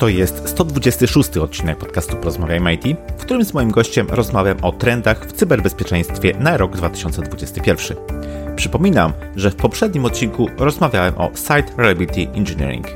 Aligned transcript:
To 0.00 0.08
jest 0.08 0.48
126 0.48 1.36
odcinek 1.36 1.78
podcastu 1.78 2.16
Porozmawiajmy 2.16 2.74
IT, 2.74 2.84
w 3.18 3.20
którym 3.20 3.44
z 3.44 3.54
moim 3.54 3.70
gościem 3.70 4.06
rozmawiam 4.10 4.56
o 4.62 4.72
trendach 4.72 5.26
w 5.26 5.32
cyberbezpieczeństwie 5.32 6.34
na 6.38 6.56
rok 6.56 6.76
2021. 6.76 7.96
Przypominam, 8.56 9.12
że 9.36 9.50
w 9.50 9.56
poprzednim 9.56 10.04
odcinku 10.04 10.48
rozmawiałem 10.58 11.18
o 11.18 11.30
Site 11.34 11.72
Reliability 11.76 12.38
Engineering. 12.38 12.86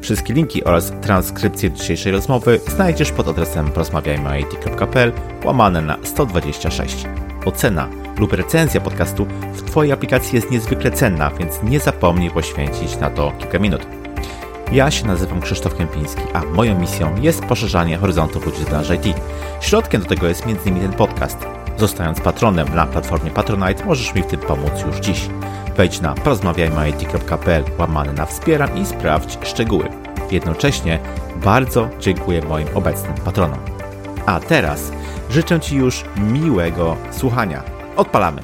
Wszystkie 0.00 0.34
linki 0.34 0.64
oraz 0.64 0.92
transkrypcję 1.00 1.70
dzisiejszej 1.70 2.12
rozmowy 2.12 2.60
znajdziesz 2.68 3.12
pod 3.12 3.28
adresem 3.28 3.70
porozmawiajmyit.pl 3.70 5.12
łamane 5.44 5.82
na 5.82 5.98
126. 6.02 7.06
Ocena 7.44 7.88
lub 8.18 8.32
recenzja 8.32 8.80
podcastu 8.80 9.26
w 9.52 9.62
Twojej 9.62 9.92
aplikacji 9.92 10.36
jest 10.36 10.50
niezwykle 10.50 10.90
cenna, 10.90 11.30
więc 11.30 11.62
nie 11.62 11.80
zapomnij 11.80 12.30
poświęcić 12.30 12.98
na 13.00 13.10
to 13.10 13.32
kilka 13.38 13.58
minut. 13.58 13.97
Ja 14.72 14.90
się 14.90 15.06
nazywam 15.06 15.40
Krzysztof 15.40 15.74
Kępiński, 15.74 16.22
a 16.32 16.44
moją 16.44 16.78
misją 16.78 17.20
jest 17.20 17.44
poszerzanie 17.44 17.98
horyzontów 17.98 18.46
ludzi 18.46 18.64
z 18.64 18.68
branży 18.68 18.96
IT. 18.96 19.16
Środkiem 19.60 20.02
do 20.02 20.08
tego 20.08 20.28
jest 20.28 20.44
m.in. 20.46 20.80
ten 20.80 20.92
podcast. 20.92 21.38
Zostając 21.76 22.20
patronem 22.20 22.74
na 22.74 22.86
platformie 22.86 23.30
Patronite 23.30 23.84
możesz 23.84 24.14
mi 24.14 24.22
w 24.22 24.26
tym 24.26 24.40
pomóc 24.40 24.72
już 24.86 24.96
dziś. 24.96 25.28
Wejdź 25.76 26.00
na 26.00 26.14
porozmawiajmyit.pl 26.14 27.64
łamany 27.78 28.12
na 28.12 28.26
wspieram 28.26 28.78
i 28.78 28.86
sprawdź 28.86 29.38
szczegóły. 29.42 29.88
Jednocześnie 30.30 30.98
bardzo 31.44 31.88
dziękuję 32.00 32.42
moim 32.42 32.68
obecnym 32.74 33.14
patronom. 33.14 33.60
A 34.26 34.40
teraz 34.40 34.92
życzę 35.30 35.60
Ci 35.60 35.76
już 35.76 36.04
miłego 36.16 36.96
słuchania. 37.10 37.62
Odpalamy! 37.96 38.42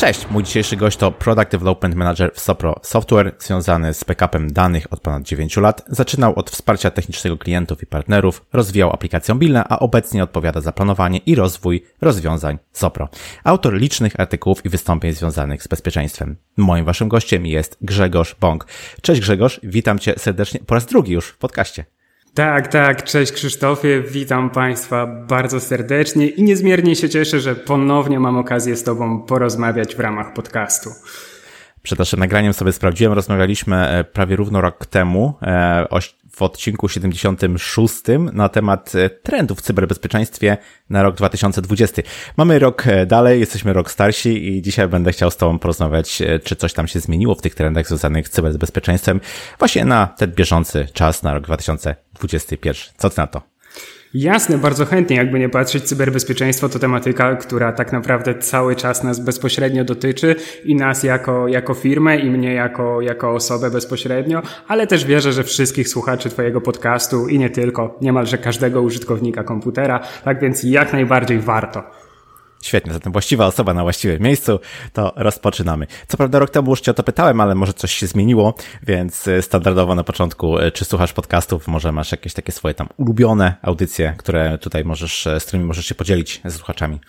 Cześć, 0.00 0.30
mój 0.30 0.42
dzisiejszy 0.42 0.76
gość 0.76 0.96
to 0.96 1.12
Product 1.12 1.50
Development 1.50 1.94
Manager 1.94 2.32
w 2.34 2.40
Sopro 2.40 2.80
Software, 2.82 3.34
związany 3.38 3.94
z 3.94 4.04
backupem 4.04 4.52
danych 4.52 4.92
od 4.92 5.00
ponad 5.00 5.22
9 5.22 5.56
lat. 5.56 5.84
Zaczynał 5.88 6.34
od 6.34 6.50
wsparcia 6.50 6.90
technicznego 6.90 7.38
klientów 7.38 7.82
i 7.82 7.86
partnerów, 7.86 8.46
rozwijał 8.52 8.92
aplikację 8.92 9.34
mobilną, 9.34 9.62
a 9.68 9.78
obecnie 9.78 10.22
odpowiada 10.22 10.60
za 10.60 10.72
planowanie 10.72 11.18
i 11.18 11.34
rozwój 11.34 11.84
rozwiązań 12.00 12.58
Sopro. 12.72 13.08
Autor 13.44 13.74
licznych 13.74 14.20
artykułów 14.20 14.64
i 14.64 14.68
wystąpień 14.68 15.12
związanych 15.12 15.62
z 15.62 15.68
bezpieczeństwem. 15.68 16.36
Moim 16.56 16.84
waszym 16.84 17.08
gościem 17.08 17.46
jest 17.46 17.76
Grzegorz 17.80 18.36
Bąk. 18.40 18.66
Cześć 19.02 19.20
Grzegorz, 19.20 19.60
witam 19.62 19.98
cię 19.98 20.14
serdecznie 20.16 20.60
po 20.66 20.74
raz 20.74 20.86
drugi 20.86 21.12
już 21.12 21.28
w 21.28 21.38
podcaście. 21.38 21.84
Tak, 22.34 22.68
tak. 22.68 23.04
Cześć 23.04 23.32
Krzysztofie, 23.32 24.02
witam 24.02 24.50
Państwa 24.50 25.06
bardzo 25.06 25.60
serdecznie 25.60 26.28
i 26.28 26.42
niezmiernie 26.42 26.96
się 26.96 27.08
cieszę, 27.08 27.40
że 27.40 27.54
ponownie 27.54 28.20
mam 28.20 28.36
okazję 28.36 28.76
z 28.76 28.84
Tobą 28.84 29.22
porozmawiać 29.22 29.96
w 29.96 30.00
ramach 30.00 30.32
podcastu. 30.32 30.90
Przed 31.82 31.98
naszym 31.98 32.20
nagraniem 32.20 32.52
sobie 32.52 32.72
sprawdziłem, 32.72 33.12
rozmawialiśmy 33.12 33.88
e, 33.88 34.04
prawie 34.04 34.36
równo 34.36 34.60
rok 34.60 34.86
temu 34.86 35.34
e, 35.42 35.86
w 36.30 36.42
odcinku 36.42 36.88
76 36.88 37.94
na 38.32 38.48
temat 38.48 38.94
e, 38.94 39.10
trendów 39.10 39.58
w 39.58 39.62
cyberbezpieczeństwie 39.62 40.56
na 40.90 41.02
rok 41.02 41.16
2020. 41.16 42.02
Mamy 42.36 42.58
rok 42.58 42.84
dalej, 43.06 43.40
jesteśmy 43.40 43.72
rok 43.72 43.90
starsi 43.90 44.48
i 44.48 44.62
dzisiaj 44.62 44.88
będę 44.88 45.12
chciał 45.12 45.30
z 45.30 45.36
Tobą 45.36 45.58
porozmawiać, 45.58 46.22
czy 46.44 46.56
coś 46.56 46.72
tam 46.72 46.88
się 46.88 47.00
zmieniło 47.00 47.34
w 47.34 47.42
tych 47.42 47.54
trendach 47.54 47.86
związanych 47.86 48.28
z 48.28 48.30
cyberbezpieczeństwem 48.30 49.20
właśnie 49.58 49.84
na 49.84 50.06
ten 50.06 50.30
bieżący 50.32 50.86
czas, 50.92 51.22
na 51.22 51.34
rok 51.34 51.44
2021. 51.44 52.74
Co 52.96 53.10
Ty 53.10 53.20
na 53.20 53.26
to? 53.26 53.49
Jasne, 54.14 54.58
bardzo 54.58 54.86
chętnie. 54.86 55.16
Jakby 55.16 55.38
nie 55.38 55.48
patrzeć, 55.48 55.84
cyberbezpieczeństwo 55.84 56.68
to 56.68 56.78
tematyka, 56.78 57.36
która 57.36 57.72
tak 57.72 57.92
naprawdę 57.92 58.34
cały 58.34 58.76
czas 58.76 59.04
nas 59.04 59.20
bezpośrednio 59.20 59.84
dotyczy 59.84 60.36
i 60.64 60.74
nas 60.74 61.02
jako, 61.02 61.48
jako 61.48 61.74
firmę 61.74 62.18
i 62.18 62.30
mnie 62.30 62.54
jako, 62.54 63.00
jako 63.00 63.30
osobę 63.30 63.70
bezpośrednio, 63.70 64.42
ale 64.68 64.86
też 64.86 65.04
wierzę, 65.04 65.32
że 65.32 65.44
wszystkich 65.44 65.88
słuchaczy 65.88 66.30
Twojego 66.30 66.60
podcastu 66.60 67.28
i 67.28 67.38
nie 67.38 67.50
tylko, 67.50 67.98
niemalże 68.00 68.38
każdego 68.38 68.82
użytkownika 68.82 69.44
komputera. 69.44 70.00
Tak 70.24 70.40
więc 70.40 70.62
jak 70.62 70.92
najbardziej 70.92 71.38
warto. 71.38 72.09
Świetnie, 72.62 72.92
zatem 72.92 73.12
właściwa 73.12 73.46
osoba 73.46 73.74
na 73.74 73.82
właściwym 73.82 74.22
miejscu, 74.22 74.60
to 74.92 75.12
rozpoczynamy. 75.16 75.86
Co 76.08 76.16
prawda 76.16 76.38
rok 76.38 76.50
temu 76.50 76.70
już 76.70 76.80
Cię 76.80 76.90
o 76.90 76.94
to 76.94 77.02
pytałem, 77.02 77.40
ale 77.40 77.54
może 77.54 77.72
coś 77.72 77.94
się 77.94 78.06
zmieniło, 78.06 78.54
więc 78.82 79.26
y, 79.26 79.42
standardowo 79.42 79.94
na 79.94 80.04
początku, 80.04 80.58
y, 80.58 80.72
czy 80.72 80.84
słuchasz 80.84 81.12
podcastów, 81.12 81.68
może 81.68 81.92
masz 81.92 82.12
jakieś 82.12 82.34
takie 82.34 82.52
swoje 82.52 82.74
tam 82.74 82.88
ulubione 82.96 83.54
audycje, 83.62 84.14
które 84.18 84.58
tutaj 84.58 84.84
możesz, 84.84 85.26
y, 85.26 85.40
z 85.40 85.44
którymi 85.44 85.64
możesz 85.64 85.86
się 85.86 85.94
podzielić 85.94 86.40
ze 86.44 86.50
słuchaczami. 86.50 87.00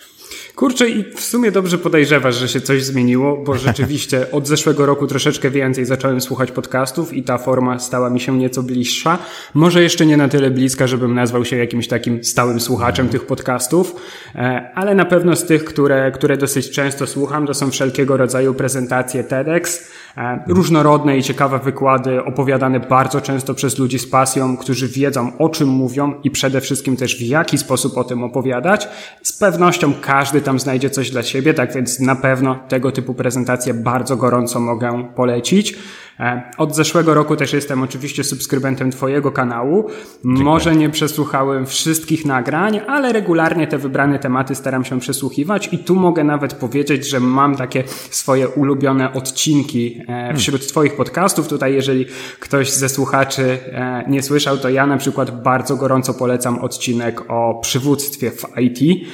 Kurczę, 0.56 0.90
i 0.90 1.04
w 1.16 1.22
sumie 1.22 1.52
dobrze 1.52 1.78
podejrzewasz, 1.78 2.36
że 2.36 2.48
się 2.48 2.62
coś 2.62 2.84
zmieniło, 2.84 3.38
bo 3.38 3.56
rzeczywiście 3.56 4.26
od 4.32 4.48
zeszłego 4.48 4.86
roku 4.86 5.08
troszeczkę 5.08 5.52
więcej 5.52 5.86
zacząłem 5.86 6.22
słuchać 6.22 6.52
podcastów 6.52 7.14
i 7.14 7.24
ta 7.24 7.38
forma 7.38 7.80
stała 7.80 8.10
mi 8.10 8.20
się 8.20 8.38
nieco 8.38 8.64
bliższa. 8.64 9.18
Może 9.54 9.84
jeszcze 9.84 10.06
nie 10.06 10.18
na 10.18 10.28
tyle 10.28 10.52
bliska, 10.52 10.88
żebym 10.88 11.16
nazwał 11.16 11.46
się 11.46 11.58
jakimś 11.58 11.88
takim 11.88 12.24
stałym 12.24 12.60
słuchaczem 12.60 13.10
tych 13.10 13.26
podcastów, 13.26 13.96
e, 14.36 14.72
ale 14.76 14.96
na 14.96 15.06
pewno 15.06 15.36
z 15.42 15.46
tych, 15.46 15.66
które, 15.66 16.12
które 16.12 16.38
dosyć 16.38 16.72
często 16.72 17.08
słucham, 17.08 17.48
to 17.48 17.54
są 17.54 17.72
wszelkiego 17.72 18.18
rodzaju 18.18 18.54
prezentacje 18.54 19.24
TEDx, 19.24 19.92
e, 20.18 20.44
różnorodne 20.48 21.18
i 21.18 21.24
ciekawe 21.24 21.60
wykłady 21.60 22.24
opowiadane 22.24 22.80
bardzo 22.80 23.22
często 23.22 23.54
przez 23.54 23.78
ludzi 23.78 24.00
z 24.00 24.10
pasją, 24.10 24.58
którzy 24.58 24.88
wiedzą 24.88 25.38
o 25.38 25.50
czym 25.50 25.70
mówią 25.70 26.14
i 26.24 26.32
przede 26.32 26.62
wszystkim 26.62 26.98
też 26.98 27.18
w 27.18 27.22
jaki 27.22 27.58
sposób 27.58 27.98
o 27.98 28.04
tym 28.04 28.24
opowiadać. 28.24 28.88
Z 29.24 29.40
pewnością 29.40 29.94
każdy 30.02 30.42
tam 30.42 30.60
znajdzie 30.60 30.90
coś 30.90 31.12
dla 31.12 31.24
siebie, 31.24 31.54
tak 31.54 31.74
więc 31.74 32.00
na 32.00 32.16
pewno 32.16 32.60
tego 32.68 32.92
typu 32.92 33.14
prezentacje 33.14 33.74
bardzo 33.74 34.18
gorąco 34.18 34.60
mogę 34.60 35.08
polecić. 35.16 35.76
E, 36.22 36.42
od 36.58 36.76
zeszłego 36.76 37.14
roku 37.14 37.36
też 37.36 37.54
jestem 37.54 37.84
oczywiście 37.84 38.24
subskrybentem 38.24 38.92
Twojego 38.92 39.32
kanału. 39.32 39.90
Dziękuję. 40.26 40.46
Może 40.46 40.76
nie 40.76 40.90
przesłuchałem 40.90 41.66
wszystkich 41.66 42.26
nagrań, 42.26 42.82
ale 42.88 43.14
regularnie 43.14 43.68
te 43.68 43.78
wybrane 43.78 44.20
tematy 44.20 44.56
staram 44.56 44.86
się 44.86 45.00
przesłuchiwać 45.32 45.70
i 45.72 45.78
tu 45.78 45.96
mogę 45.96 46.24
nawet 46.24 46.54
powiedzieć, 46.54 47.10
że 47.10 47.20
mam 47.20 47.56
takie 47.56 47.84
swoje 48.10 48.50
ulubione 48.50 49.14
odcinki 49.14 49.98
e, 50.02 50.06
hmm. 50.06 50.38
wśród 50.38 50.68
Twoich 50.68 50.96
podcastów. 50.96 51.48
Tutaj, 51.48 51.74
jeżeli 51.74 52.06
ktoś 52.40 52.72
ze 52.72 52.90
słuchaczy 52.90 53.60
e, 53.72 54.04
nie 54.08 54.24
słyszał, 54.24 54.58
to 54.58 54.70
ja 54.70 54.88
na 54.88 54.98
przykład 54.98 55.44
bardzo 55.44 55.76
gorąco 55.76 56.14
polecam 56.14 56.60
odcinek 56.60 57.22
o 57.32 57.60
przywództwie 57.62 58.32
w 58.32 58.46
IT, 58.58 59.08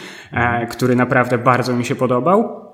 który 0.69 0.95
naprawdę 0.95 1.37
bardzo 1.37 1.75
mi 1.75 1.85
się 1.85 1.95
podobał. 1.95 2.67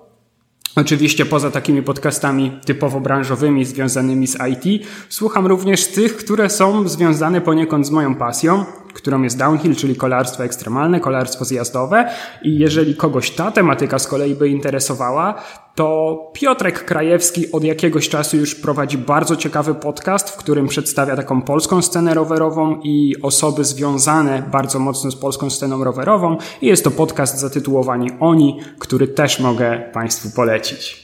Oczywiście 0.75 1.25
poza 1.25 1.51
takimi 1.51 1.83
podcastami 1.83 2.59
typowo 2.65 2.99
branżowymi 2.99 3.65
związanymi 3.65 4.27
z 4.27 4.37
IT, 4.51 4.87
słucham 5.09 5.47
również 5.47 5.87
tych, 5.87 6.17
które 6.17 6.49
są 6.49 6.87
związane 6.87 7.41
poniekąd 7.41 7.87
z 7.87 7.91
moją 7.91 8.15
pasją, 8.15 8.65
którą 8.93 9.21
jest 9.21 9.37
downhill, 9.37 9.75
czyli 9.75 9.95
kolarstwo 9.95 10.43
ekstremalne, 10.43 10.99
kolarstwo 10.99 11.45
zjazdowe. 11.45 12.09
I 12.43 12.59
jeżeli 12.59 12.95
kogoś 12.95 13.31
ta 13.31 13.51
tematyka 13.51 13.99
z 13.99 14.07
kolei 14.07 14.35
by 14.35 14.49
interesowała, 14.49 15.43
to 15.75 16.17
Piotrek 16.33 16.85
Krajewski 16.85 17.51
od 17.51 17.63
jakiegoś 17.63 18.09
czasu 18.09 18.37
już 18.37 18.55
prowadzi 18.55 18.97
bardzo 18.97 19.35
ciekawy 19.35 19.75
podcast, 19.75 20.29
w 20.29 20.35
którym 20.37 20.67
przedstawia 20.67 21.15
taką 21.15 21.41
polską 21.41 21.81
scenę 21.81 22.13
rowerową 22.13 22.79
i 22.83 23.15
osoby 23.21 23.63
związane 23.63 24.43
bardzo 24.51 24.79
mocno 24.79 25.11
z 25.11 25.15
polską 25.15 25.49
sceną 25.49 25.83
rowerową. 25.83 26.37
I 26.61 26.67
jest 26.67 26.83
to 26.83 26.91
podcast 26.91 27.39
zatytułowany 27.39 28.07
Oni, 28.19 28.59
który 28.79 29.07
też 29.07 29.39
mogę 29.39 29.89
Państwu 29.93 30.29
polecić. 30.35 31.03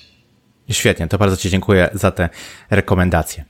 Świetnie, 0.69 1.07
to 1.07 1.17
bardzo 1.17 1.37
Ci 1.37 1.49
dziękuję 1.49 1.89
za 1.93 2.11
te 2.11 2.29
rekomendacje. 2.69 3.45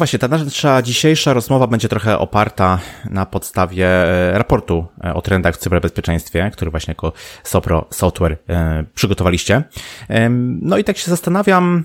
Właśnie, 0.00 0.18
ta 0.18 0.28
nasza 0.28 0.82
dzisiejsza 0.82 1.32
rozmowa 1.32 1.66
będzie 1.66 1.88
trochę 1.88 2.18
oparta 2.18 2.78
na 3.10 3.26
podstawie 3.26 3.86
e, 3.86 4.38
raportu 4.38 4.86
e, 5.04 5.14
o 5.14 5.22
trendach 5.22 5.54
w 5.54 5.58
cyberbezpieczeństwie, 5.58 6.50
który 6.52 6.70
właśnie 6.70 6.90
jako 6.90 7.12
Sopro 7.44 7.86
Software 7.90 8.38
e, 8.48 8.84
przygotowaliście. 8.94 9.62
No 10.60 10.78
i 10.78 10.84
tak 10.84 10.96
się 10.96 11.10
zastanawiam, 11.10 11.84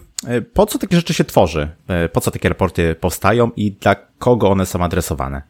po 0.54 0.66
co 0.66 0.80
takie 0.80 0.96
rzeczy 0.96 1.14
się 1.14 1.24
tworzy, 1.24 1.68
po 2.14 2.22
co 2.22 2.32
takie 2.32 2.50
raporty 2.50 2.96
powstają 2.96 3.52
i 3.56 3.72
dla 3.72 3.96
kogo 4.20 4.50
one 4.50 4.66
są 4.66 4.84
adresowane. 4.84 5.42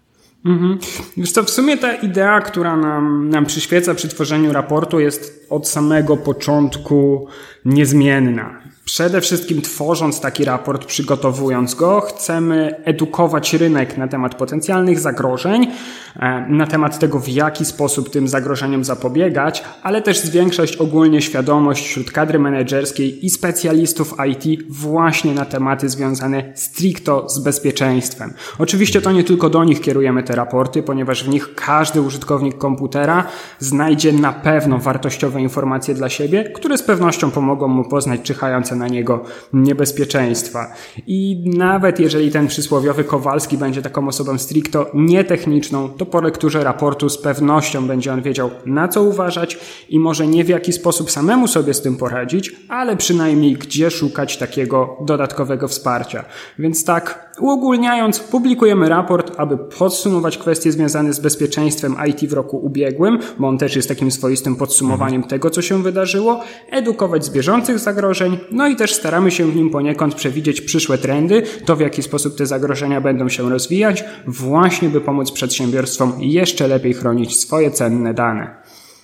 Mhm. 0.46 0.78
Wiesz 1.18 1.32
co, 1.32 1.44
w 1.44 1.50
sumie 1.50 1.78
ta 1.78 1.94
idea, 1.94 2.42
która 2.42 2.78
nam, 2.78 3.30
nam 3.30 3.46
przyświeca 3.46 3.96
przy 3.96 4.08
tworzeniu 4.08 4.54
raportu 4.54 5.00
jest 5.00 5.48
od 5.50 5.68
samego 5.68 6.18
początku 6.18 7.28
niezmienna. 7.66 8.66
Przede 8.86 9.22
wszystkim 9.22 9.62
tworząc 9.62 10.20
taki 10.20 10.46
raport, 10.46 10.86
przygotowując 10.86 11.76
go, 11.76 12.02
chcemy 12.02 12.76
edukować 12.84 13.54
rynek 13.54 13.98
na 13.98 14.08
temat 14.08 14.36
potencjalnych 14.36 15.00
zagrożeń, 15.00 15.68
e, 16.16 16.46
na 16.50 16.68
temat 16.68 17.00
tego, 17.00 17.20
w 17.20 17.28
jaki 17.28 17.66
sposób 17.66 18.10
tym 18.10 18.28
zagrożeniom 18.28 18.84
zapobiegać, 18.84 19.64
ale 19.84 20.02
też 20.02 20.20
zwiększać 20.20 20.76
ogólnie 20.76 21.22
świadomość 21.22 21.86
wśród 21.86 22.12
kadry 22.12 22.40
menedżerskiej 22.40 23.26
i 23.26 23.30
specjalistów 23.30 24.16
IT 24.28 24.64
właśnie 24.70 25.34
na 25.34 25.46
tematy 25.46 25.90
związane 25.90 26.44
stricto 26.56 27.30
z 27.30 27.40
bezpieczeństwem. 27.40 28.34
Oczywiście 28.60 29.02
to 29.02 29.12
nie 29.12 29.24
tylko 29.24 29.50
do 29.50 29.64
nich 29.64 29.82
kierujemy 29.82 30.24
te 30.24 30.36
raporty, 30.36 30.84
ponieważ 30.84 31.24
w 31.24 31.30
nich 31.30 31.56
każdy 31.56 32.02
użytkownik 32.02 32.58
komputera 32.58 33.28
znajdzie 33.60 34.14
na 34.14 34.34
pewno 34.34 34.78
wartościowe 34.78 35.42
informacje 35.42 35.94
dla 35.94 36.10
siebie, 36.10 36.44
które 36.44 36.78
z 36.78 36.84
pewnością 36.84 37.32
pomogą 37.32 37.68
mu 37.68 37.90
poznać 37.90 38.22
czyhające 38.22 38.75
na 38.76 38.88
niego 38.88 39.24
niebezpieczeństwa. 39.54 40.74
I 41.08 41.44
nawet 41.58 42.00
jeżeli 42.00 42.32
ten 42.32 42.48
przysłowiowy 42.48 43.04
Kowalski 43.04 43.58
będzie 43.58 43.82
taką 43.82 44.08
osobą 44.08 44.38
stricto 44.38 44.92
nietechniczną, 44.94 45.90
to 45.90 46.06
po 46.06 46.22
lekturze 46.22 46.64
raportu 46.64 47.10
z 47.10 47.18
pewnością 47.18 47.88
będzie 47.88 48.14
on 48.14 48.22
wiedział 48.22 48.50
na 48.66 48.88
co 48.88 49.04
uważać 49.04 49.58
i 49.90 50.00
może 50.00 50.28
nie 50.28 50.44
w 50.44 50.50
jaki 50.50 50.74
sposób 50.74 51.12
samemu 51.12 51.48
sobie 51.48 51.74
z 51.74 51.82
tym 51.82 51.98
poradzić, 51.98 52.56
ale 52.70 52.98
przynajmniej 52.98 53.54
gdzie 53.54 53.92
szukać 53.92 54.38
takiego 54.38 54.98
dodatkowego 55.02 55.68
wsparcia. 55.68 56.26
Więc 56.60 56.86
tak, 56.86 57.25
uogólniając, 57.40 58.20
publikujemy 58.20 58.90
raport, 58.90 59.32
aby 59.38 59.58
podsumować 59.58 60.38
kwestie 60.38 60.72
związane 60.72 61.14
z 61.14 61.20
bezpieczeństwem 61.20 61.96
IT 62.08 62.30
w 62.30 62.34
roku 62.34 62.58
ubiegłym, 62.58 63.20
bo 63.40 63.48
on 63.48 63.58
też 63.58 63.76
jest 63.76 63.90
takim 63.90 64.12
swoistym 64.12 64.56
podsumowaniem 64.56 65.16
mhm. 65.16 65.30
tego, 65.30 65.50
co 65.50 65.62
się 65.62 65.84
wydarzyło, 65.84 66.44
edukować 66.72 67.26
z 67.26 67.30
bieżących 67.30 67.80
zagrożeń, 67.80 68.38
no 68.52 68.68
i 68.68 68.76
też 68.76 68.94
staramy 68.94 69.32
się 69.32 69.46
w 69.52 69.56
nim 69.56 69.70
poniekąd 69.70 70.16
przewidzieć 70.16 70.62
przyszłe 70.62 70.98
trendy, 70.98 71.44
to 71.66 71.76
w 71.76 71.80
jaki 71.80 72.04
sposób 72.04 72.38
te 72.38 72.46
zagrożenia 72.46 73.02
będą 73.02 73.30
się 73.30 73.50
rozwijać, 73.50 74.04
właśnie 74.28 74.90
by 74.90 75.02
pomóc 75.02 75.32
przedsiębiorstwom 75.32 76.14
jeszcze 76.20 76.68
lepiej 76.68 76.94
chronić 76.94 77.40
swoje 77.40 77.72
cenne 77.72 78.14
dane. 78.14 78.56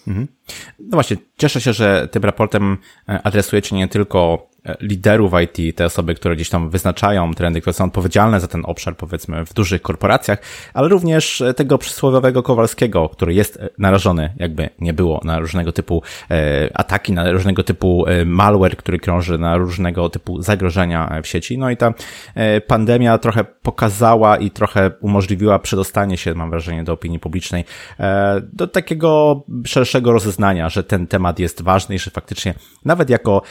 Mhm. 0.08 0.28
No 0.80 0.90
właśnie, 0.92 1.18
cieszę 1.38 1.62
się, 1.62 1.74
że 1.74 2.08
tym 2.12 2.24
raportem 2.24 2.78
e, 3.10 3.22
adresujecie 3.24 3.76
nie 3.76 3.88
tylko 3.88 4.48
liderów 4.80 5.32
IT, 5.44 5.76
te 5.76 5.86
osoby, 5.86 6.16
które 6.16 6.36
gdzieś 6.36 6.50
tam 6.50 6.70
wyznaczają 6.70 7.34
trendy, 7.34 7.62
które 7.62 7.74
są 7.74 7.86
odpowiedzialne 7.86 8.40
za 8.40 8.48
ten 8.48 8.62
obszar, 8.66 8.98
powiedzmy, 8.98 9.46
w 9.46 9.54
dużych 9.54 9.82
korporacjach, 9.82 10.40
ale 10.74 10.88
również 10.88 11.44
tego 11.56 11.78
przysłowiowego 11.78 12.44
Kowalskiego, 12.44 13.10
który 13.10 13.34
jest 13.34 13.60
narażony, 13.78 14.34
jakby 14.38 14.70
nie 14.80 14.94
było, 14.94 15.22
na 15.24 15.40
różnego 15.40 15.72
typu 15.72 16.04
e, 16.32 16.70
ataki, 16.74 17.14
na 17.14 17.32
różnego 17.32 17.64
typu 17.64 18.06
e, 18.08 18.26
malware, 18.26 18.78
który 18.78 19.00
krąży, 19.00 19.38
na 19.38 19.58
różnego 19.58 20.10
typu 20.10 20.42
zagrożenia 20.42 21.22
w 21.24 21.28
sieci. 21.28 21.58
No 21.58 21.70
i 21.70 21.78
ta 21.78 21.94
e, 22.36 22.62
pandemia 22.62 23.18
trochę 23.18 23.44
pokazała 23.44 24.38
i 24.38 24.52
trochę 24.52 24.92
umożliwiła 25.02 25.60
przedostanie 25.60 26.18
się, 26.18 26.34
mam 26.34 26.50
wrażenie, 26.50 26.84
do 26.84 26.94
opinii 26.94 27.20
publicznej, 27.20 27.66
do 28.54 28.68
takiego 28.68 29.44
szerszego 29.66 30.12
rozeznania, 30.12 30.70
że 30.70 30.84
ten 30.84 31.08
temat 31.08 31.40
jest 31.40 31.62
ważny 31.62 31.96
i 31.96 32.00
że 32.00 32.12
faktycznie 32.12 32.54
nawet 32.86 33.10
jako 33.10 33.42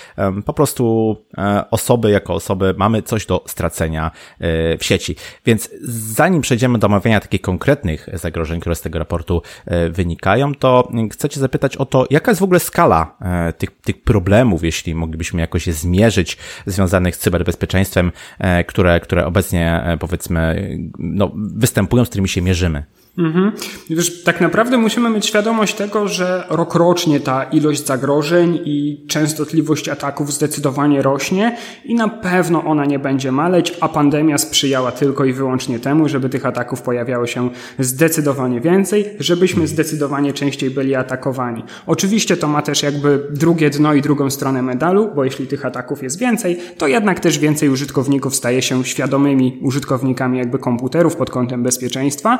po 0.44 0.52
prostu 0.52 0.99
E, 1.38 1.70
osoby 1.70 2.10
jako 2.10 2.34
osoby 2.34 2.74
mamy 2.78 3.02
coś 3.02 3.26
do 3.26 3.44
stracenia 3.46 4.10
e, 4.40 4.78
w 4.78 4.84
sieci. 4.84 5.16
Więc 5.46 5.70
zanim 5.82 6.40
przejdziemy 6.40 6.78
do 6.78 6.86
omawiania 6.86 7.20
takich 7.20 7.40
konkretnych 7.40 8.08
zagrożeń, 8.14 8.60
które 8.60 8.74
z 8.74 8.80
tego 8.80 8.98
raportu 8.98 9.42
e, 9.66 9.88
wynikają, 9.88 10.54
to 10.54 10.88
chcę 11.12 11.28
Cię 11.28 11.40
zapytać 11.40 11.76
o 11.76 11.86
to, 11.86 12.06
jaka 12.10 12.30
jest 12.30 12.40
w 12.40 12.44
ogóle 12.44 12.60
skala 12.60 13.16
tych, 13.58 13.70
tych 13.70 14.02
problemów, 14.02 14.64
jeśli 14.64 14.94
moglibyśmy 14.94 15.40
jakoś 15.40 15.66
je 15.66 15.72
zmierzyć, 15.72 16.38
związanych 16.66 17.16
z 17.16 17.18
cyberbezpieczeństwem, 17.18 18.12
które, 18.66 19.00
które 19.00 19.26
obecnie 19.26 19.96
powiedzmy 20.00 20.68
no, 20.98 21.30
występują, 21.34 22.04
z 22.04 22.08
którymi 22.08 22.28
się 22.28 22.42
mierzymy. 22.42 22.84
Mhm. 23.18 23.52
Wiesz, 23.90 24.22
tak 24.24 24.40
naprawdę 24.40 24.78
musimy 24.78 25.10
mieć 25.10 25.26
świadomość 25.26 25.74
tego, 25.74 26.08
że 26.08 26.44
rokrocznie 26.50 27.20
ta 27.20 27.44
ilość 27.44 27.86
zagrożeń 27.86 28.60
i 28.64 29.04
częstotliwość 29.08 29.88
ataków 29.88 30.32
zdecydowanie 30.32 31.02
rośnie 31.02 31.56
i 31.84 31.94
na 31.94 32.08
pewno 32.08 32.64
ona 32.64 32.84
nie 32.84 32.98
będzie 32.98 33.32
maleć, 33.32 33.74
a 33.80 33.88
pandemia 33.88 34.38
sprzyjała 34.38 34.92
tylko 34.92 35.24
i 35.24 35.32
wyłącznie 35.32 35.78
temu, 35.78 36.08
żeby 36.08 36.28
tych 36.28 36.46
ataków 36.46 36.82
pojawiało 36.82 37.26
się 37.26 37.50
zdecydowanie 37.78 38.60
więcej, 38.60 39.04
żebyśmy 39.18 39.66
zdecydowanie 39.66 40.32
częściej 40.32 40.70
byli 40.70 40.94
atakowani. 40.94 41.62
Oczywiście 41.86 42.36
to 42.36 42.48
ma 42.48 42.62
też 42.62 42.82
jakby 42.82 43.26
drugie 43.30 43.70
dno 43.70 43.94
i 43.94 44.02
drugą 44.02 44.30
stronę 44.30 44.62
medalu, 44.62 45.10
bo 45.14 45.24
jeśli 45.24 45.46
tych 45.46 45.66
ataków 45.66 46.02
jest 46.02 46.18
więcej, 46.18 46.58
to 46.78 46.88
jednak 46.88 47.20
też 47.20 47.38
więcej 47.38 47.68
użytkowników 47.68 48.36
staje 48.36 48.62
się 48.62 48.84
świadomymi 48.84 49.58
użytkownikami 49.62 50.38
jakby 50.38 50.58
komputerów 50.58 51.16
pod 51.16 51.30
kątem 51.30 51.62
bezpieczeństwa 51.62 52.38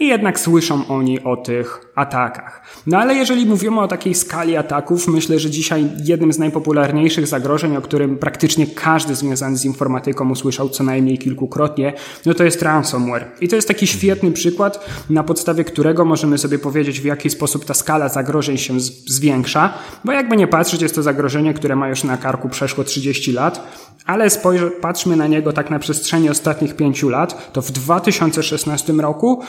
i 0.00 0.12
jednak 0.22 0.40
słyszą 0.40 0.86
oni 0.88 1.24
o 1.24 1.36
tych 1.36 1.80
atakach. 1.94 2.62
No 2.86 2.98
ale 2.98 3.14
jeżeli 3.14 3.46
mówimy 3.46 3.80
o 3.80 3.88
takiej 3.88 4.14
skali 4.14 4.56
ataków, 4.56 5.08
myślę, 5.08 5.38
że 5.38 5.50
dzisiaj 5.50 5.90
jednym 6.04 6.32
z 6.32 6.38
najpopularniejszych 6.38 7.26
zagrożeń, 7.26 7.76
o 7.76 7.82
którym 7.82 8.18
praktycznie 8.18 8.66
każdy 8.66 9.14
związany 9.14 9.56
z 9.56 9.64
informatyką 9.64 10.30
usłyszał 10.30 10.68
co 10.68 10.84
najmniej 10.84 11.18
kilkukrotnie, 11.18 11.92
no 12.26 12.34
to 12.34 12.44
jest 12.44 12.62
ransomware. 12.62 13.26
I 13.40 13.48
to 13.48 13.56
jest 13.56 13.68
taki 13.68 13.86
świetny 13.86 14.32
przykład, 14.32 14.86
na 15.10 15.22
podstawie 15.22 15.64
którego 15.64 16.04
możemy 16.04 16.38
sobie 16.38 16.58
powiedzieć, 16.58 17.00
w 17.00 17.04
jaki 17.04 17.30
sposób 17.30 17.64
ta 17.64 17.74
skala 17.74 18.08
zagrożeń 18.08 18.58
się 18.58 18.80
zwiększa, 19.06 19.74
bo 20.04 20.12
jakby 20.12 20.36
nie 20.36 20.46
patrzeć, 20.46 20.82
jest 20.82 20.94
to 20.94 21.02
zagrożenie, 21.02 21.54
które 21.54 21.76
ma 21.76 21.88
już 21.88 22.04
na 22.04 22.16
karku 22.16 22.48
przeszło 22.48 22.84
30 22.84 23.32
lat, 23.32 23.66
ale 24.06 24.30
spojrz, 24.30 24.62
patrzmy 24.80 25.16
na 25.16 25.26
niego 25.26 25.52
tak 25.52 25.70
na 25.70 25.78
przestrzeni 25.78 26.30
ostatnich 26.30 26.76
pięciu 26.76 27.08
lat, 27.08 27.52
to 27.52 27.62
w 27.62 27.70
2016 27.70 28.92
roku 28.92 29.42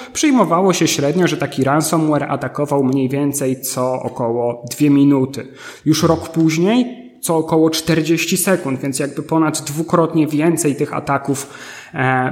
przyjmowało 0.53 0.73
się 0.73 0.87
średnio, 0.87 1.27
że 1.27 1.37
taki 1.37 1.63
ransomware 1.63 2.23
atakował 2.23 2.83
mniej 2.83 3.09
więcej 3.09 3.61
co 3.61 3.93
około 3.93 4.65
dwie 4.71 4.89
minuty. 4.89 5.47
Już 5.85 6.03
rok 6.03 6.29
później 6.29 7.03
co 7.21 7.37
około 7.37 7.69
40 7.69 8.37
sekund, 8.37 8.79
więc 8.79 8.99
jakby 8.99 9.23
ponad 9.23 9.61
dwukrotnie 9.61 10.27
więcej 10.27 10.75
tych 10.75 10.93
ataków 10.93 11.49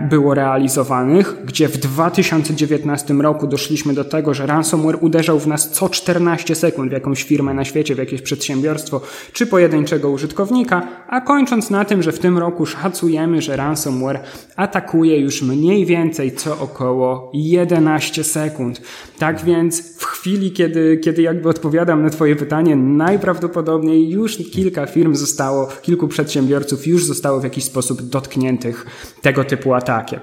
było 0.10 0.34
realizowanych, 0.34 1.36
gdzie 1.46 1.68
w 1.68 1.78
2019 1.78 3.14
roku 3.14 3.48
doszliśmy 3.48 3.94
do 3.94 4.04
tego, 4.04 4.34
że 4.34 4.46
ransomware 4.46 4.98
uderzał 5.02 5.40
w 5.40 5.48
nas 5.48 5.72
co 5.72 5.90
14 5.90 6.56
sekund 6.56 6.90
w 6.90 6.94
jakąś 6.94 7.24
firmę 7.24 7.54
na 7.54 7.66
świecie, 7.66 7.96
w 7.96 7.98
jakieś 7.98 8.22
przedsiębiorstwo 8.22 9.02
czy 9.34 9.48
pojedynczego 9.48 10.10
użytkownika, 10.10 10.88
a 11.08 11.22
kończąc 11.22 11.70
na 11.70 11.86
tym, 11.86 12.04
że 12.04 12.12
w 12.12 12.20
tym 12.20 12.38
roku 12.38 12.66
szacujemy, 12.66 13.42
że 13.42 13.56
ransomware 13.56 14.20
atakuje 14.56 15.20
już 15.20 15.42
mniej 15.42 15.86
więcej 15.86 16.36
co 16.36 16.60
około 16.60 17.32
11 17.34 18.24
sekund. 18.24 18.82
Tak 19.20 19.44
więc 19.44 19.98
w 19.98 20.06
chwili, 20.06 20.52
kiedy, 20.52 20.98
kiedy 20.98 21.22
jakby 21.22 21.50
odpowiadam 21.50 22.04
na 22.04 22.10
Twoje 22.10 22.36
pytanie, 22.36 22.76
najprawdopodobniej 22.76 24.10
już 24.10 24.38
kilka 24.38 24.86
firm 24.86 25.16
zostało, 25.16 25.68
kilku 25.82 26.08
przedsiębiorców 26.08 26.88
już 26.88 27.06
zostało 27.06 27.40
w 27.40 27.44
jakiś 27.44 27.64
sposób 27.64 28.02
dotkniętych 28.02 28.86
tego 29.22 29.44
typu 29.52 29.74
atakiem. 29.74 30.20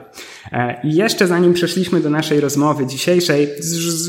E, 0.53 0.81
I 0.85 0.95
jeszcze 0.95 1.27
zanim 1.27 1.55
przeszliśmy 1.55 2.01
do 2.01 2.11
naszej 2.11 2.41
rozmowy 2.41 2.87
dzisiejszej, 2.87 3.49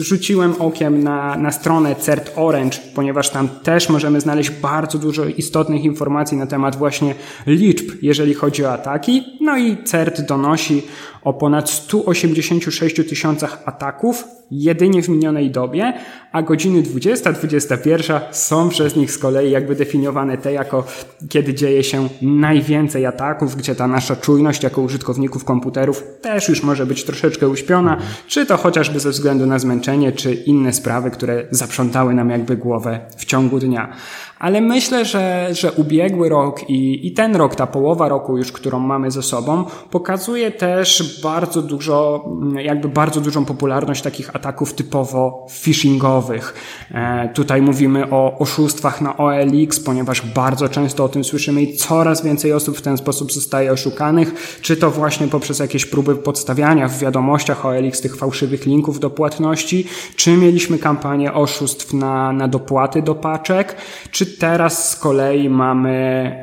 rzuciłem 0.01 0.53
okiem 0.59 1.03
na, 1.03 1.37
na 1.37 1.51
stronę 1.51 1.95
CERT 1.95 2.31
Orange, 2.35 2.77
ponieważ 2.95 3.29
tam 3.29 3.49
też 3.49 3.89
możemy 3.89 4.21
znaleźć 4.21 4.49
bardzo 4.49 4.97
dużo 4.97 5.25
istotnych 5.25 5.83
informacji 5.83 6.37
na 6.37 6.47
temat 6.47 6.75
właśnie 6.75 7.15
liczb, 7.47 7.85
jeżeli 8.01 8.33
chodzi 8.33 8.65
o 8.65 8.73
ataki. 8.73 9.23
No 9.41 9.57
i 9.57 9.83
CERT 9.83 10.21
donosi 10.21 10.81
o 11.23 11.33
ponad 11.33 11.69
186 11.69 12.95
tysiącach 12.95 13.61
ataków 13.65 14.23
jedynie 14.51 15.03
w 15.03 15.09
minionej 15.09 15.51
dobie, 15.51 15.93
a 16.31 16.41
godziny 16.41 16.83
20-21 16.83 18.19
są 18.31 18.69
przez 18.69 18.95
nich 18.95 19.11
z 19.11 19.17
kolei 19.17 19.51
jakby 19.51 19.75
definiowane 19.75 20.37
te 20.37 20.53
jako 20.53 20.83
kiedy 21.29 21.53
dzieje 21.53 21.83
się 21.83 22.09
najwięcej 22.21 23.05
ataków, 23.05 23.55
gdzie 23.55 23.75
ta 23.75 23.87
nasza 23.87 24.15
czujność 24.15 24.63
jako 24.63 24.81
użytkowników 24.81 25.45
komputerów 25.45 26.03
też 26.21 26.49
już 26.49 26.63
może 26.63 26.85
być 26.85 27.03
troszeczkę 27.03 27.49
uśpiona, 27.49 27.97
czy 28.27 28.45
to 28.45 28.57
chociażby 28.57 28.99
ze 28.99 29.09
względu 29.09 29.45
na 29.45 29.59
zmęczenie, 29.59 30.11
czy 30.11 30.33
inne 30.33 30.73
sprawy, 30.73 31.11
które 31.11 31.43
zaprzątały 31.51 32.13
nam 32.13 32.29
jakby 32.29 32.57
głowę 32.57 32.99
w 33.17 33.25
ciągu 33.25 33.59
dnia. 33.59 33.93
Ale 34.39 34.61
myślę, 34.61 35.05
że, 35.05 35.47
że 35.51 35.71
ubiegły 35.71 36.29
rok 36.29 36.69
i, 36.69 37.07
i 37.07 37.11
ten 37.11 37.35
rok, 37.35 37.55
ta 37.55 37.67
połowa 37.67 38.09
roku 38.09 38.37
już, 38.37 38.51
którą 38.51 38.79
mamy 38.79 39.11
ze 39.11 39.23
sobą, 39.23 39.65
pokazuje 39.91 40.51
też 40.51 41.19
bardzo 41.23 41.61
dużo, 41.61 42.25
jakby 42.63 42.89
bardzo 42.89 43.21
dużą 43.21 43.45
popularność 43.45 44.01
takich 44.01 44.35
ataków 44.35 44.73
typowo 44.73 45.47
phishingowych. 45.49 46.53
E, 46.91 47.29
tutaj 47.33 47.61
mówimy 47.61 48.09
o 48.11 48.37
oszustwach 48.37 49.01
na 49.01 49.17
OLX, 49.17 49.79
ponieważ 49.79 50.21
bardzo 50.21 50.69
często 50.69 51.03
o 51.03 51.09
tym 51.09 51.23
słyszymy 51.23 51.61
i 51.61 51.75
coraz 51.75 52.23
więcej 52.23 52.53
osób 52.53 52.77
w 52.77 52.81
ten 52.81 52.97
sposób 52.97 53.31
zostaje 53.31 53.71
oszukanych, 53.71 54.59
czy 54.61 54.77
to 54.77 54.91
właśnie 54.91 55.27
poprzez 55.27 55.59
jakieś 55.59 55.85
próby 55.85 56.15
podstawiania 56.15 56.87
w 56.87 56.99
wiadomościach 56.99 57.65
OLX 57.65 58.01
tych 58.01 58.15
fałszywych 58.15 58.65
linków 58.65 58.99
do 58.99 59.09
płatności, 59.09 59.87
czy 60.15 60.37
mieliśmy 60.37 60.77
kampanię 60.77 61.33
oszustw 61.33 61.93
na, 61.93 62.33
na 62.33 62.47
dopłaty 62.47 63.01
do 63.01 63.15
paczek, 63.15 63.75
czy 64.11 64.28
teraz 64.29 64.89
z 64.89 64.95
kolei 64.95 65.49
mamy 65.49 65.91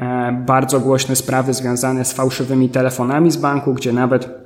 e, 0.01 0.43
bardzo 0.47 0.81
głośne 0.81 1.17
sprawy 1.17 1.55
związane 1.55 2.05
z 2.05 2.13
fałszywymi 2.13 2.69
telefonami 2.69 3.31
z 3.31 3.37
banku, 3.37 3.75
gdzie 3.75 3.93
nawet 3.93 4.46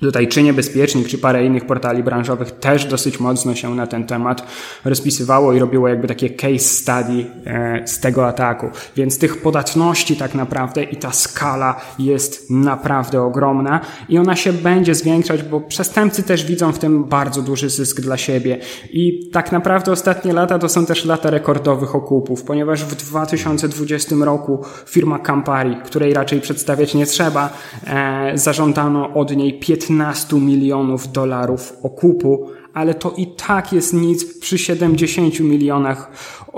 Tutaj 0.00 0.28
czy 0.28 0.42
Niebezpiecznik, 0.42 1.08
czy 1.08 1.18
parę 1.18 1.44
innych 1.44 1.66
portali 1.66 2.02
branżowych 2.02 2.50
też 2.50 2.84
dosyć 2.84 3.20
mocno 3.20 3.54
się 3.54 3.74
na 3.74 3.86
ten 3.86 4.06
temat 4.06 4.42
rozpisywało 4.84 5.52
i 5.52 5.58
robiło 5.58 5.88
jakby 5.88 6.08
takie 6.08 6.30
case 6.30 6.58
study 6.58 7.26
e, 7.46 7.82
z 7.86 8.00
tego 8.00 8.26
ataku. 8.26 8.66
Więc 8.96 9.18
tych 9.18 9.42
podatności 9.42 10.16
tak 10.16 10.34
naprawdę 10.34 10.82
i 10.82 10.96
ta 10.96 11.12
skala 11.12 11.80
jest 11.98 12.50
naprawdę 12.50 13.22
ogromna 13.22 13.80
i 14.08 14.18
ona 14.18 14.36
się 14.36 14.52
będzie 14.52 14.94
zwiększać, 14.94 15.42
bo 15.42 15.60
przestępcy 15.60 16.22
też 16.22 16.44
widzą 16.44 16.72
w 16.72 16.78
tym 16.78 17.04
bardzo 17.04 17.42
duży 17.42 17.70
zysk 17.70 18.00
dla 18.00 18.16
siebie. 18.16 18.58
I 18.92 19.30
tak 19.32 19.52
naprawdę 19.52 19.92
ostatnie 19.92 20.32
lata 20.32 20.58
to 20.58 20.68
są 20.68 20.86
też 20.86 21.04
lata 21.04 21.30
rekordowych 21.30 21.94
okupów, 21.94 22.42
ponieważ 22.42 22.84
w 22.84 22.94
2020 22.94 24.16
roku 24.20 24.64
firma 24.86 25.18
Campari, 25.18 25.76
której 25.84 26.14
raczej 26.14 26.40
przedstawiać 26.40 26.94
nie 26.94 27.06
trzeba, 27.06 27.50
e, 27.86 28.32
zażądano 28.34 29.14
od 29.14 29.36
niej 29.36 29.58
15 29.58 29.89
15 29.90 30.36
milionów 30.36 31.12
dolarów 31.12 31.72
okupu, 31.82 32.50
ale 32.74 32.94
to 32.94 33.10
i 33.16 33.26
tak 33.26 33.72
jest 33.72 33.94
nic 33.94 34.38
przy 34.38 34.58
70 34.58 35.40
milionach 35.40 36.10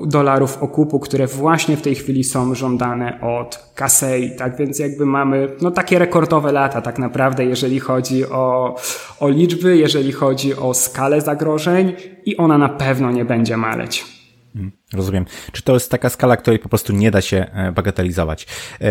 dolarów 0.06 0.62
okupu, 0.62 1.00
które 1.00 1.26
właśnie 1.26 1.76
w 1.76 1.82
tej 1.82 1.94
chwili 1.94 2.24
są 2.24 2.54
żądane 2.54 3.20
od 3.20 3.72
Kasei. 3.74 4.36
Tak 4.36 4.56
więc 4.56 4.78
jakby 4.78 5.06
mamy 5.06 5.48
no 5.62 5.70
takie 5.70 5.98
rekordowe 5.98 6.52
lata 6.52 6.80
tak 6.80 6.98
naprawdę, 6.98 7.44
jeżeli 7.44 7.80
chodzi 7.80 8.26
o, 8.26 8.76
o 9.20 9.28
liczby, 9.28 9.76
jeżeli 9.76 10.12
chodzi 10.12 10.56
o 10.56 10.74
skalę 10.74 11.20
zagrożeń 11.20 11.92
i 12.24 12.36
ona 12.36 12.58
na 12.58 12.68
pewno 12.68 13.10
nie 13.10 13.24
będzie 13.24 13.56
maleć. 13.56 14.21
Mm, 14.56 14.72
rozumiem. 14.92 15.24
Czy 15.52 15.62
to 15.62 15.74
jest 15.74 15.90
taka 15.90 16.08
skala, 16.08 16.36
której 16.36 16.58
po 16.58 16.68
prostu 16.68 16.92
nie 16.92 17.10
da 17.10 17.20
się 17.20 17.46
e, 17.52 17.72
bagatelizować? 17.72 18.46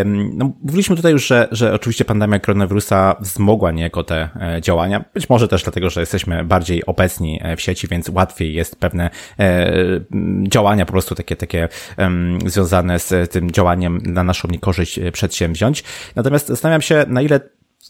No, 0.06 0.52
mówiliśmy 0.64 0.96
tutaj 0.96 1.12
już, 1.12 1.28
że, 1.28 1.48
że 1.52 1.74
oczywiście 1.74 2.06
pandemia 2.06 2.40
koronawirusa 2.40 3.16
wzmogła 3.20 3.72
niejako 3.72 4.04
te 4.04 4.30
e, 4.42 4.62
działania. 4.62 5.06
Być 5.14 5.30
może 5.30 5.48
też 5.48 5.64
dlatego, 5.64 5.90
że 5.90 6.00
jesteśmy 6.00 6.44
bardziej 6.44 6.86
obecni 6.86 7.40
e, 7.42 7.56
w 7.56 7.62
sieci, 7.62 7.88
więc 7.88 8.10
łatwiej 8.10 8.54
jest 8.54 8.80
pewne 8.80 9.10
działania 10.48 10.86
po 10.86 10.92
prostu 10.92 11.16
takie, 11.16 11.36
takie 11.36 11.70
związane 12.46 13.00
z 13.00 13.32
tym 13.32 13.52
działaniem 13.52 14.00
na 14.06 14.24
naszą 14.24 14.48
niekorzyść 14.48 15.00
przedsięwziąć. 15.14 15.84
Natomiast 16.16 16.48
zastanawiam 16.48 16.82
się, 16.82 17.06
na 17.08 17.22
ile 17.22 17.40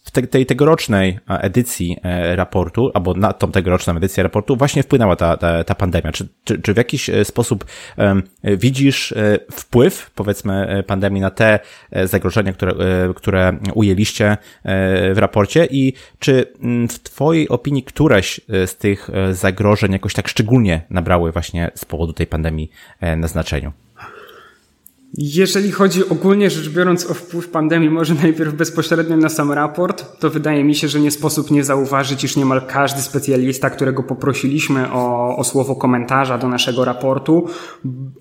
w 0.03 0.11
tej, 0.11 0.45
tegorocznej 0.45 1.19
edycji 1.27 1.97
e, 2.03 2.35
raportu, 2.35 2.91
albo 2.93 3.13
na 3.13 3.33
tą 3.33 3.51
tegoroczną 3.51 3.97
edycję 3.97 4.23
raportu 4.23 4.55
właśnie 4.55 4.83
wpłynęła 4.83 5.15
ta, 5.15 5.37
ta, 5.37 5.63
ta 5.63 5.75
pandemia? 5.75 6.11
Czy, 6.11 6.27
czy, 6.43 6.61
czy 6.61 6.73
w 6.73 6.77
jakiś 6.77 7.09
e, 7.09 7.25
sposób 7.25 7.65
um, 7.97 8.23
widzisz 8.43 9.13
wpływ, 9.51 10.11
powiedzmy, 10.15 10.83
pandemii 10.87 11.21
na 11.21 11.29
te 11.29 11.59
zagrożenia, 12.03 12.53
które, 12.53 12.73
które 13.15 13.57
ujęliście 13.73 14.37
w 15.13 15.17
raporcie 15.17 15.67
i 15.71 15.93
czy 16.19 16.53
w 16.89 16.99
Twojej 16.99 17.49
opinii 17.49 17.83
któreś 17.83 18.41
z 18.65 18.75
tych 18.77 19.09
zagrożeń 19.31 19.91
jakoś 19.91 20.13
tak 20.13 20.27
szczególnie 20.27 20.81
nabrały 20.89 21.31
właśnie 21.31 21.71
z 21.75 21.85
powodu 21.85 22.13
tej 22.13 22.27
pandemii 22.27 22.71
na 23.17 23.27
znaczeniu? 23.27 23.71
Jeżeli 25.17 25.71
chodzi 25.71 26.09
ogólnie 26.09 26.49
rzecz 26.49 26.69
biorąc 26.69 27.11
o 27.11 27.13
wpływ 27.13 27.49
pandemii, 27.49 27.89
może 27.89 28.13
najpierw 28.13 28.53
bezpośrednio 28.53 29.17
na 29.17 29.29
sam 29.29 29.51
raport, 29.51 30.19
to 30.19 30.29
wydaje 30.29 30.63
mi 30.63 30.75
się, 30.75 30.87
że 30.87 30.99
nie 30.99 31.11
sposób 31.11 31.51
nie 31.51 31.63
zauważyć, 31.63 32.23
iż 32.23 32.35
niemal 32.35 32.61
każdy 32.67 33.01
specjalista, 33.01 33.69
którego 33.69 34.03
poprosiliśmy 34.03 34.91
o, 34.91 35.35
o 35.37 35.43
słowo 35.43 35.75
komentarza 35.75 36.37
do 36.37 36.47
naszego 36.47 36.85
raportu, 36.85 37.47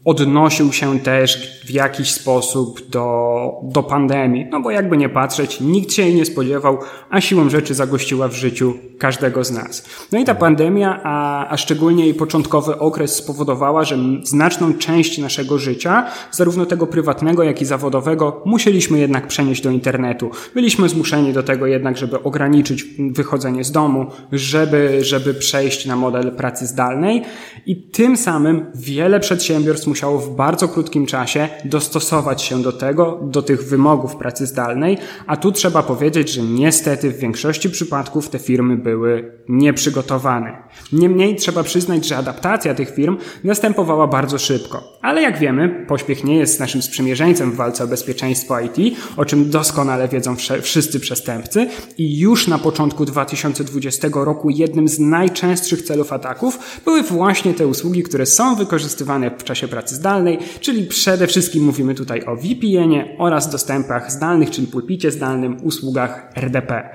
odnosił 0.04 0.72
się 0.72 1.00
też 1.00 1.60
w 1.66 1.70
jakiś 1.70 2.12
sposób 2.12 2.88
do, 2.88 3.36
do 3.62 3.82
pandemii. 3.82 4.46
No 4.50 4.60
bo 4.60 4.70
jakby 4.70 4.96
nie 4.96 5.08
patrzeć, 5.08 5.60
nikt 5.60 5.92
się 5.92 6.02
jej 6.02 6.14
nie 6.14 6.24
spodziewał, 6.24 6.78
a 7.10 7.20
siłą 7.20 7.50
rzeczy 7.50 7.74
zagościła 7.74 8.28
w 8.28 8.34
życiu 8.34 8.74
każdego 8.98 9.44
z 9.44 9.50
nas. 9.50 9.84
No 10.12 10.18
i 10.18 10.24
ta 10.24 10.34
pandemia, 10.34 11.00
a, 11.02 11.46
a 11.48 11.56
szczególnie 11.56 12.04
jej 12.04 12.14
początkowy 12.14 12.78
okres 12.78 13.14
spowodowała, 13.14 13.84
że 13.84 13.98
znaczną 14.22 14.74
część 14.74 15.18
naszego 15.18 15.58
życia, 15.58 16.06
zarówno 16.30 16.66
tego 16.66 16.79
prywatnego, 16.86 17.42
jak 17.42 17.62
i 17.62 17.64
zawodowego, 17.64 18.42
musieliśmy 18.46 18.98
jednak 18.98 19.26
przenieść 19.26 19.62
do 19.62 19.70
internetu. 19.70 20.30
Byliśmy 20.54 20.88
zmuszeni 20.88 21.32
do 21.32 21.42
tego 21.42 21.66
jednak, 21.66 21.96
żeby 21.96 22.22
ograniczyć 22.22 22.84
wychodzenie 23.10 23.64
z 23.64 23.72
domu, 23.72 24.06
żeby, 24.32 25.04
żeby 25.04 25.34
przejść 25.34 25.86
na 25.86 25.96
model 25.96 26.32
pracy 26.32 26.66
zdalnej 26.66 27.22
i 27.66 27.76
tym 27.76 28.16
samym 28.16 28.66
wiele 28.74 29.20
przedsiębiorstw 29.20 29.86
musiało 29.86 30.18
w 30.18 30.36
bardzo 30.36 30.68
krótkim 30.68 31.06
czasie 31.06 31.48
dostosować 31.64 32.42
się 32.42 32.62
do 32.62 32.72
tego, 32.72 33.20
do 33.22 33.42
tych 33.42 33.68
wymogów 33.68 34.16
pracy 34.16 34.46
zdalnej, 34.46 34.98
a 35.26 35.36
tu 35.36 35.52
trzeba 35.52 35.82
powiedzieć, 35.82 36.32
że 36.32 36.42
niestety 36.42 37.10
w 37.10 37.18
większości 37.18 37.70
przypadków 37.70 38.28
te 38.28 38.38
firmy 38.38 38.76
były 38.76 39.32
nieprzygotowane. 39.48 40.62
Niemniej 40.92 41.36
trzeba 41.36 41.62
przyznać, 41.62 42.06
że 42.06 42.16
adaptacja 42.16 42.74
tych 42.74 42.94
firm 42.94 43.16
następowała 43.44 44.06
bardzo 44.06 44.38
szybko. 44.38 44.82
Ale 45.02 45.22
jak 45.22 45.38
wiemy, 45.38 45.84
pośpiech 45.88 46.24
nie 46.24 46.36
jest 46.36 46.54
naszym 46.70 46.82
sprzymierzeńcem 46.82 47.52
w 47.52 47.56
walce 47.56 47.84
o 47.84 47.86
bezpieczeństwo 47.86 48.60
IT, 48.60 48.96
o 49.16 49.24
czym 49.24 49.50
doskonale 49.50 50.08
wiedzą 50.08 50.36
wszyscy 50.62 51.00
przestępcy 51.00 51.68
i 51.98 52.18
już 52.18 52.48
na 52.48 52.58
początku 52.58 53.04
2020 53.04 54.08
roku 54.12 54.50
jednym 54.50 54.88
z 54.88 54.98
najczęstszych 54.98 55.82
celów 55.82 56.12
ataków 56.12 56.80
były 56.84 57.02
właśnie 57.02 57.54
te 57.54 57.66
usługi, 57.66 58.02
które 58.02 58.26
są 58.26 58.56
wykorzystywane 58.56 59.30
w 59.38 59.44
czasie 59.44 59.68
pracy 59.68 59.94
zdalnej, 59.94 60.38
czyli 60.60 60.84
przede 60.84 61.26
wszystkim 61.26 61.64
mówimy 61.64 61.94
tutaj 61.94 62.24
o 62.24 62.36
VPN-ie 62.36 63.16
oraz 63.18 63.50
dostępach 63.50 64.12
zdalnych, 64.12 64.50
czyli 64.50 64.66
pulpicie 64.66 65.10
zdalnym, 65.10 65.56
usługach 65.62 66.32
RDP. 66.36 66.90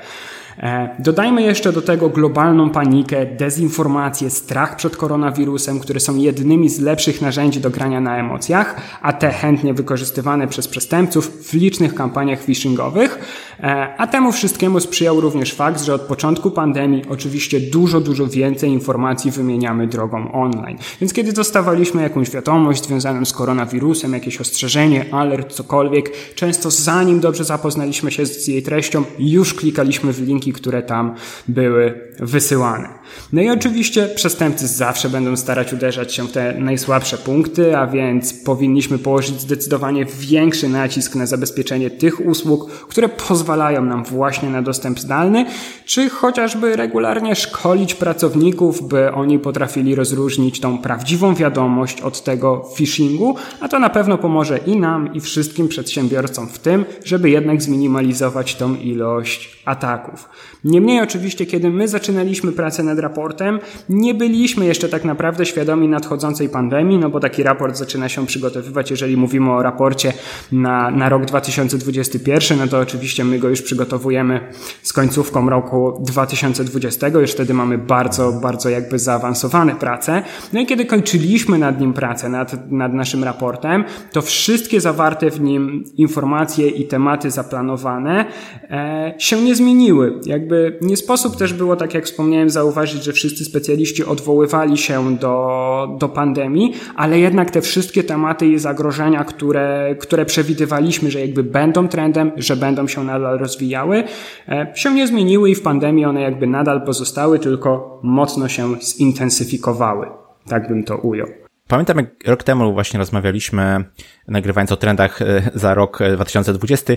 E, 0.59 0.95
dodajmy 0.99 1.41
jeszcze 1.41 1.71
do 1.73 1.81
tego 1.81 2.09
globalną 2.09 2.69
panikę, 2.69 3.25
dezinformację, 3.25 4.29
strach 4.29 4.75
przed 4.75 4.97
koronawirusem, 4.97 5.79
które 5.79 5.99
są 5.99 6.15
jednymi 6.15 6.69
z 6.69 6.79
lepszych 6.79 7.21
narzędzi 7.21 7.59
do 7.59 7.69
grania 7.69 8.01
na 8.01 8.17
emocjach, 8.17 8.75
a 9.01 9.13
te 9.13 9.31
chętnie 9.31 9.73
wykorzystywane 9.73 10.47
przez 10.47 10.67
przestępców 10.67 11.47
w 11.47 11.53
licznych 11.53 11.95
kampaniach 11.95 12.43
phishingowych. 12.43 13.19
E, 13.59 13.95
a 13.97 14.07
temu 14.07 14.31
wszystkiemu 14.31 14.79
sprzyjał 14.79 15.21
również 15.21 15.53
fakt, 15.53 15.83
że 15.83 15.93
od 15.93 16.01
początku 16.01 16.51
pandemii 16.51 17.03
oczywiście 17.09 17.59
dużo, 17.59 18.01
dużo 18.01 18.27
więcej 18.27 18.69
informacji 18.69 19.31
wymieniamy 19.31 19.87
drogą 19.87 20.31
online. 20.31 20.77
Więc 21.01 21.13
kiedy 21.13 21.33
dostawaliśmy 21.33 22.01
jakąś 22.01 22.29
wiadomość 22.29 22.83
związaną 22.83 23.25
z 23.25 23.33
koronawirusem, 23.33 24.13
jakieś 24.13 24.41
ostrzeżenie, 24.41 25.05
alert, 25.11 25.53
cokolwiek, 25.53 26.11
często 26.35 26.71
zanim 26.71 27.19
dobrze 27.19 27.43
zapoznaliśmy 27.43 28.11
się 28.11 28.25
z 28.25 28.47
jej 28.47 28.63
treścią, 28.63 29.03
już 29.19 29.53
klikaliśmy 29.53 30.13
w 30.13 30.21
linki, 30.21 30.44
które 30.53 30.83
tam 30.83 31.15
były 31.47 32.11
wysyłane. 32.19 32.89
No 33.33 33.41
i 33.41 33.49
oczywiście 33.49 34.07
przestępcy 34.15 34.67
zawsze 34.67 35.09
będą 35.09 35.37
starać 35.37 35.73
uderzać 35.73 36.13
się 36.13 36.27
w 36.27 36.31
te 36.31 36.53
najsłabsze 36.59 37.17
punkty, 37.17 37.77
a 37.77 37.87
więc 37.87 38.33
powinniśmy 38.33 38.97
położyć 38.97 39.41
zdecydowanie 39.41 40.05
większy 40.19 40.69
nacisk 40.69 41.15
na 41.15 41.25
zabezpieczenie 41.25 41.89
tych 41.89 42.25
usług, 42.25 42.71
które 42.71 43.09
pozwalają 43.09 43.85
nam 43.85 44.03
właśnie 44.03 44.49
na 44.49 44.61
dostęp 44.61 44.99
zdalny, 44.99 45.45
czy 45.85 46.09
chociażby 46.09 46.75
regularnie 46.75 47.35
szkolić 47.35 47.93
pracowników, 47.93 48.87
by 48.87 49.11
oni 49.11 49.39
potrafili 49.39 49.95
rozróżnić 49.95 50.59
tą 50.59 50.77
prawdziwą 50.77 51.35
wiadomość 51.35 52.01
od 52.01 52.23
tego 52.23 52.69
phishingu, 52.77 53.35
a 53.59 53.67
to 53.67 53.79
na 53.79 53.89
pewno 53.89 54.17
pomoże 54.17 54.57
i 54.57 54.77
nam, 54.77 55.13
i 55.13 55.21
wszystkim 55.21 55.67
przedsiębiorcom 55.67 56.47
w 56.47 56.59
tym, 56.59 56.85
żeby 57.03 57.29
jednak 57.29 57.61
zminimalizować 57.61 58.55
tą 58.55 58.75
ilość 58.75 59.61
ataków. 59.65 60.29
Niemniej 60.63 61.01
oczywiście, 61.01 61.45
kiedy 61.45 61.69
my 61.69 61.87
zaczynaliśmy 61.87 62.51
pracę 62.51 62.83
nad 62.83 62.94
raportem, 62.99 63.59
nie 63.89 64.13
byliśmy 64.13 64.65
jeszcze 64.65 64.89
tak 64.89 65.05
naprawdę 65.05 65.45
świadomi 65.45 65.87
nadchodzącej 65.87 66.49
pandemii, 66.49 66.97
no 66.97 67.09
bo 67.09 67.19
taki 67.19 67.43
raport 67.43 67.77
zaczyna 67.77 68.09
się 68.09 68.25
przygotowywać, 68.25 68.91
jeżeli 68.91 69.17
mówimy 69.17 69.51
o 69.51 69.63
raporcie 69.63 70.13
na, 70.51 70.91
na 70.91 71.09
rok 71.09 71.25
2021, 71.25 72.57
no 72.57 72.67
to 72.67 72.79
oczywiście 72.79 73.25
my 73.25 73.39
go 73.39 73.49
już 73.49 73.61
przygotowujemy 73.61 74.39
z 74.83 74.93
końcówką 74.93 75.49
roku 75.49 76.03
2020, 76.05 77.07
już 77.07 77.31
wtedy 77.31 77.53
mamy 77.53 77.77
bardzo, 77.77 78.31
bardzo 78.31 78.69
jakby 78.69 78.99
zaawansowane 78.99 79.75
prace. 79.75 80.23
No 80.53 80.59
i 80.59 80.65
kiedy 80.65 80.85
kończyliśmy 80.85 81.57
nad 81.57 81.79
nim 81.79 81.93
pracę, 81.93 82.29
nad, 82.29 82.71
nad 82.71 82.93
naszym 82.93 83.23
raportem, 83.23 83.83
to 84.11 84.21
wszystkie 84.21 84.81
zawarte 84.81 85.31
w 85.31 85.41
nim 85.41 85.83
informacje 85.97 86.69
i 86.69 86.87
tematy 86.87 87.31
zaplanowane 87.31 88.25
e, 88.69 89.13
się 89.17 89.41
nie 89.41 89.55
zmieniły. 89.55 90.19
Jakby 90.25 90.79
nie 90.81 90.97
sposób 90.97 91.37
też 91.37 91.53
było, 91.53 91.75
tak 91.75 91.93
jak 91.93 92.05
wspomniałem, 92.05 92.49
zauważyć, 92.49 92.84
że 92.89 93.13
wszyscy 93.13 93.45
specjaliści 93.45 94.05
odwoływali 94.05 94.77
się 94.77 95.17
do, 95.17 95.97
do 95.99 96.09
pandemii, 96.09 96.73
ale 96.95 97.19
jednak 97.19 97.51
te 97.51 97.61
wszystkie 97.61 98.03
tematy 98.03 98.47
i 98.47 98.59
zagrożenia, 98.59 99.23
które, 99.23 99.95
które 99.99 100.25
przewidywaliśmy, 100.25 101.11
że 101.11 101.19
jakby 101.19 101.43
będą 101.43 101.87
trendem, 101.87 102.31
że 102.37 102.55
będą 102.55 102.87
się 102.87 103.03
nadal 103.03 103.39
rozwijały, 103.39 104.03
e, 104.49 104.73
się 104.75 104.93
nie 104.93 105.07
zmieniły 105.07 105.49
i 105.49 105.55
w 105.55 105.61
pandemii 105.61 106.05
one 106.05 106.21
jakby 106.21 106.47
nadal 106.47 106.81
pozostały, 106.81 107.39
tylko 107.39 107.99
mocno 108.03 108.47
się 108.47 108.75
zintensyfikowały. 108.81 110.07
Tak 110.47 110.67
bym 110.67 110.83
to 110.83 110.97
ujął. 110.97 111.27
Pamiętam, 111.67 111.97
jak 111.97 112.07
rok 112.25 112.43
temu 112.43 112.73
właśnie 112.73 112.97
rozmawialiśmy, 112.97 113.83
nagrywając 114.27 114.71
o 114.71 114.77
trendach 114.77 115.21
e, 115.21 115.51
za 115.53 115.73
rok 115.73 115.99
2020, 116.15 116.93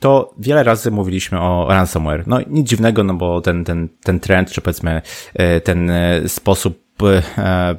to 0.00 0.34
wiele 0.38 0.62
razy 0.62 0.90
mówiliśmy 0.90 1.40
o 1.40 1.66
ransomware. 1.68 2.24
No 2.26 2.38
nic 2.46 2.68
dziwnego, 2.68 3.04
no 3.04 3.14
bo 3.14 3.40
ten, 3.40 3.64
ten, 3.64 3.88
ten 4.02 4.20
trend, 4.20 4.50
czy 4.50 4.60
powiedzmy 4.60 5.02
ten 5.64 5.92
sposób 6.26 6.90
E, 7.02 7.76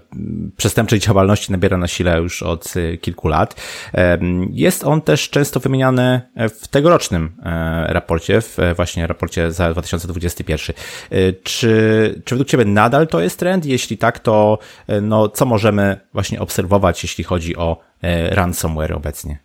przestępczej 0.57 0.99
działalności 0.99 1.51
nabiera 1.51 1.77
na 1.77 1.87
sile 1.87 2.19
już 2.19 2.43
od 2.43 2.73
e, 2.77 2.97
kilku 2.97 3.27
lat. 3.27 3.55
E, 3.93 4.19
jest 4.51 4.83
on 4.83 5.01
też 5.01 5.29
często 5.29 5.59
wymieniany 5.59 6.21
w 6.61 6.67
tegorocznym 6.67 7.31
raporcie, 7.87 8.41
w 8.41 8.57
właśnie 8.75 9.07
raporcie 9.07 9.51
za 9.51 9.71
2021. 9.71 10.75
Czy, 11.43 12.21
czy 12.25 12.35
według 12.35 12.49
Ciebie 12.49 12.65
nadal 12.65 13.07
to 13.07 13.21
jest 13.21 13.39
trend? 13.39 13.65
Jeśli 13.65 13.97
tak, 13.97 14.19
to 14.19 14.57
no, 15.01 15.29
co 15.29 15.45
możemy 15.45 15.99
właśnie 16.13 16.39
obserwować, 16.39 17.03
jeśli 17.03 17.23
chodzi 17.23 17.55
o 17.55 17.77
ransomware 18.29 18.93
obecnie? 18.93 19.39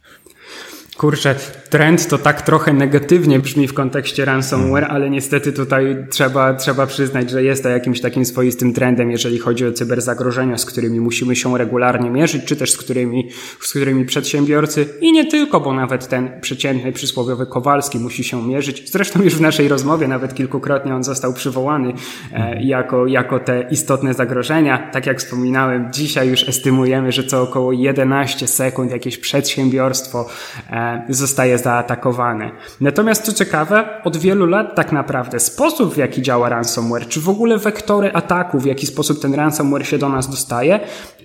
Kurczę, 0.96 1.34
trend 1.70 2.08
to 2.08 2.18
tak 2.18 2.42
trochę 2.42 2.72
negatywnie 2.72 3.38
brzmi 3.38 3.68
w 3.68 3.74
kontekście 3.74 4.24
ransomware, 4.24 4.84
mm. 4.84 4.96
ale 4.96 5.10
niestety 5.10 5.52
tutaj 5.52 6.06
trzeba, 6.10 6.54
trzeba 6.54 6.86
przyznać, 6.86 7.30
że 7.30 7.42
jest 7.42 7.62
to 7.62 7.68
jakimś 7.68 8.00
takim 8.00 8.24
swoistym 8.24 8.72
trendem, 8.72 9.10
jeżeli 9.10 9.38
chodzi 9.38 9.66
o 9.66 9.72
cyberzagrożenia, 9.72 10.58
z 10.58 10.64
którymi 10.64 11.00
musimy 11.00 11.36
się 11.36 11.58
regularnie 11.58 12.10
mierzyć, 12.10 12.44
czy 12.44 12.56
też 12.56 12.72
z 12.72 12.76
którymi, 12.76 13.30
z 13.60 13.70
którymi 13.70 14.04
przedsiębiorcy 14.04 14.86
i 15.00 15.12
nie 15.12 15.30
tylko, 15.30 15.60
bo 15.60 15.74
nawet 15.74 16.08
ten 16.08 16.40
przeciętny 16.40 16.92
przysłowiowy 16.92 17.46
Kowalski 17.46 17.98
musi 17.98 18.24
się 18.24 18.48
mierzyć. 18.48 18.90
Zresztą 18.90 19.22
już 19.22 19.34
w 19.34 19.40
naszej 19.40 19.68
rozmowie 19.68 20.08
nawet 20.08 20.34
kilkukrotnie 20.34 20.94
on 20.94 21.04
został 21.04 21.32
przywołany 21.32 21.92
e, 22.32 22.62
jako, 22.62 23.06
jako 23.06 23.38
te 23.38 23.66
istotne 23.70 24.14
zagrożenia. 24.14 24.90
Tak 24.92 25.06
jak 25.06 25.18
wspominałem, 25.18 25.92
dzisiaj 25.92 26.28
już 26.28 26.48
estymujemy, 26.48 27.12
że 27.12 27.24
co 27.24 27.42
około 27.42 27.72
11 27.72 28.46
sekund 28.46 28.90
jakieś 28.90 29.18
przedsiębiorstwo 29.18 30.28
e, 30.70 30.85
zostaje 31.08 31.58
zaatakowane. 31.58 32.50
Natomiast 32.80 33.22
co 33.22 33.32
ciekawe, 33.32 34.02
od 34.04 34.16
wielu 34.16 34.46
lat 34.46 34.74
tak 34.74 34.92
naprawdę 34.92 35.40
sposób, 35.40 35.94
w 35.94 35.96
jaki 35.96 36.22
działa 36.22 36.48
ransomware, 36.48 37.08
czy 37.08 37.20
w 37.20 37.28
ogóle 37.28 37.58
wektory 37.58 38.12
ataku, 38.12 38.60
w 38.60 38.66
jaki 38.66 38.86
sposób 38.86 39.22
ten 39.22 39.34
ransomware 39.34 39.86
się 39.86 39.98
do 39.98 40.08
nas 40.08 40.30
dostaje, 40.30 40.80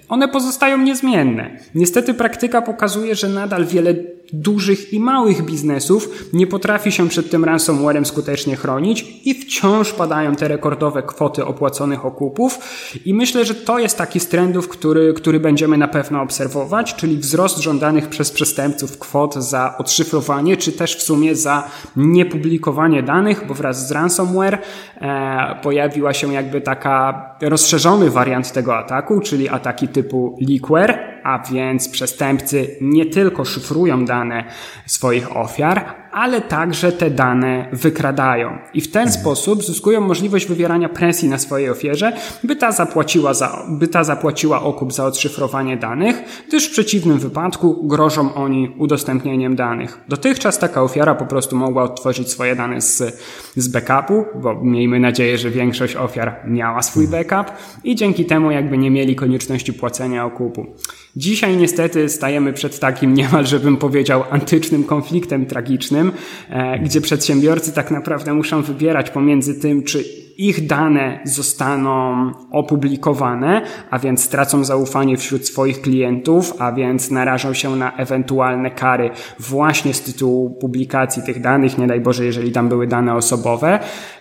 one 0.10 0.28
pozostają 0.28 0.78
niezmienne. 0.78 1.50
Niestety 1.76 2.14
praktyka 2.14 2.62
pokazuje, 2.62 3.16
że 3.16 3.30
nadal 3.30 3.66
wiele 3.66 3.94
dużych 4.34 4.94
i 4.94 5.00
małych 5.00 5.46
biznesów 5.46 6.10
nie 6.34 6.48
potrafi 6.48 6.92
się 6.92 7.10
przed 7.10 7.30
tym 7.30 7.46
ransomwarem 7.46 8.06
skutecznie 8.06 8.56
chronić 8.56 9.06
i 9.26 9.34
wciąż 9.34 9.94
padają 9.94 10.36
te 10.36 10.48
rekordowe 10.48 11.04
kwoty 11.04 11.46
opłaconych 11.46 12.06
okupów. 12.06 12.60
I 13.06 13.14
myślę, 13.14 13.46
że 13.46 13.56
to 13.56 13.80
jest 13.80 13.98
taki 13.98 14.20
z 14.20 14.28
trendów, 14.28 14.68
który, 14.68 15.14
który 15.14 15.40
będziemy 15.40 15.78
na 15.78 15.88
pewno 15.88 16.22
obserwować, 16.22 16.96
czyli 16.96 17.18
wzrost 17.18 17.58
żądanych 17.58 18.10
przez 18.10 18.32
przestępców 18.32 18.98
kwot 19.00 19.36
za 19.36 19.78
odszyfrowanie, 19.78 20.58
czy 20.58 20.72
też 20.72 20.96
w 20.96 21.02
sumie 21.02 21.36
za 21.36 21.64
niepublikowanie 21.96 23.04
danych, 23.04 23.48
bo 23.48 23.54
wraz 23.54 23.88
z 23.88 23.92
ransomware 23.92 24.60
e, 25.02 25.60
pojawiła 25.62 26.14
się 26.14 26.34
jakby 26.34 26.62
taka 26.62 27.26
rozszerzony 27.42 28.10
wariant 28.10 28.52
tego 28.52 28.78
ataku, 28.78 29.20
czyli 29.20 29.50
ataki 29.50 29.88
typu 29.88 30.38
leakware, 30.50 31.11
a 31.24 31.44
więc 31.52 31.90
przestępcy 31.90 32.78
nie 32.82 33.06
tylko 33.06 33.46
szyfrują 33.46 34.06
dane 34.06 34.44
swoich 34.86 35.38
ofiar, 35.38 36.02
ale 36.12 36.42
także 36.42 36.92
te 36.92 37.10
dane 37.10 37.70
wykradają. 37.72 38.58
I 38.74 38.82
w 38.82 38.92
ten 38.92 39.02
mhm. 39.02 39.22
sposób 39.22 39.64
zyskują 39.64 40.02
możliwość 40.02 40.48
wywierania 40.48 40.90
presji 40.90 41.30
na 41.30 41.38
swojej 41.38 41.70
ofierze, 41.70 42.14
by 42.44 42.56
ta 42.56 42.72
zapłaciła, 42.72 43.34
za, 43.34 43.66
by 43.70 43.88
ta 43.88 44.04
zapłaciła 44.04 44.62
okup 44.62 44.94
za 44.94 45.06
odszyfrowanie 45.06 45.78
danych, 45.78 46.44
gdyż 46.48 46.68
w 46.68 46.72
przeciwnym 46.72 47.20
wypadku 47.20 47.88
grożą 47.88 48.34
oni 48.34 48.76
udostępnieniem 48.78 49.56
danych. 49.56 50.00
Dotychczas 50.08 50.60
taka 50.60 50.82
ofiara 50.82 51.16
po 51.16 51.26
prostu 51.26 51.56
mogła 51.56 51.84
odtworzyć 51.84 52.30
swoje 52.30 52.56
dane 52.56 52.82
z, 52.82 53.20
z 53.56 53.68
backupu, 53.68 54.26
bo 54.42 54.64
miejmy 54.64 55.00
nadzieję, 55.00 55.38
że 55.38 55.50
większość 55.50 55.96
ofiar 55.96 56.36
miała 56.48 56.82
swój 56.82 57.08
backup 57.08 57.56
i 57.84 57.96
dzięki 57.96 58.26
temu 58.26 58.52
jakby 58.52 58.78
nie 58.78 58.92
mieli 58.92 59.16
konieczności 59.16 59.74
płacenia 59.74 60.26
okupu. 60.26 60.68
Dzisiaj 61.16 61.58
niestety 61.58 62.10
stajemy 62.10 62.54
przed 62.54 62.80
takim 62.80 63.14
niemalże 63.14 63.60
bym 63.60 63.78
powiedział 63.78 64.24
antycznym 64.30 64.84
konfliktem 64.84 65.46
tragicznym, 65.46 66.12
e, 66.50 66.80
gdzie 66.80 67.02
przedsiębiorcy 67.02 67.74
tak 67.74 67.92
naprawdę 67.92 68.34
muszą 68.34 68.62
wybierać 68.62 69.10
pomiędzy 69.10 69.56
tym, 69.56 69.84
czy 69.84 70.04
ich 70.42 70.68
dane 70.68 71.20
zostaną 71.24 72.32
opublikowane, 72.52 73.62
a 73.90 74.00
więc 74.00 74.24
stracą 74.24 74.64
zaufanie 74.64 75.18
wśród 75.18 75.48
swoich 75.48 75.82
klientów, 75.82 76.54
a 76.60 76.72
więc 76.72 77.12
narażą 77.12 77.54
się 77.54 77.76
na 77.76 77.96
ewentualne 77.96 78.72
kary 78.72 79.10
właśnie 79.40 79.94
z 79.94 80.02
tytułu 80.02 80.50
publikacji 80.50 81.24
tych 81.24 81.42
danych, 81.42 81.78
nie 81.78 81.88
daj 81.88 82.02
Boże, 82.02 82.26
jeżeli 82.26 82.52
tam 82.52 82.70
były 82.70 82.88
dane 82.88 83.16
osobowe, 83.16 83.80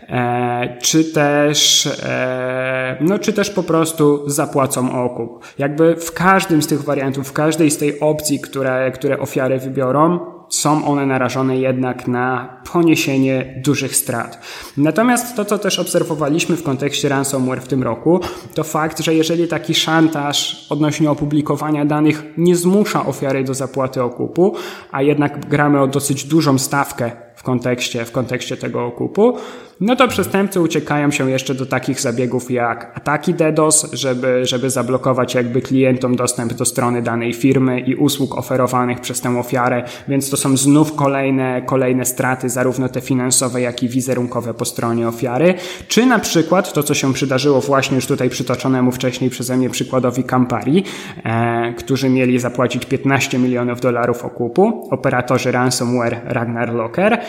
e, 0.08 0.78
czy 0.80 1.04
też, 1.04 1.86
e, 2.02 2.96
no, 3.00 3.18
czy 3.18 3.32
też 3.32 3.50
po 3.50 3.62
prostu 3.62 4.30
zapłacą 4.30 5.04
okup. 5.04 5.44
Jakby 5.58 5.96
w 5.96 6.12
każdym 6.12 6.62
z 6.62 6.66
tych 6.66 6.82
wariantów, 6.82 7.28
w 7.28 7.32
każdej 7.32 7.70
z 7.70 7.78
tej 7.78 8.00
opcji, 8.00 8.40
które, 8.40 8.90
które 8.90 9.18
ofiary 9.18 9.58
wybiorą, 9.58 10.39
są 10.50 10.84
one 10.84 11.06
narażone 11.06 11.56
jednak 11.56 12.08
na 12.08 12.56
poniesienie 12.72 13.60
dużych 13.64 13.96
strat. 13.96 14.40
Natomiast 14.76 15.36
to, 15.36 15.44
co 15.44 15.58
też 15.58 15.78
obserwowaliśmy 15.78 16.56
w 16.56 16.62
kontekście 16.62 17.08
ransomware 17.08 17.62
w 17.62 17.68
tym 17.68 17.82
roku, 17.82 18.20
to 18.54 18.64
fakt, 18.64 19.00
że 19.00 19.14
jeżeli 19.14 19.48
taki 19.48 19.74
szantaż 19.74 20.66
odnośnie 20.70 21.10
opublikowania 21.10 21.84
danych 21.84 22.24
nie 22.36 22.56
zmusza 22.56 23.06
ofiary 23.06 23.44
do 23.44 23.54
zapłaty 23.54 24.02
okupu, 24.02 24.54
a 24.92 25.02
jednak 25.02 25.46
gramy 25.46 25.80
o 25.80 25.86
dosyć 25.86 26.24
dużą 26.24 26.58
stawkę 26.58 27.29
w 27.34 27.42
kontekście, 27.42 28.04
w 28.04 28.12
kontekście 28.12 28.56
tego 28.56 28.84
okupu, 28.84 29.38
no 29.80 29.96
to 29.96 30.08
przestępcy 30.08 30.60
uciekają 30.60 31.10
się 31.10 31.30
jeszcze 31.30 31.54
do 31.54 31.66
takich 31.66 32.00
zabiegów 32.00 32.50
jak 32.50 32.92
ataki 32.94 33.34
DDoS, 33.34 33.92
żeby, 33.92 34.46
żeby 34.46 34.70
zablokować 34.70 35.34
jakby 35.34 35.62
klientom 35.62 36.16
dostęp 36.16 36.52
do 36.52 36.64
strony 36.64 37.02
danej 37.02 37.32
firmy 37.32 37.80
i 37.80 37.94
usług 37.94 38.38
oferowanych 38.38 39.00
przez 39.00 39.20
tę 39.20 39.38
ofiarę, 39.38 39.84
więc 40.08 40.30
to 40.30 40.36
są 40.36 40.56
znów 40.56 40.94
kolejne, 40.94 41.62
kolejne 41.66 42.04
straty, 42.04 42.48
zarówno 42.48 42.88
te 42.88 43.00
finansowe, 43.00 43.60
jak 43.60 43.82
i 43.82 43.88
wizerunkowe 43.88 44.54
po 44.54 44.64
stronie 44.64 45.08
ofiary, 45.08 45.54
czy 45.88 46.06
na 46.06 46.18
przykład 46.18 46.72
to, 46.72 46.82
co 46.82 46.94
się 46.94 47.12
przydarzyło 47.12 47.60
właśnie 47.60 47.96
już 47.96 48.06
tutaj 48.06 48.30
przytoczonemu 48.30 48.92
wcześniej 48.92 49.30
przeze 49.30 49.56
mnie 49.56 49.70
przykładowi 49.70 50.24
Campari, 50.24 50.84
e, 51.24 51.74
którzy 51.74 52.08
mieli 52.08 52.38
zapłacić 52.38 52.86
15 52.86 53.38
milionów 53.38 53.80
dolarów 53.80 54.24
okupu, 54.24 54.88
operatorzy 54.90 55.52
ransomware 55.52 56.20
Ragnar 56.24 56.74
Locker, 56.74 57.20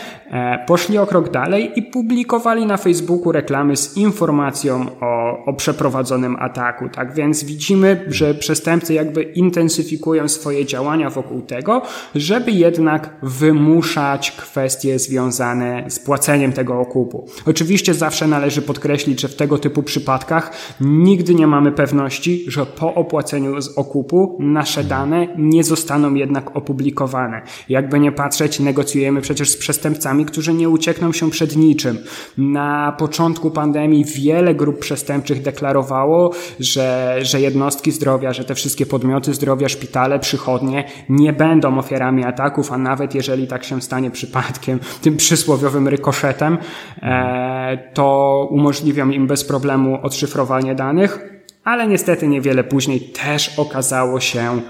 poszli 0.66 0.98
o 0.98 1.06
krok 1.06 1.30
dalej 1.30 1.72
i 1.76 1.82
publikowali 1.82 2.22
publikowali 2.32 2.66
na 2.66 2.76
Facebooku 2.76 3.32
reklamy 3.32 3.76
z 3.76 3.96
informacją 3.96 4.86
o, 5.00 5.44
o 5.44 5.52
przeprowadzonym 5.52 6.36
ataku. 6.36 6.88
Tak 6.88 7.14
więc 7.14 7.44
widzimy, 7.44 8.04
że 8.08 8.34
przestępcy 8.34 8.94
jakby 8.94 9.22
intensyfikują 9.22 10.28
swoje 10.28 10.66
działania 10.66 11.10
wokół 11.10 11.42
tego, 11.42 11.82
żeby 12.14 12.50
jednak 12.52 13.10
wymuszać 13.22 14.30
kwestie 14.30 14.98
związane 14.98 15.84
z 15.88 15.98
płaceniem 15.98 16.52
tego 16.52 16.80
okupu. 16.80 17.26
Oczywiście 17.46 17.94
zawsze 17.94 18.26
należy 18.26 18.62
podkreślić, 18.62 19.20
że 19.20 19.28
w 19.28 19.36
tego 19.36 19.58
typu 19.58 19.82
przypadkach 19.82 20.52
nigdy 20.80 21.34
nie 21.34 21.46
mamy 21.46 21.72
pewności, 21.72 22.44
że 22.48 22.66
po 22.66 22.94
opłaceniu 22.94 23.60
z 23.60 23.78
okupu 23.78 24.38
nasze 24.40 24.84
dane 24.84 25.28
nie 25.38 25.64
zostaną 25.64 26.14
jednak 26.14 26.56
opublikowane. 26.56 27.42
Jakby 27.68 27.98
nie 27.98 28.12
patrzeć, 28.12 28.60
negocjujemy 28.60 29.20
przecież 29.20 29.50
z 29.50 29.56
przestępcami, 29.56 29.81
którzy 30.26 30.54
nie 30.54 30.68
uciekną 30.68 31.12
się 31.12 31.30
przed 31.30 31.56
niczym. 31.56 31.98
Na 32.38 32.94
początku 32.98 33.50
pandemii 33.50 34.04
wiele 34.04 34.54
grup 34.54 34.78
przestępczych 34.78 35.42
deklarowało, 35.42 36.32
że, 36.60 37.18
że 37.22 37.40
jednostki 37.40 37.92
zdrowia, 37.92 38.32
że 38.32 38.44
te 38.44 38.54
wszystkie 38.54 38.86
podmioty 38.86 39.34
zdrowia, 39.34 39.68
szpitale, 39.68 40.18
przychodnie 40.18 40.84
nie 41.08 41.32
będą 41.32 41.78
ofiarami 41.78 42.24
ataków, 42.24 42.72
a 42.72 42.78
nawet 42.78 43.14
jeżeli 43.14 43.46
tak 43.46 43.64
się 43.64 43.82
stanie 43.82 44.10
przypadkiem, 44.10 44.80
tym 45.02 45.16
przysłowiowym 45.16 45.88
rykoszetem, 45.88 46.58
e, 47.02 47.90
to 47.94 48.48
umożliwią 48.50 49.10
im 49.10 49.26
bez 49.26 49.44
problemu 49.44 49.98
odszyfrowanie 50.02 50.74
danych, 50.74 51.18
ale 51.64 51.86
niestety 51.86 52.28
niewiele 52.28 52.64
później 52.64 53.00
też 53.00 53.58
okazało 53.58 54.20
się, 54.20 54.60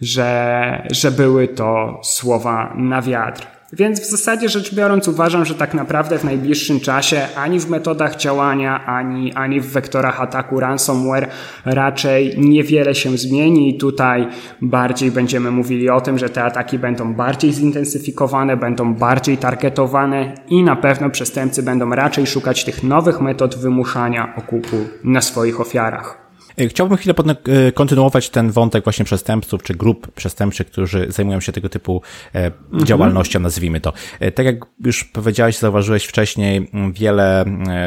że, 0.00 0.86
że 0.90 1.10
były 1.10 1.48
to 1.48 2.00
słowa 2.02 2.74
na 2.76 3.02
wiatr. 3.02 3.59
Więc 3.72 4.00
w 4.00 4.10
zasadzie 4.10 4.48
rzecz 4.48 4.74
biorąc 4.74 5.08
uważam, 5.08 5.44
że 5.44 5.54
tak 5.54 5.74
naprawdę 5.74 6.18
w 6.18 6.24
najbliższym 6.24 6.80
czasie 6.80 7.22
ani 7.36 7.60
w 7.60 7.70
metodach 7.70 8.16
działania, 8.16 8.86
ani, 8.86 9.32
ani 9.32 9.60
w 9.60 9.66
wektorach 9.66 10.20
ataku 10.20 10.60
ransomware 10.60 11.28
raczej 11.64 12.34
niewiele 12.38 12.94
się 12.94 13.18
zmieni 13.18 13.70
i 13.70 13.78
tutaj 13.78 14.28
bardziej 14.62 15.10
będziemy 15.10 15.50
mówili 15.50 15.90
o 15.90 16.00
tym, 16.00 16.18
że 16.18 16.28
te 16.28 16.44
ataki 16.44 16.78
będą 16.78 17.14
bardziej 17.14 17.52
zintensyfikowane, 17.52 18.56
będą 18.56 18.94
bardziej 18.94 19.38
targetowane 19.38 20.34
i 20.48 20.62
na 20.62 20.76
pewno 20.76 21.10
przestępcy 21.10 21.62
będą 21.62 21.90
raczej 21.90 22.26
szukać 22.26 22.64
tych 22.64 22.82
nowych 22.82 23.20
metod 23.20 23.56
wymuszania 23.56 24.34
okupu 24.36 24.76
na 25.04 25.20
swoich 25.20 25.60
ofiarach. 25.60 26.29
E, 26.60 26.68
chciałbym 26.68 26.98
chwilę 26.98 27.14
e, 27.18 27.72
kontynuować 27.72 28.30
ten 28.30 28.50
wątek 28.50 28.84
właśnie 28.84 29.04
przestępców, 29.04 29.62
czy 29.62 29.74
grup 29.74 30.12
przestępczych, 30.12 30.66
którzy 30.66 31.06
zajmują 31.08 31.40
się 31.40 31.52
tego 31.52 31.68
typu 31.68 32.02
mhm. 32.34 32.84
działalnością, 32.84 33.40
nazwijmy 33.40 33.80
to. 33.80 33.92
Tak 34.34 34.46
jak 34.46 34.56
już 34.84 35.04
powiedziałeś, 35.04 35.58
zauważyłeś 35.58 36.04
wcześniej, 36.04 36.70
wiele 36.92 37.44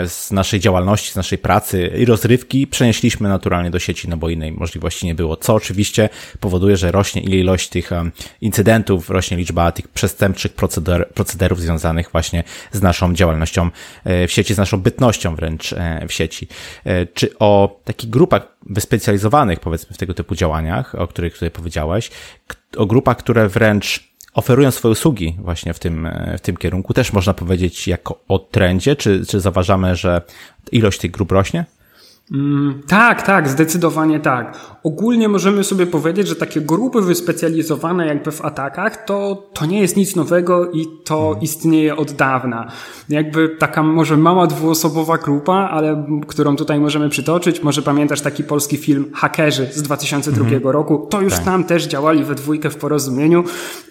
z 0.08 0.32
naszej 0.32 0.60
działalności, 0.60 1.12
z 1.12 1.16
naszej 1.16 1.38
pracy 1.38 1.92
i 1.98 2.06
rozrywki 2.06 2.68
przenieśliśmy 2.68 3.30
naturalnie 3.30 3.72
do 3.72 3.80
sieci, 3.80 4.10
no 4.10 4.18
bo 4.18 4.30
innej 4.30 4.52
możliwości 4.52 5.06
nie 5.06 5.16
było, 5.16 5.38
co 5.38 5.54
oczywiście 5.54 6.10
powoduje, 6.40 6.78
że 6.78 6.92
rośnie 6.92 7.22
ilość 7.22 7.70
tych 7.70 7.90
incydentów, 8.42 9.10
rośnie 9.10 9.38
liczba 9.38 9.72
tych 9.72 9.88
przestępczych 9.88 10.54
proceder, 10.54 11.10
procederów 11.14 11.62
związanych 11.62 12.10
właśnie 12.12 12.44
z 12.72 12.82
naszą 12.82 13.14
działalnością 13.14 13.70
w 14.06 14.32
sieci, 14.32 14.54
z 14.54 14.58
naszą 14.58 14.82
bytnością 14.82 15.36
wręcz 15.36 15.76
w 16.08 16.14
sieci. 16.14 16.48
Czy 17.14 17.38
o 17.40 17.80
takich 17.86 18.10
grupach 18.10 18.54
wyspecjalizowanych, 18.66 19.60
powiedzmy, 19.60 19.96
w 19.96 19.98
tego 19.98 20.14
typu 20.14 20.36
działaniach, 20.36 20.96
o 20.96 21.08
których 21.08 21.34
tutaj 21.34 21.52
powiedziałeś, 21.52 22.12
o 22.78 22.86
grupach, 22.86 23.18
które 23.18 23.50
wręcz 23.50 24.14
oferują 24.34 24.72
swoje 24.72 24.92
usługi 24.92 25.36
właśnie 25.40 25.74
w 25.74 25.80
tym, 25.80 26.10
w 26.38 26.42
tym 26.42 26.58
kierunku. 26.58 26.94
Też 26.94 27.14
można 27.14 27.34
powiedzieć 27.34 27.88
jako 27.88 28.20
o 28.28 28.40
trendzie, 28.40 28.96
czy, 28.96 29.26
czy 29.26 29.40
zauważamy, 29.40 29.96
że 29.96 30.22
ilość 30.72 31.00
tych 31.00 31.12
grup 31.12 31.32
rośnie? 31.32 31.66
Mm, 32.34 32.82
tak, 32.88 33.22
tak, 33.22 33.50
zdecydowanie 33.50 34.20
tak. 34.20 34.60
Ogólnie 34.84 35.30
możemy 35.30 35.64
sobie 35.64 35.88
powiedzieć, 35.88 36.28
że 36.28 36.36
takie 36.36 36.62
grupy 36.62 37.02
wyspecjalizowane 37.02 38.08
jakby 38.08 38.32
w 38.32 38.46
atakach, 38.46 39.06
to, 39.06 39.50
to 39.54 39.66
nie 39.66 39.82
jest 39.82 39.98
nic 39.98 40.16
nowego 40.16 40.72
i 40.72 40.88
to 41.04 41.22
hmm. 41.22 41.42
istnieje 41.42 41.96
od 41.96 42.12
dawna. 42.12 42.72
Jakby 43.10 43.50
taka 43.50 43.84
może 43.84 44.18
mała 44.18 44.48
dwuosobowa 44.48 45.18
grupa, 45.18 45.54
ale 45.54 46.06
którą 46.28 46.56
tutaj 46.56 46.80
możemy 46.80 47.10
przytoczyć, 47.10 47.64
może 47.64 47.82
pamiętasz 47.82 48.22
taki 48.22 48.44
polski 48.44 48.78
film 48.78 49.12
Hakerzy 49.14 49.68
z 49.72 49.82
2002 49.82 50.46
hmm. 50.46 50.64
roku, 50.64 51.08
to 51.10 51.22
już 51.22 51.34
tak. 51.34 51.44
tam 51.44 51.64
też 51.64 51.88
działali 51.88 52.24
we 52.24 52.36
dwójkę 52.36 52.70
w 52.70 52.76
porozumieniu 52.76 53.44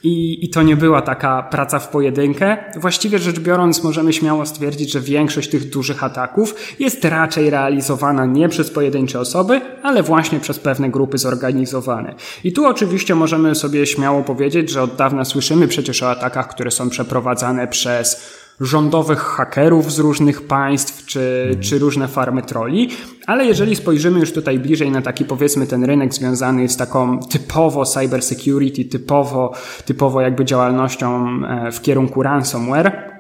i, 0.02 0.44
i 0.44 0.50
to 0.50 0.62
nie 0.62 0.76
była 0.76 1.02
taka 1.02 1.42
praca 1.42 1.78
w 1.78 1.88
pojedynkę. 1.88 2.57
Właściwie 2.76 3.18
rzecz 3.18 3.40
biorąc 3.40 3.85
możemy 3.85 4.12
śmiało 4.12 4.46
stwierdzić, 4.46 4.92
że 4.92 5.00
większość 5.00 5.50
tych 5.50 5.70
dużych 5.70 6.05
ataków 6.05 6.55
jest 6.78 7.05
raczej 7.05 7.50
realizowana 7.50 8.32
nie 8.33 8.49
przez 8.49 8.71
pojedyncze 8.71 9.21
osoby, 9.21 9.61
ale 9.83 10.03
właśnie 10.03 10.40
przez 10.40 10.59
pewne 10.59 10.90
grupy 10.90 11.18
zorganizowane. 11.18 12.14
I 12.45 12.53
tu 12.53 12.66
oczywiście 12.66 13.14
możemy 13.14 13.55
sobie 13.55 13.87
śmiało 13.87 14.23
powiedzieć, 14.23 14.71
że 14.71 14.83
od 14.83 14.97
dawna 14.97 15.25
słyszymy 15.25 15.68
przecież 15.68 16.03
o 16.03 16.11
atakach, 16.11 16.49
które 16.49 16.71
są 16.71 16.90
przeprowadzane 16.90 17.68
przez 17.68 18.42
rządowych 18.61 19.18
hakerów 19.18 19.92
z 19.92 19.99
różnych 19.99 20.42
państw, 20.42 21.07
czy, 21.07 21.45
mm. 21.51 21.61
czy 21.62 21.79
różne 21.79 22.09
farmy 22.09 22.42
troli, 22.42 22.88
ale 23.27 23.45
jeżeli 23.47 23.77
spojrzymy 23.77 24.21
już 24.21 24.33
tutaj 24.33 24.59
bliżej 24.59 24.90
na 24.90 25.03
taki 25.03 25.25
powiedzmy 25.25 25.66
ten 25.66 25.85
rynek 25.85 26.14
związany 26.14 26.68
z 26.68 26.77
taką 26.77 27.21
typowo 27.21 27.85
cyber 27.85 28.23
security, 28.23 28.85
typowo, 28.85 29.53
typowo 29.85 30.21
jakby 30.21 30.45
działalnością 30.45 31.27
e, 31.45 31.73
w 31.73 31.83
kierunku 31.83 32.23
ransomware, 32.23 33.12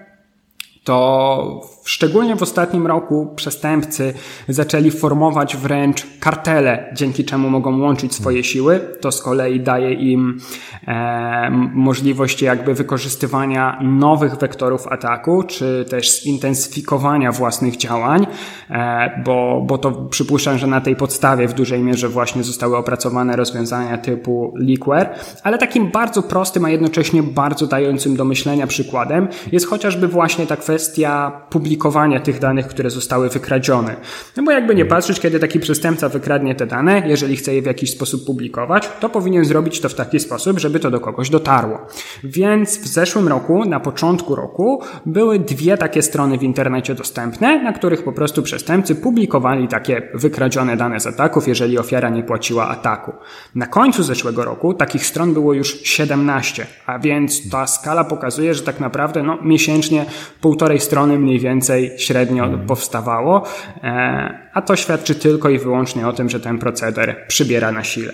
to 0.84 1.60
szczególnie 1.84 2.36
w 2.36 2.42
ostatnim 2.42 2.86
roku 2.86 3.32
przestępcy 3.36 4.14
zaczęli 4.48 4.90
formować 4.90 5.56
wręcz 5.56 6.06
kartele, 6.20 6.92
dzięki 6.94 7.24
czemu 7.24 7.50
mogą 7.50 7.80
łączyć 7.80 8.14
swoje 8.14 8.44
siły. 8.44 8.80
To 9.00 9.12
z 9.12 9.22
kolei 9.22 9.60
daje 9.60 9.92
im 9.92 10.40
e, 10.86 11.50
możliwość 11.74 12.42
jakby 12.42 12.74
wykorzystywania 12.74 13.78
nowych 13.82 14.34
wektorów 14.34 14.86
ataku, 14.86 15.42
czy 15.42 15.84
też 15.90 16.22
zintensyfikowania 16.22 17.32
własnych 17.32 17.76
działań, 17.76 18.26
e, 18.70 19.22
bo, 19.24 19.64
bo 19.66 19.78
to 19.78 19.92
przypuszczam, 19.92 20.58
że 20.58 20.66
na 20.66 20.80
tej 20.80 20.96
podstawie 20.96 21.48
w 21.48 21.54
dużej 21.54 21.80
mierze 21.80 22.08
właśnie 22.08 22.42
zostały 22.42 22.76
opracowane 22.76 23.36
rozwiązania 23.36 23.98
typu 23.98 24.54
Leakware, 24.56 25.14
ale 25.42 25.58
takim 25.58 25.90
bardzo 25.90 26.22
prostym, 26.22 26.64
a 26.64 26.70
jednocześnie 26.70 27.22
bardzo 27.22 27.66
dającym 27.66 28.16
do 28.16 28.24
myślenia 28.24 28.66
przykładem 28.66 29.28
jest 29.52 29.66
chociażby 29.66 30.08
właśnie 30.08 30.46
ta 30.46 30.56
kwestia 30.56 31.32
publikowania 31.72 32.20
tych 32.20 32.38
danych, 32.38 32.66
które 32.66 32.90
zostały 32.90 33.28
wykradzione. 33.28 33.96
No 34.36 34.42
bo 34.42 34.50
jakby 34.50 34.74
nie 34.74 34.84
patrzeć, 34.84 35.20
kiedy 35.20 35.40
taki 35.40 35.60
przestępca 35.60 36.08
wykradnie 36.08 36.54
te 36.54 36.66
dane, 36.66 37.02
jeżeli 37.06 37.36
chce 37.36 37.54
je 37.54 37.62
w 37.62 37.66
jakiś 37.66 37.90
sposób 37.90 38.26
publikować, 38.26 38.88
to 39.00 39.08
powinien 39.08 39.44
zrobić 39.44 39.80
to 39.80 39.88
w 39.88 39.94
taki 39.94 40.20
sposób, 40.20 40.58
żeby 40.58 40.80
to 40.80 40.90
do 40.90 41.00
kogoś 41.00 41.30
dotarło. 41.30 41.78
Więc 42.24 42.78
w 42.78 42.86
zeszłym 42.86 43.28
roku, 43.28 43.64
na 43.64 43.80
początku 43.80 44.34
roku, 44.34 44.82
były 45.06 45.38
dwie 45.38 45.76
takie 45.76 46.02
strony 46.02 46.38
w 46.38 46.42
internecie 46.42 46.94
dostępne, 46.94 47.62
na 47.62 47.72
których 47.72 48.04
po 48.04 48.12
prostu 48.12 48.42
przestępcy 48.42 48.94
publikowali 48.94 49.68
takie 49.68 50.08
wykradzione 50.14 50.76
dane 50.76 51.00
z 51.00 51.06
ataków, 51.06 51.48
jeżeli 51.48 51.78
ofiara 51.78 52.08
nie 52.08 52.22
płaciła 52.22 52.68
ataku. 52.68 53.12
Na 53.54 53.66
końcu 53.66 54.02
zeszłego 54.02 54.44
roku 54.44 54.74
takich 54.74 55.06
stron 55.06 55.34
było 55.34 55.54
już 55.54 55.80
17, 55.82 56.66
a 56.86 56.98
więc 56.98 57.50
ta 57.50 57.66
skala 57.66 58.04
pokazuje, 58.04 58.54
że 58.54 58.62
tak 58.62 58.80
naprawdę 58.80 59.22
no, 59.22 59.38
miesięcznie 59.42 60.06
półtorej 60.40 60.80
strony 60.80 61.18
mniej 61.18 61.38
więcej 61.38 61.61
średnio 61.96 62.44
hmm. 62.44 62.66
powstawało, 62.66 63.44
e, 63.82 64.50
a 64.54 64.62
to 64.62 64.76
świadczy 64.76 65.14
tylko 65.14 65.50
i 65.50 65.58
wyłącznie 65.58 66.08
o 66.08 66.12
tym, 66.12 66.30
że 66.30 66.40
ten 66.40 66.58
proceder 66.58 67.24
przybiera 67.28 67.72
na 67.72 67.84
sile. 67.84 68.12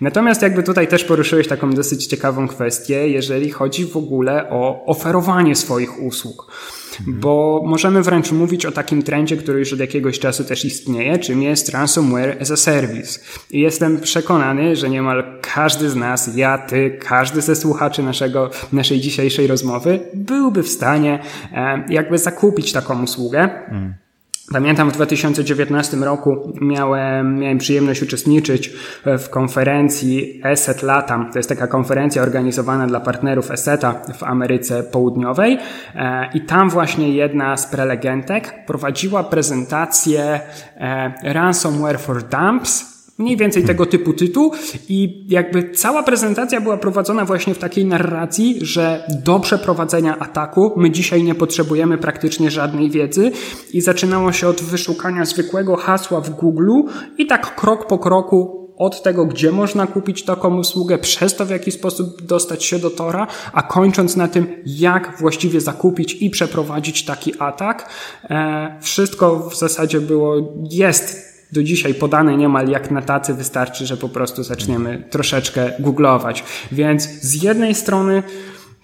Natomiast 0.00 0.42
jakby 0.42 0.62
tutaj 0.62 0.88
też 0.88 1.04
poruszyłeś 1.04 1.48
taką 1.48 1.70
dosyć 1.70 2.06
ciekawą 2.06 2.48
kwestię, 2.48 3.08
jeżeli 3.08 3.50
chodzi 3.50 3.86
w 3.86 3.96
ogóle 3.96 4.50
o 4.50 4.84
oferowanie 4.86 5.56
swoich 5.56 6.02
usług. 6.02 6.52
Mhm. 7.00 7.20
Bo 7.20 7.62
możemy 7.66 8.02
wręcz 8.02 8.32
mówić 8.32 8.66
o 8.66 8.72
takim 8.72 9.02
trendzie, 9.02 9.36
który 9.36 9.58
już 9.58 9.72
od 9.72 9.80
jakiegoś 9.80 10.18
czasu 10.18 10.44
też 10.44 10.64
istnieje, 10.64 11.18
czym 11.18 11.42
jest 11.42 11.68
ransomware 11.68 12.36
as 12.40 12.50
a 12.50 12.56
service. 12.56 13.20
I 13.50 13.60
jestem 13.60 14.00
przekonany, 14.00 14.76
że 14.76 14.90
niemal 14.90 15.38
każdy 15.40 15.90
z 15.90 15.96
nas, 15.96 16.36
ja, 16.36 16.58
ty, 16.58 16.98
każdy 17.00 17.40
ze 17.40 17.56
słuchaczy 17.56 18.02
naszego, 18.02 18.50
naszej 18.72 19.00
dzisiejszej 19.00 19.46
rozmowy 19.46 20.00
byłby 20.14 20.62
w 20.62 20.68
stanie 20.68 21.18
e, 21.52 21.84
jakby 21.88 22.18
zakupić 22.18 22.72
taką 22.72 23.02
usługę. 23.02 23.50
Mm 23.70 24.07
Pamiętam 24.52 24.90
w 24.90 24.92
2019 24.92 25.96
roku 25.96 26.52
miałem, 26.60 27.38
miałem 27.38 27.58
przyjemność 27.58 28.02
uczestniczyć 28.02 28.72
w 29.04 29.28
konferencji 29.28 30.40
ESET 30.44 30.82
Latam. 30.82 31.32
To 31.32 31.38
jest 31.38 31.48
taka 31.48 31.66
konferencja 31.66 32.22
organizowana 32.22 32.86
dla 32.86 33.00
partnerów 33.00 33.50
ESETA 33.50 33.94
w 34.14 34.22
Ameryce 34.22 34.82
Południowej 34.82 35.58
e, 35.94 36.30
i 36.34 36.40
tam 36.40 36.70
właśnie 36.70 37.12
jedna 37.14 37.56
z 37.56 37.66
prelegentek 37.66 38.66
prowadziła 38.66 39.24
prezentację 39.24 40.40
e, 40.76 41.12
Ransomware 41.22 42.00
for 42.00 42.22
Dumps 42.22 42.97
Mniej 43.18 43.36
więcej 43.36 43.64
tego 43.64 43.86
typu 43.86 44.12
tytuł 44.12 44.52
i 44.88 45.26
jakby 45.28 45.70
cała 45.70 46.02
prezentacja 46.02 46.60
była 46.60 46.76
prowadzona 46.76 47.24
właśnie 47.24 47.54
w 47.54 47.58
takiej 47.58 47.84
narracji, 47.84 48.58
że 48.60 49.06
do 49.24 49.40
przeprowadzenia 49.40 50.18
ataku 50.18 50.72
my 50.76 50.90
dzisiaj 50.90 51.22
nie 51.22 51.34
potrzebujemy 51.34 51.98
praktycznie 51.98 52.50
żadnej 52.50 52.90
wiedzy 52.90 53.30
i 53.72 53.80
zaczynało 53.80 54.32
się 54.32 54.48
od 54.48 54.60
wyszukania 54.60 55.24
zwykłego 55.24 55.76
hasła 55.76 56.20
w 56.20 56.30
Google 56.30 56.70
i 57.18 57.26
tak 57.26 57.54
krok 57.54 57.86
po 57.86 57.98
kroku 57.98 58.68
od 58.76 59.02
tego, 59.02 59.26
gdzie 59.26 59.52
można 59.52 59.86
kupić 59.86 60.24
taką 60.24 60.58
usługę, 60.58 60.98
przez 60.98 61.36
to 61.36 61.46
w 61.46 61.50
jaki 61.50 61.72
sposób 61.72 62.22
dostać 62.22 62.64
się 62.64 62.78
do 62.78 62.90
Tora, 62.90 63.26
a 63.52 63.62
kończąc 63.62 64.16
na 64.16 64.28
tym, 64.28 64.46
jak 64.66 65.18
właściwie 65.20 65.60
zakupić 65.60 66.22
i 66.22 66.30
przeprowadzić 66.30 67.04
taki 67.04 67.32
atak. 67.38 67.90
E, 68.24 68.78
wszystko 68.80 69.50
w 69.50 69.56
zasadzie 69.56 70.00
było, 70.00 70.54
jest 70.70 71.37
do 71.52 71.62
dzisiaj 71.62 71.94
podane 71.94 72.36
niemal 72.36 72.68
jak 72.68 72.90
na 72.90 73.02
tacy, 73.02 73.34
wystarczy, 73.34 73.86
że 73.86 73.96
po 73.96 74.08
prostu 74.08 74.42
zaczniemy 74.42 75.04
troszeczkę 75.10 75.72
googlować. 75.78 76.44
Więc 76.72 77.02
z 77.22 77.42
jednej 77.42 77.74
strony 77.74 78.22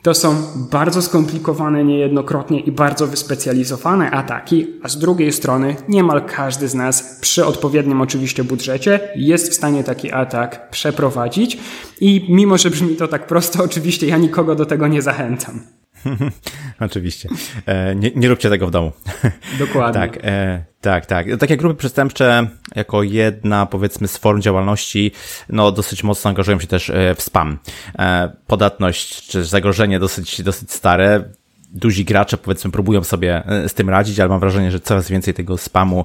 to 0.05 0.14
są 0.14 0.37
bardzo 0.70 1.03
skomplikowane 1.03 1.85
niejednokrotnie 1.85 2.61
i 2.61 2.72
bardzo 2.72 3.07
wyspecjalizowane 3.07 4.11
ataki, 4.11 4.66
a 4.83 4.88
z 4.88 4.98
drugiej 4.98 5.33
strony 5.33 5.77
niemal 5.88 6.24
każdy 6.27 6.68
z 6.68 6.74
nas 6.74 7.18
przy 7.20 7.46
odpowiednim 7.46 8.00
oczywiście 8.00 8.44
budżecie 8.44 9.00
jest 9.16 9.50
w 9.50 9.55
stanie 9.55 9.85
taki 9.85 10.12
atak 10.12 10.70
przeprowadzić 10.70 11.59
i 12.00 12.27
mimo, 12.29 12.59
że 12.59 12.70
brzmi 12.70 12.96
to 12.96 13.09
tak 13.09 13.27
prosto, 13.27 13.64
oczywiście 13.70 14.07
ja 14.07 14.16
nikogo 14.16 14.55
do 14.55 14.66
tego 14.66 14.88
nie 14.88 15.03
zachęcam. 15.03 15.61
Oczywiście. 16.81 17.29
E, 17.66 17.94
nie, 17.94 18.11
nie 18.16 18.29
róbcie 18.29 18.50
tego 18.50 18.66
w 18.66 18.70
domu. 18.70 18.92
Dokładnie. 19.59 20.00
tak, 20.00 20.18
e, 20.24 20.64
tak, 20.84 21.06
tak. 21.06 21.26
Takie 21.38 21.56
grupy 21.56 21.74
przestępcze, 21.74 22.48
jako 22.76 23.02
jedna, 23.02 23.66
powiedzmy, 23.66 24.08
z 24.08 24.16
form 24.16 24.40
działalności, 24.40 25.12
no, 25.48 25.72
dosyć 25.72 26.04
mocno 26.04 26.28
angażują 26.28 26.60
się 26.60 26.66
też 26.66 26.90
e, 26.90 27.14
w 27.14 27.22
spam. 27.22 27.58
E, 27.98 28.32
podatność, 28.46 29.28
czy 29.28 29.44
zagrożenie 29.44 29.98
dosyć, 29.98 30.42
dosyć 30.42 30.72
stare 30.72 31.24
duzi 31.70 32.04
gracze 32.04 32.36
powiedzmy 32.36 32.70
próbują 32.70 33.04
sobie 33.04 33.42
e, 33.46 33.68
z 33.68 33.74
tym 33.74 33.90
radzić, 33.90 34.20
ale 34.20 34.28
mam 34.28 34.40
wrażenie, 34.40 34.70
że 34.70 34.80
coraz 34.80 35.08
więcej 35.08 35.34
tego 35.34 35.58
spamu 35.58 36.04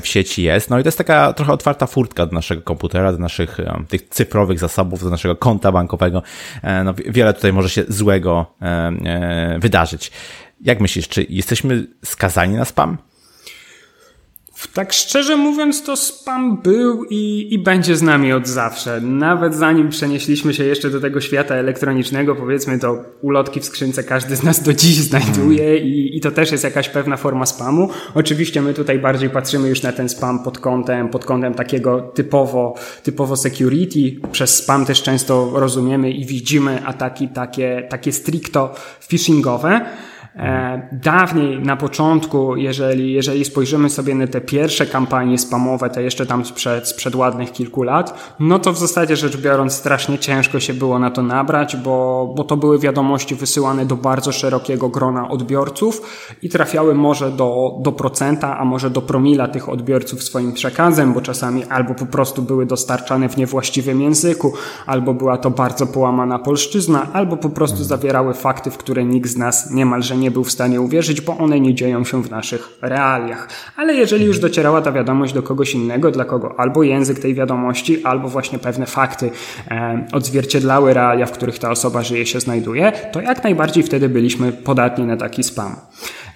w 0.00 0.06
sieci 0.06 0.42
jest. 0.42 0.70
No 0.70 0.78
i 0.78 0.82
to 0.82 0.88
jest 0.88 0.98
taka 0.98 1.32
trochę 1.32 1.52
otwarta 1.52 1.86
furtka 1.86 2.26
do 2.26 2.32
naszego 2.32 2.62
komputera, 2.62 3.12
do 3.12 3.18
naszych 3.18 3.58
tych 3.88 4.08
cyfrowych 4.08 4.58
zasobów, 4.58 5.04
do 5.04 5.10
naszego 5.10 5.36
konta 5.36 5.72
bankowego. 5.72 6.22
No, 6.84 6.94
wiele 7.06 7.34
tutaj 7.34 7.52
może 7.52 7.68
się 7.68 7.84
złego 7.88 8.46
wydarzyć. 9.58 10.12
Jak 10.60 10.80
myślisz, 10.80 11.08
czy 11.08 11.26
jesteśmy 11.28 11.86
skazani 12.04 12.54
na 12.54 12.64
spam? 12.64 12.98
Tak 14.74 14.92
szczerze 14.92 15.36
mówiąc, 15.36 15.82
to 15.82 15.96
spam 15.96 16.56
był 16.56 17.04
i, 17.04 17.48
i 17.50 17.58
będzie 17.58 17.96
z 17.96 18.02
nami 18.02 18.32
od 18.32 18.48
zawsze. 18.48 19.00
Nawet 19.00 19.54
zanim 19.54 19.88
przenieśliśmy 19.88 20.54
się 20.54 20.64
jeszcze 20.64 20.90
do 20.90 21.00
tego 21.00 21.20
świata 21.20 21.54
elektronicznego, 21.54 22.34
powiedzmy, 22.34 22.78
to 22.78 23.04
ulotki 23.22 23.60
w 23.60 23.64
skrzynce 23.64 24.04
każdy 24.04 24.36
z 24.36 24.42
nas 24.42 24.62
do 24.62 24.72
dziś 24.72 24.96
znajduje 24.96 25.78
i, 25.78 26.16
i 26.16 26.20
to 26.20 26.30
też 26.30 26.52
jest 26.52 26.64
jakaś 26.64 26.88
pewna 26.88 27.16
forma 27.16 27.46
spamu. 27.46 27.88
Oczywiście 28.14 28.62
my 28.62 28.74
tutaj 28.74 28.98
bardziej 28.98 29.30
patrzymy 29.30 29.68
już 29.68 29.82
na 29.82 29.92
ten 29.92 30.08
spam 30.08 30.44
pod 30.44 30.58
kątem, 30.58 31.08
pod 31.08 31.24
kątem 31.24 31.54
takiego 31.54 32.00
typowo, 32.00 32.74
typowo 33.02 33.36
security. 33.36 34.28
Przez 34.32 34.56
spam 34.56 34.86
też 34.86 35.02
często 35.02 35.50
rozumiemy 35.54 36.10
i 36.10 36.26
widzimy 36.26 36.86
ataki 36.86 37.28
takie, 37.28 37.86
takie 37.90 38.12
stricto 38.12 38.74
phishingowe. 39.08 39.86
E, 40.36 40.88
dawniej, 40.92 41.58
na 41.60 41.76
początku, 41.76 42.56
jeżeli, 42.56 43.12
jeżeli 43.12 43.44
spojrzymy 43.44 43.90
sobie 43.90 44.14
na 44.14 44.26
te 44.26 44.40
pierwsze 44.40 44.86
kampanie 44.86 45.38
spamowe, 45.38 45.90
te 45.90 46.02
jeszcze 46.02 46.26
tam 46.26 46.44
sprzed, 46.44 46.88
sprzed 46.88 47.14
ładnych 47.14 47.52
kilku 47.52 47.82
lat, 47.82 48.34
no 48.40 48.58
to 48.58 48.72
w 48.72 48.78
zasadzie 48.78 49.16
rzecz 49.16 49.36
biorąc 49.36 49.72
strasznie 49.72 50.18
ciężko 50.18 50.60
się 50.60 50.74
było 50.74 50.98
na 50.98 51.10
to 51.10 51.22
nabrać, 51.22 51.76
bo, 51.76 52.32
bo 52.36 52.44
to 52.44 52.56
były 52.56 52.78
wiadomości 52.78 53.34
wysyłane 53.34 53.86
do 53.86 53.96
bardzo 53.96 54.32
szerokiego 54.32 54.88
grona 54.88 55.28
odbiorców 55.28 56.02
i 56.42 56.48
trafiały 56.48 56.94
może 56.94 57.30
do, 57.30 57.78
do 57.80 57.92
procenta, 57.92 58.58
a 58.58 58.64
może 58.64 58.90
do 58.90 59.02
promila 59.02 59.48
tych 59.48 59.68
odbiorców 59.68 60.22
swoim 60.22 60.52
przekazem, 60.52 61.12
bo 61.12 61.20
czasami 61.20 61.64
albo 61.64 61.94
po 61.94 62.06
prostu 62.06 62.42
były 62.42 62.66
dostarczane 62.66 63.28
w 63.28 63.36
niewłaściwym 63.36 64.00
języku, 64.00 64.52
albo 64.86 65.14
była 65.14 65.38
to 65.38 65.50
bardzo 65.50 65.86
połamana 65.86 66.38
polszczyzna, 66.38 67.06
albo 67.12 67.36
po 67.36 67.48
prostu 67.48 67.84
zawierały 67.84 68.34
fakty, 68.34 68.70
w 68.70 68.78
które 68.78 69.04
nikt 69.04 69.30
z 69.30 69.36
nas 69.36 69.70
niemalże 69.70 70.16
nie 70.16 70.25
nie 70.26 70.30
był 70.30 70.44
w 70.44 70.52
stanie 70.52 70.80
uwierzyć, 70.80 71.20
bo 71.20 71.38
one 71.38 71.60
nie 71.60 71.74
dzieją 71.74 72.04
się 72.04 72.22
w 72.22 72.30
naszych 72.30 72.78
realiach. 72.82 73.48
Ale 73.76 73.94
jeżeli 73.94 74.24
już 74.24 74.38
docierała 74.38 74.82
ta 74.82 74.92
wiadomość 74.92 75.32
do 75.32 75.42
kogoś 75.42 75.74
innego, 75.74 76.10
dla 76.10 76.24
kogo 76.24 76.54
albo 76.60 76.82
język 76.82 77.18
tej 77.18 77.34
wiadomości, 77.34 78.04
albo 78.04 78.28
właśnie 78.28 78.58
pewne 78.58 78.86
fakty 78.86 79.30
e, 79.70 80.06
odzwierciedlały 80.12 80.94
realia, 80.94 81.26
w 81.26 81.32
których 81.32 81.58
ta 81.58 81.70
osoba 81.70 82.02
żyje, 82.02 82.26
się 82.26 82.40
znajduje, 82.40 82.92
to 83.12 83.20
jak 83.20 83.44
najbardziej 83.44 83.82
wtedy 83.82 84.08
byliśmy 84.08 84.52
podatni 84.52 85.04
na 85.04 85.16
taki 85.16 85.42
spam. 85.42 85.76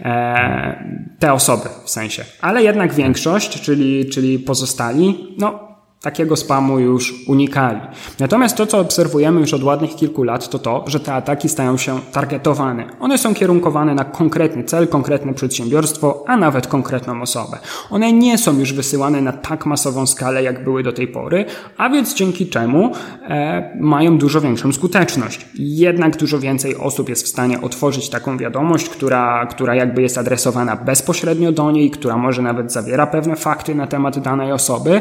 E, 0.00 0.84
te 1.18 1.32
osoby 1.32 1.68
w 1.84 1.90
sensie. 1.90 2.24
Ale 2.40 2.62
jednak 2.62 2.94
większość, 2.94 3.60
czyli, 3.60 4.10
czyli 4.10 4.38
pozostali, 4.38 5.34
no 5.38 5.69
takiego 6.02 6.36
spamu 6.36 6.78
już 6.78 7.14
unikali. 7.26 7.80
Natomiast 8.18 8.56
to, 8.56 8.66
co 8.66 8.78
obserwujemy 8.78 9.40
już 9.40 9.54
od 9.54 9.62
ładnych 9.62 9.96
kilku 9.96 10.22
lat, 10.22 10.48
to 10.48 10.58
to, 10.58 10.84
że 10.86 11.00
te 11.00 11.14
ataki 11.14 11.48
stają 11.48 11.76
się 11.76 12.00
targetowane. 12.12 12.86
One 13.00 13.18
są 13.18 13.34
kierunkowane 13.34 13.94
na 13.94 14.04
konkretny 14.04 14.64
cel, 14.64 14.88
konkretne 14.88 15.34
przedsiębiorstwo, 15.34 16.24
a 16.26 16.36
nawet 16.36 16.66
konkretną 16.66 17.22
osobę. 17.22 17.58
One 17.90 18.12
nie 18.12 18.38
są 18.38 18.58
już 18.58 18.72
wysyłane 18.72 19.20
na 19.20 19.32
tak 19.32 19.66
masową 19.66 20.06
skalę, 20.06 20.42
jak 20.42 20.64
były 20.64 20.82
do 20.82 20.92
tej 20.92 21.08
pory, 21.08 21.44
a 21.76 21.88
więc 21.90 22.14
dzięki 22.14 22.46
czemu 22.46 22.92
e, 23.28 23.76
mają 23.80 24.18
dużo 24.18 24.40
większą 24.40 24.72
skuteczność. 24.72 25.46
Jednak 25.54 26.16
dużo 26.16 26.38
więcej 26.38 26.76
osób 26.76 27.08
jest 27.08 27.24
w 27.24 27.28
stanie 27.28 27.60
otworzyć 27.60 28.08
taką 28.08 28.38
wiadomość, 28.38 28.88
która, 28.88 29.46
która 29.46 29.74
jakby 29.74 30.02
jest 30.02 30.18
adresowana 30.18 30.76
bezpośrednio 30.76 31.52
do 31.52 31.70
niej, 31.70 31.90
która 31.90 32.16
może 32.16 32.42
nawet 32.42 32.72
zawiera 32.72 33.06
pewne 33.06 33.36
fakty 33.36 33.74
na 33.74 33.86
temat 33.86 34.18
danej 34.18 34.52
osoby. 34.52 35.00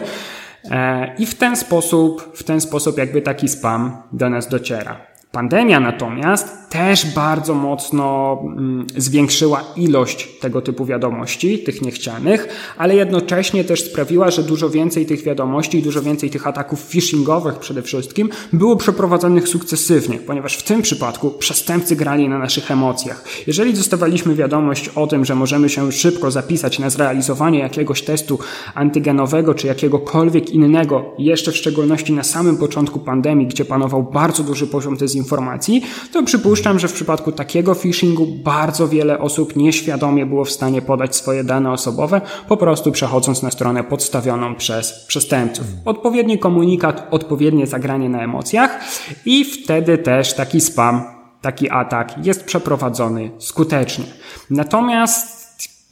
E, 0.64 1.16
I 1.18 1.26
w 1.26 1.36
ten 1.36 1.56
sposób, 1.56 2.32
w 2.38 2.44
ten 2.44 2.62
sposób 2.62 2.98
jakby 2.98 3.22
taki 3.22 3.48
spam 3.48 4.02
do 4.12 4.30
nas 4.30 4.48
dociera. 4.48 5.10
Pandemia 5.32 5.80
natomiast 5.80 6.69
też 6.70 7.14
bardzo 7.14 7.54
mocno 7.54 8.38
mm, 8.44 8.88
zwiększyła 8.98 9.64
ilość 9.76 10.28
tego 10.40 10.62
typu 10.62 10.86
wiadomości, 10.86 11.60
tych 11.60 11.82
niechcianych, 11.82 12.48
ale 12.78 12.96
jednocześnie 12.96 13.64
też 13.64 13.84
sprawiła, 13.84 14.32
że 14.32 14.44
dużo 14.44 14.70
więcej 14.70 15.06
tych 15.06 15.24
wiadomości 15.24 15.78
i 15.78 15.84
dużo 15.84 16.02
więcej 16.02 16.30
tych 16.30 16.48
ataków 16.48 16.82
phishingowych 16.82 17.60
przede 17.60 17.82
wszystkim 17.82 18.30
było 18.54 18.76
przeprowadzanych 18.76 19.48
sukcesywnie, 19.48 20.18
ponieważ 20.18 20.58
w 20.58 20.64
tym 20.64 20.82
przypadku 20.82 21.32
przestępcy 21.32 21.96
grali 21.96 22.30
na 22.30 22.38
naszych 22.38 22.72
emocjach. 22.72 23.24
Jeżeli 23.48 23.74
dostawaliśmy 23.74 24.36
wiadomość 24.36 24.90
o 24.90 25.08
tym, 25.08 25.26
że 25.26 25.36
możemy 25.36 25.70
się 25.70 25.92
szybko 25.92 26.32
zapisać 26.32 26.80
na 26.80 26.90
zrealizowanie 26.90 27.60
jakiegoś 27.60 28.02
testu 28.02 28.40
antygenowego 28.76 29.54
czy 29.54 29.68
jakiegokolwiek 29.68 30.50
innego, 30.50 31.06
jeszcze 31.18 31.52
w 31.52 31.58
szczególności 31.58 32.14
na 32.14 32.24
samym 32.24 32.58
początku 32.58 33.00
pandemii, 33.00 33.48
gdzie 33.48 33.66
panował 33.66 34.04
bardzo 34.04 34.44
duży 34.44 34.68
poziom 34.68 34.98
dezinformacji, 34.98 35.30
informacji, 35.30 35.82
to 36.12 36.24
przypuszczam, 36.24 36.59
że 36.80 36.88
w 36.88 36.94
przypadku 36.94 37.32
takiego 37.32 37.76
phishingu 37.76 38.26
bardzo 38.26 38.88
wiele 38.88 39.20
osób 39.20 39.56
nieświadomie 39.56 40.26
było 40.26 40.46
w 40.46 40.52
stanie 40.52 40.82
podać 40.82 41.16
swoje 41.16 41.44
dane 41.44 41.72
osobowe, 41.72 42.22
po 42.48 42.58
prostu 42.58 42.92
przechodząc 42.92 43.44
na 43.44 43.52
stronę 43.52 43.84
podstawioną 43.84 44.56
przez 44.56 45.06
przestępców. 45.08 45.66
Odpowiedni 45.86 46.40
komunikat, 46.40 47.08
odpowiednie 47.12 47.68
zagranie 47.68 48.10
na 48.10 48.24
emocjach 48.24 48.80
i 49.26 49.46
wtedy 49.46 49.98
też 49.98 50.34
taki 50.34 50.62
spam 50.62 51.20
taki 51.42 51.70
atak 51.70 52.26
jest 52.26 52.46
przeprowadzony 52.46 53.32
skutecznie. 53.38 54.06
Natomiast 54.50 55.39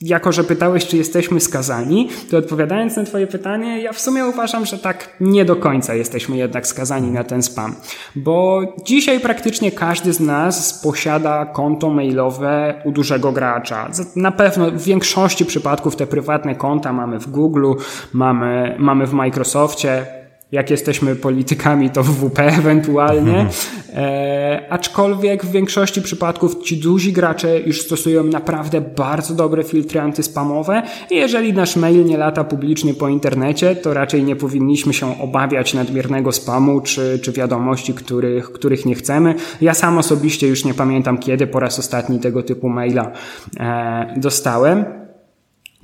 jako, 0.02 0.32
że 0.32 0.44
pytałeś, 0.44 0.88
czy 0.88 0.98
jesteśmy 0.98 1.40
skazani, 1.40 2.10
to 2.32 2.38
odpowiadając 2.38 2.96
na 2.96 3.04
Twoje 3.04 3.28
pytanie, 3.28 3.82
ja 3.82 3.94
w 3.94 4.00
sumie 4.00 4.26
uważam, 4.26 4.66
że 4.66 4.78
tak 4.78 5.16
nie 5.20 5.46
do 5.46 5.56
końca 5.56 5.96
jesteśmy 5.96 6.38
jednak 6.38 6.68
skazani 6.68 7.12
na 7.12 7.24
ten 7.24 7.44
spam. 7.44 7.76
Bo 8.16 8.62
dzisiaj 8.86 9.20
praktycznie 9.20 9.72
każdy 9.72 10.14
z 10.14 10.20
nas 10.20 10.82
posiada 10.84 11.46
konto 11.46 11.90
mailowe 11.90 12.82
u 12.86 12.92
dużego 12.92 13.32
gracza. 13.32 13.90
Na 14.16 14.32
pewno 14.32 14.72
w 14.72 14.82
większości 14.82 15.46
przypadków 15.46 15.96
te 15.96 16.08
prywatne 16.08 16.56
konta 16.56 16.94
mamy 16.94 17.20
w 17.20 17.28
Google, 17.28 17.74
mamy, 18.14 18.76
mamy 18.80 19.08
w 19.08 19.14
Microsoftie, 19.14 20.06
jak 20.52 20.70
jesteśmy 20.70 21.16
politykami, 21.16 21.90
to 21.90 22.04
w 22.04 22.10
WP 22.10 22.40
ewentualnie. 22.40 23.40
Mhm. 23.40 23.48
E, 23.94 24.68
aczkolwiek 24.70 25.46
w 25.46 25.52
większości 25.52 26.02
przypadków 26.02 26.64
ci 26.64 26.78
duzi 26.78 27.14
gracze 27.14 27.60
już 27.60 27.82
stosują 27.82 28.24
naprawdę 28.24 28.82
bardzo 28.82 29.34
dobre 29.34 29.64
filtry 29.64 30.00
antyspamowe 30.00 30.84
i 31.12 31.16
jeżeli 31.16 31.54
nasz 31.54 31.76
mail 31.76 32.06
nie 32.06 32.18
lata 32.18 32.44
publicznie 32.44 32.94
po 32.94 33.10
internecie, 33.10 33.76
to 33.76 33.94
raczej 33.94 34.24
nie 34.24 34.36
powinniśmy 34.36 34.94
się 34.94 35.22
obawiać 35.22 35.74
nadmiernego 35.74 36.32
spamu 36.32 36.82
czy, 36.82 37.20
czy 37.24 37.32
wiadomości, 37.32 37.94
których, 37.94 38.52
których 38.52 38.86
nie 38.86 38.96
chcemy. 38.96 39.36
Ja 39.62 39.74
sam 39.74 39.98
osobiście 39.98 40.48
już 40.48 40.66
nie 40.66 40.74
pamiętam 40.74 41.18
kiedy 41.18 41.48
po 41.48 41.60
raz 41.60 41.80
ostatni 41.80 42.20
tego 42.20 42.44
typu 42.44 42.70
maila 42.70 43.12
e, 43.60 44.14
dostałem. 44.18 45.07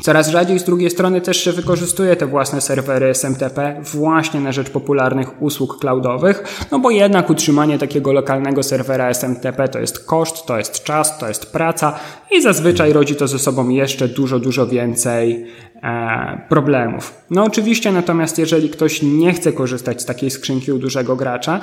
Coraz 0.01 0.29
rzadziej 0.29 0.59
z 0.59 0.63
drugiej 0.63 0.89
strony 0.89 1.21
też 1.21 1.43
się 1.43 1.51
wykorzystuje 1.51 2.15
te 2.15 2.27
własne 2.27 2.61
serwery 2.61 3.09
SMTP 3.09 3.81
właśnie 3.93 4.39
na 4.39 4.51
rzecz 4.51 4.69
popularnych 4.69 5.41
usług 5.41 5.79
cloudowych, 5.79 6.65
no 6.71 6.79
bo 6.79 6.91
jednak 6.91 7.29
utrzymanie 7.29 7.79
takiego 7.79 8.13
lokalnego 8.13 8.63
serwera 8.63 9.09
SMTP 9.09 9.67
to 9.67 9.79
jest 9.79 10.05
koszt, 10.05 10.45
to 10.45 10.57
jest 10.57 10.83
czas, 10.83 11.17
to 11.17 11.27
jest 11.27 11.51
praca 11.51 11.99
i 12.31 12.41
zazwyczaj 12.41 12.93
rodzi 12.93 13.15
to 13.15 13.27
ze 13.27 13.39
sobą 13.39 13.69
jeszcze 13.69 14.07
dużo, 14.07 14.39
dużo 14.39 14.67
więcej 14.67 15.45
e, 15.83 16.45
problemów. 16.49 17.13
No 17.29 17.43
oczywiście 17.43 17.91
natomiast 17.91 18.39
jeżeli 18.39 18.69
ktoś 18.69 19.01
nie 19.01 19.33
chce 19.33 19.53
korzystać 19.53 20.01
z 20.01 20.05
takiej 20.05 20.31
skrzynki 20.31 20.71
u 20.71 20.79
dużego 20.79 21.15
gracza, 21.15 21.61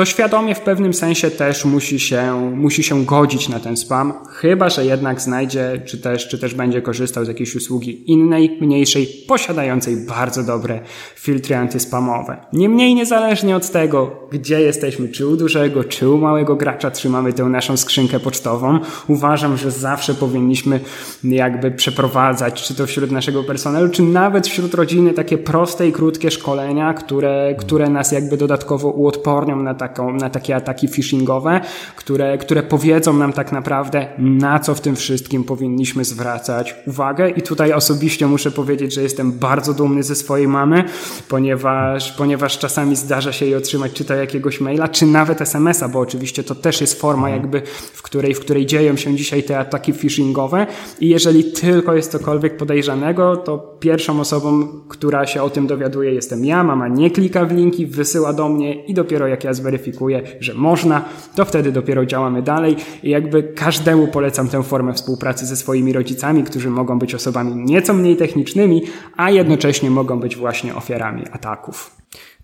to 0.00 0.04
świadomie 0.04 0.54
w 0.54 0.60
pewnym 0.60 0.94
sensie 0.94 1.30
też 1.30 1.64
musi 1.64 2.00
się, 2.00 2.52
musi 2.56 2.82
się 2.82 3.04
godzić 3.04 3.48
na 3.48 3.60
ten 3.60 3.76
spam, 3.76 4.12
chyba 4.28 4.68
że 4.68 4.84
jednak 4.84 5.20
znajdzie, 5.20 5.82
czy 5.86 5.98
też, 5.98 6.28
czy 6.28 6.38
też 6.38 6.54
będzie 6.54 6.82
korzystał 6.82 7.24
z 7.24 7.28
jakiejś 7.28 7.56
usługi 7.56 8.10
innej, 8.10 8.58
mniejszej, 8.60 9.06
posiadającej 9.28 9.96
bardzo 9.96 10.42
dobre 10.42 10.80
filtry 11.14 11.56
antyspamowe. 11.56 12.36
Niemniej 12.52 12.94
niezależnie 12.94 13.56
od 13.56 13.70
tego, 13.70 14.28
gdzie 14.32 14.60
jesteśmy, 14.60 15.08
czy 15.08 15.26
u 15.26 15.36
dużego, 15.36 15.84
czy 15.84 16.08
u 16.08 16.18
małego 16.18 16.56
gracza 16.56 16.90
trzymamy 16.90 17.32
tę 17.32 17.44
naszą 17.44 17.76
skrzynkę 17.76 18.20
pocztową, 18.20 18.78
uważam, 19.08 19.56
że 19.56 19.70
zawsze 19.70 20.14
powinniśmy 20.14 20.80
jakby 21.24 21.70
przeprowadzać, 21.70 22.62
czy 22.62 22.74
to 22.74 22.86
wśród 22.86 23.10
naszego 23.10 23.44
personelu, 23.44 23.88
czy 23.88 24.02
nawet 24.02 24.48
wśród 24.48 24.74
rodziny 24.74 25.12
takie 25.12 25.38
proste 25.38 25.88
i 25.88 25.92
krótkie 25.92 26.30
szkolenia, 26.30 26.94
które, 26.94 27.54
które 27.58 27.88
nas 27.88 28.12
jakby 28.12 28.36
dodatkowo 28.36 28.88
uodpornią 28.88 29.56
na 29.56 29.74
taką, 29.90 30.12
na 30.12 30.30
takie 30.30 30.56
ataki 30.56 30.88
phishingowe, 30.88 31.60
które, 31.96 32.38
które 32.38 32.62
powiedzą 32.62 33.12
nam 33.12 33.32
tak 33.32 33.52
naprawdę, 33.52 34.06
na 34.18 34.58
co 34.58 34.74
w 34.74 34.80
tym 34.80 34.96
wszystkim 34.96 35.44
powinniśmy 35.44 36.04
zwracać 36.04 36.74
uwagę. 36.86 37.30
I 37.30 37.42
tutaj 37.42 37.72
osobiście 37.72 38.26
muszę 38.26 38.50
powiedzieć, 38.50 38.94
że 38.94 39.02
jestem 39.02 39.32
bardzo 39.32 39.74
dumny 39.74 40.02
ze 40.02 40.14
swojej 40.14 40.48
mamy, 40.48 40.84
ponieważ, 41.28 42.12
ponieważ 42.12 42.58
czasami 42.58 42.96
zdarza 42.96 43.32
się 43.32 43.44
jej 43.44 43.54
otrzymać 43.54 43.92
czy 43.92 44.04
to 44.04 44.14
jakiegoś 44.14 44.60
maila, 44.60 44.88
czy 44.88 45.06
nawet 45.06 45.40
SMS-a, 45.40 45.88
bo 45.88 45.98
oczywiście 45.98 46.44
to 46.44 46.54
też 46.54 46.80
jest 46.80 47.00
forma 47.00 47.30
jakby, 47.30 47.62
w 47.92 48.02
której, 48.02 48.34
w 48.34 48.40
której 48.40 48.66
dzieją 48.66 48.96
się 48.96 49.14
dzisiaj 49.14 49.42
te 49.42 49.58
ataki 49.58 49.92
phishingowe. 49.92 50.66
I 51.00 51.08
jeżeli 51.08 51.44
tylko 51.44 51.94
jest 51.94 52.12
cokolwiek 52.12 52.56
podejrzanego, 52.56 53.36
to 53.36 53.58
pierwszą 53.80 54.20
osobą, 54.20 54.68
która 54.88 55.26
się 55.26 55.42
o 55.42 55.50
tym 55.50 55.66
dowiaduje 55.66 56.14
jestem 56.14 56.44
ja, 56.44 56.64
mama 56.64 56.88
nie 56.88 57.10
klika 57.10 57.44
w 57.44 57.52
linki, 57.52 57.86
wysyła 57.86 58.32
do 58.32 58.48
mnie 58.48 58.84
i 58.84 58.94
dopiero 58.94 59.26
jak 59.26 59.44
ja 59.44 59.54
weryfikuje, 59.70 60.22
że 60.40 60.54
można, 60.54 61.04
to 61.34 61.44
wtedy 61.44 61.72
dopiero 61.72 62.06
działamy 62.06 62.42
dalej 62.42 62.76
i 63.02 63.10
jakby 63.10 63.42
każdemu 63.42 64.08
polecam 64.08 64.48
tę 64.48 64.62
formę 64.62 64.92
współpracy 64.92 65.46
ze 65.46 65.56
swoimi 65.56 65.92
rodzicami, 65.92 66.44
którzy 66.44 66.70
mogą 66.70 66.98
być 66.98 67.14
osobami 67.14 67.54
nieco 67.54 67.94
mniej 67.94 68.16
technicznymi, 68.16 68.82
a 69.16 69.30
jednocześnie 69.30 69.90
mogą 69.90 70.20
być 70.20 70.36
właśnie 70.36 70.74
ofiarami 70.74 71.24
ataków. 71.32 71.96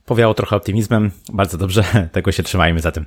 Powiało 0.04 0.34
trochę 0.34 0.56
optymizmem, 0.56 1.10
bardzo 1.32 1.58
dobrze, 1.58 1.84
tego 2.12 2.32
się 2.32 2.42
trzymajmy 2.42 2.80
za 2.80 2.92
tym. 2.92 3.06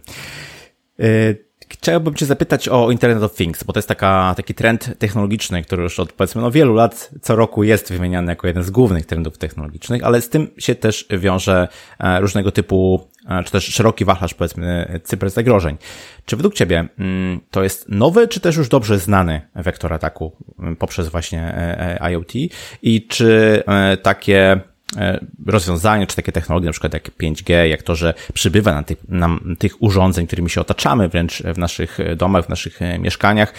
Y, 0.99 1.49
Chciałbym 1.71 2.15
Cię 2.15 2.25
zapytać 2.25 2.69
o 2.69 2.91
Internet 2.91 3.23
of 3.23 3.36
Things, 3.36 3.63
bo 3.63 3.73
to 3.73 3.79
jest 3.79 3.88
taka, 3.88 4.34
taki 4.38 4.53
trend 4.53 4.99
technologiczny, 4.99 5.63
który 5.63 5.84
już 5.84 5.99
od 5.99 6.13
powiedzmy 6.13 6.41
no, 6.41 6.51
wielu 6.51 6.73
lat 6.73 7.10
co 7.21 7.36
roku 7.36 7.63
jest 7.63 7.93
wymieniany 7.93 8.32
jako 8.32 8.47
jeden 8.47 8.63
z 8.63 8.69
głównych 8.71 9.05
trendów 9.05 9.38
technologicznych, 9.38 10.03
ale 10.03 10.21
z 10.21 10.29
tym 10.29 10.47
się 10.58 10.75
też 10.75 11.08
wiąże 11.19 11.67
e, 11.99 12.19
różnego 12.21 12.51
typu, 12.51 13.08
czy 13.46 13.52
też 13.52 13.63
szeroki 13.63 14.06
wachlarz 14.06 14.34
powiedzmy 14.34 15.00
cyberzagrożeń. 15.04 15.78
Czy 16.26 16.36
według 16.36 16.54
Ciebie 16.54 16.88
mm, 17.00 17.39
to 17.52 17.63
jest 17.63 17.89
nowy, 17.89 18.28
czy 18.28 18.39
też 18.39 18.58
już 18.58 18.70
dobrze 18.70 19.00
znany 19.00 19.42
wektor 19.56 19.94
ataku 19.94 20.32
mm, 20.60 20.76
poprzez 20.76 21.10
właśnie 21.10 21.42
e, 21.42 22.12
IoT 22.12 22.34
i 22.82 23.08
czy 23.08 23.63
takie 24.02 24.62
E, 24.98 25.26
rozwiązania, 25.46 26.08
czy 26.08 26.15
takie 26.15 26.32
technologie, 26.32 26.65
na 26.65 26.72
przykład 26.72 26.94
jak 26.94 27.18
5G, 27.18 27.54
jak 27.54 27.84
to, 27.84 27.96
że 27.96 28.13
przybywa 28.34 28.74
na 28.74 28.84
tych, 28.84 28.98
na 29.10 29.39
tych 29.60 29.84
urządzeń, 29.84 30.28
którymi 30.28 30.50
się 30.50 30.62
otaczamy 30.62 31.10
wręcz 31.10 31.44
w 31.44 31.58
naszych 31.58 31.98
domach, 32.15 32.46
w 32.46 32.50
naszych 32.50 32.82
e, 32.82 33.00
mieszkaniach, 33.00 33.54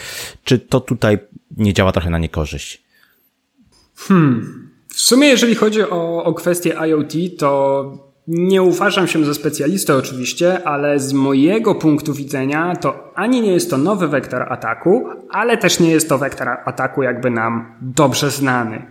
czy 0.44 0.58
to 0.58 0.80
tutaj 0.80 1.18
nie 1.56 1.74
działa 1.74 1.92
trochę 1.92 2.10
na 2.10 2.18
niekorzyść? 2.18 2.82
Hmm. 3.96 4.70
W 4.88 5.00
sumie, 5.00 5.28
jeżeli 5.28 5.54
chodzi 5.54 5.82
o, 5.82 6.24
o 6.24 6.34
kwestię 6.34 6.74
IoT, 6.88 7.12
to 7.38 8.09
nie 8.30 8.62
uważam 8.62 9.08
się 9.08 9.24
za 9.24 9.34
specjalistę 9.34 9.96
oczywiście, 9.96 10.68
ale 10.68 11.00
z 11.00 11.12
mojego 11.12 11.74
punktu 11.74 12.14
widzenia 12.14 12.76
to 12.76 13.09
ani 13.20 13.40
nie 13.40 13.52
jest 13.52 13.70
to 13.70 13.78
nowy 13.78 14.08
wektor 14.08 14.52
ataku, 14.52 15.04
ale 15.30 15.56
też 15.56 15.80
nie 15.80 15.90
jest 15.90 16.08
to 16.08 16.18
wektor 16.18 16.48
ataku 16.48 17.02
jakby 17.02 17.30
nam 17.30 17.74
dobrze 17.80 18.30
znany. 18.30 18.82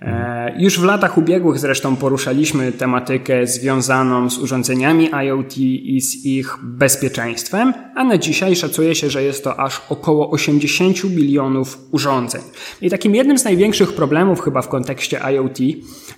E, 0.00 0.54
już 0.58 0.80
w 0.80 0.84
latach 0.84 1.18
ubiegłych 1.18 1.58
zresztą 1.58 1.96
poruszaliśmy 1.96 2.72
tematykę 2.72 3.46
związaną 3.46 4.30
z 4.30 4.38
urządzeniami 4.38 5.10
IoT 5.26 5.58
i 5.58 6.00
z 6.00 6.26
ich 6.26 6.56
bezpieczeństwem, 6.62 7.74
a 7.94 8.04
na 8.04 8.18
dzisiaj 8.18 8.56
szacuje 8.56 8.94
się, 8.94 9.10
że 9.10 9.22
jest 9.22 9.44
to 9.44 9.60
aż 9.60 9.82
około 9.88 10.30
80 10.30 11.06
bilionów 11.06 11.78
urządzeń. 11.90 12.42
I 12.80 12.90
takim 12.90 13.14
jednym 13.14 13.38
z 13.38 13.44
największych 13.44 13.92
problemów 13.92 14.40
chyba 14.40 14.62
w 14.62 14.68
kontekście 14.68 15.20
IoT 15.32 15.58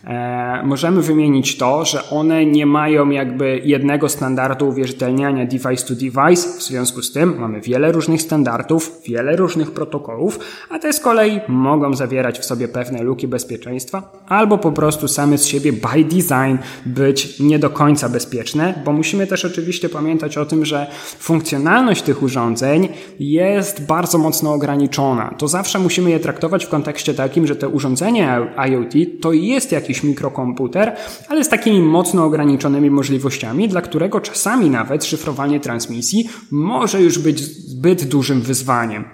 e, 0.04 0.62
możemy 0.64 1.02
wymienić 1.02 1.58
to, 1.58 1.84
że 1.84 2.10
one 2.10 2.46
nie 2.46 2.66
mają 2.66 3.10
jakby 3.10 3.60
jednego 3.64 4.08
standardu 4.08 4.68
uwierzytelniania 4.68 5.46
device 5.46 5.86
to 5.86 5.94
device. 5.94 6.58
W 6.58 6.62
związku 6.62 7.02
z 7.02 7.12
tym 7.12 7.43
mamy 7.44 7.60
wiele 7.60 7.92
różnych 7.92 8.22
standardów, 8.22 9.00
wiele 9.06 9.36
różnych 9.36 9.70
protokołów, 9.70 10.38
a 10.70 10.78
te 10.78 10.92
z 10.92 11.00
kolei 11.00 11.40
mogą 11.48 11.94
zawierać 11.94 12.38
w 12.38 12.44
sobie 12.44 12.68
pewne 12.68 13.02
luki 13.02 13.28
bezpieczeństwa 13.28 14.12
albo 14.28 14.58
po 14.58 14.72
prostu 14.72 15.08
same 15.08 15.38
z 15.38 15.46
siebie 15.46 15.72
by 15.72 16.04
design 16.04 16.56
być 16.86 17.40
nie 17.40 17.58
do 17.58 17.70
końca 17.70 18.08
bezpieczne, 18.08 18.82
bo 18.84 18.92
musimy 18.92 19.26
też 19.26 19.44
oczywiście 19.44 19.88
pamiętać 19.88 20.38
o 20.38 20.46
tym, 20.46 20.64
że 20.64 20.86
funkcjonalność 21.18 22.02
tych 22.02 22.22
urządzeń 22.22 22.88
jest 23.20 23.86
bardzo 23.86 24.18
mocno 24.18 24.52
ograniczona. 24.52 25.34
To 25.38 25.48
zawsze 25.48 25.78
musimy 25.78 26.10
je 26.10 26.20
traktować 26.20 26.66
w 26.66 26.68
kontekście 26.68 27.14
takim, 27.14 27.46
że 27.46 27.56
te 27.56 27.68
urządzenie 27.68 28.38
IoT 28.68 28.94
to 29.20 29.32
jest 29.32 29.72
jakiś 29.72 30.02
mikrokomputer, 30.02 30.92
ale 31.28 31.44
z 31.44 31.48
takimi 31.48 31.80
mocno 31.80 32.24
ograniczonymi 32.24 32.90
możliwościami, 32.90 33.68
dla 33.68 33.82
którego 33.82 34.20
czasami 34.20 34.70
nawet 34.70 35.04
szyfrowanie 35.04 35.60
transmisji 35.60 36.28
może 36.50 37.02
już 37.02 37.18
być 37.18 37.33
zbyt 37.40 38.04
dużym 38.04 38.40
wyzwaniem. 38.40 39.04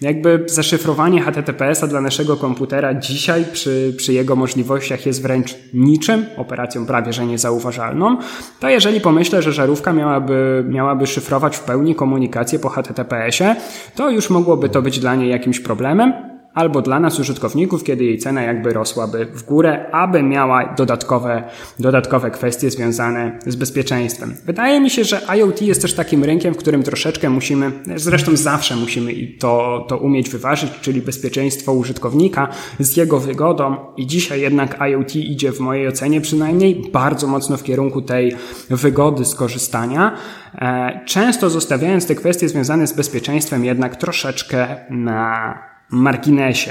Jakby 0.00 0.44
zaszyfrowanie 0.46 1.22
HTTPS-a 1.22 1.86
dla 1.86 2.00
naszego 2.00 2.36
komputera 2.36 2.94
dzisiaj 2.94 3.44
przy, 3.52 3.94
przy 3.96 4.12
jego 4.12 4.36
możliwościach 4.36 5.06
jest 5.06 5.22
wręcz 5.22 5.54
niczym, 5.74 6.26
operacją 6.36 6.86
prawie 6.86 7.12
że 7.12 7.26
niezauważalną, 7.26 8.16
to 8.60 8.68
jeżeli 8.68 9.00
pomyślę, 9.00 9.42
że 9.42 9.52
żarówka 9.52 9.92
miałaby, 9.92 10.64
miałaby 10.68 11.06
szyfrować 11.06 11.56
w 11.56 11.60
pełni 11.60 11.94
komunikację 11.94 12.58
po 12.58 12.68
HTTPS-ie, 12.68 13.56
to 13.94 14.10
już 14.10 14.30
mogłoby 14.30 14.68
to 14.68 14.82
być 14.82 14.98
dla 14.98 15.14
niej 15.14 15.30
jakimś 15.30 15.60
problemem, 15.60 16.35
albo 16.56 16.82
dla 16.82 17.00
nas 17.00 17.20
użytkowników, 17.20 17.84
kiedy 17.84 18.04
jej 18.04 18.18
cena 18.18 18.42
jakby 18.42 18.72
rosłaby 18.72 19.26
w 19.26 19.42
górę, 19.42 19.90
aby 19.92 20.22
miała 20.22 20.74
dodatkowe, 20.74 21.42
dodatkowe 21.78 22.30
kwestie 22.30 22.70
związane 22.70 23.38
z 23.46 23.56
bezpieczeństwem. 23.56 24.34
Wydaje 24.44 24.80
mi 24.80 24.90
się, 24.90 25.04
że 25.04 25.20
IoT 25.36 25.62
jest 25.62 25.82
też 25.82 25.94
takim 25.94 26.24
rynkiem, 26.24 26.54
w 26.54 26.56
którym 26.56 26.82
troszeczkę 26.82 27.30
musimy, 27.30 27.72
zresztą 27.96 28.36
zawsze 28.36 28.76
musimy 28.76 29.12
to, 29.38 29.84
to 29.88 29.98
umieć 29.98 30.30
wyważyć, 30.30 30.70
czyli 30.80 31.02
bezpieczeństwo 31.02 31.72
użytkownika 31.72 32.48
z 32.80 32.96
jego 32.96 33.20
wygodą 33.20 33.76
i 33.96 34.06
dzisiaj 34.06 34.40
jednak 34.40 34.80
IoT 34.80 35.16
idzie 35.16 35.52
w 35.52 35.60
mojej 35.60 35.88
ocenie 35.88 36.20
przynajmniej 36.20 36.82
bardzo 36.92 37.26
mocno 37.26 37.56
w 37.56 37.62
kierunku 37.62 38.02
tej 38.02 38.36
wygody 38.70 39.24
skorzystania, 39.24 40.16
e, 40.54 41.00
często 41.06 41.50
zostawiając 41.50 42.06
te 42.06 42.14
kwestie 42.14 42.48
związane 42.48 42.86
z 42.86 42.92
bezpieczeństwem 42.92 43.64
jednak 43.64 43.96
troszeczkę 43.96 44.76
na 44.90 45.75
Marquinhos. 45.88 46.68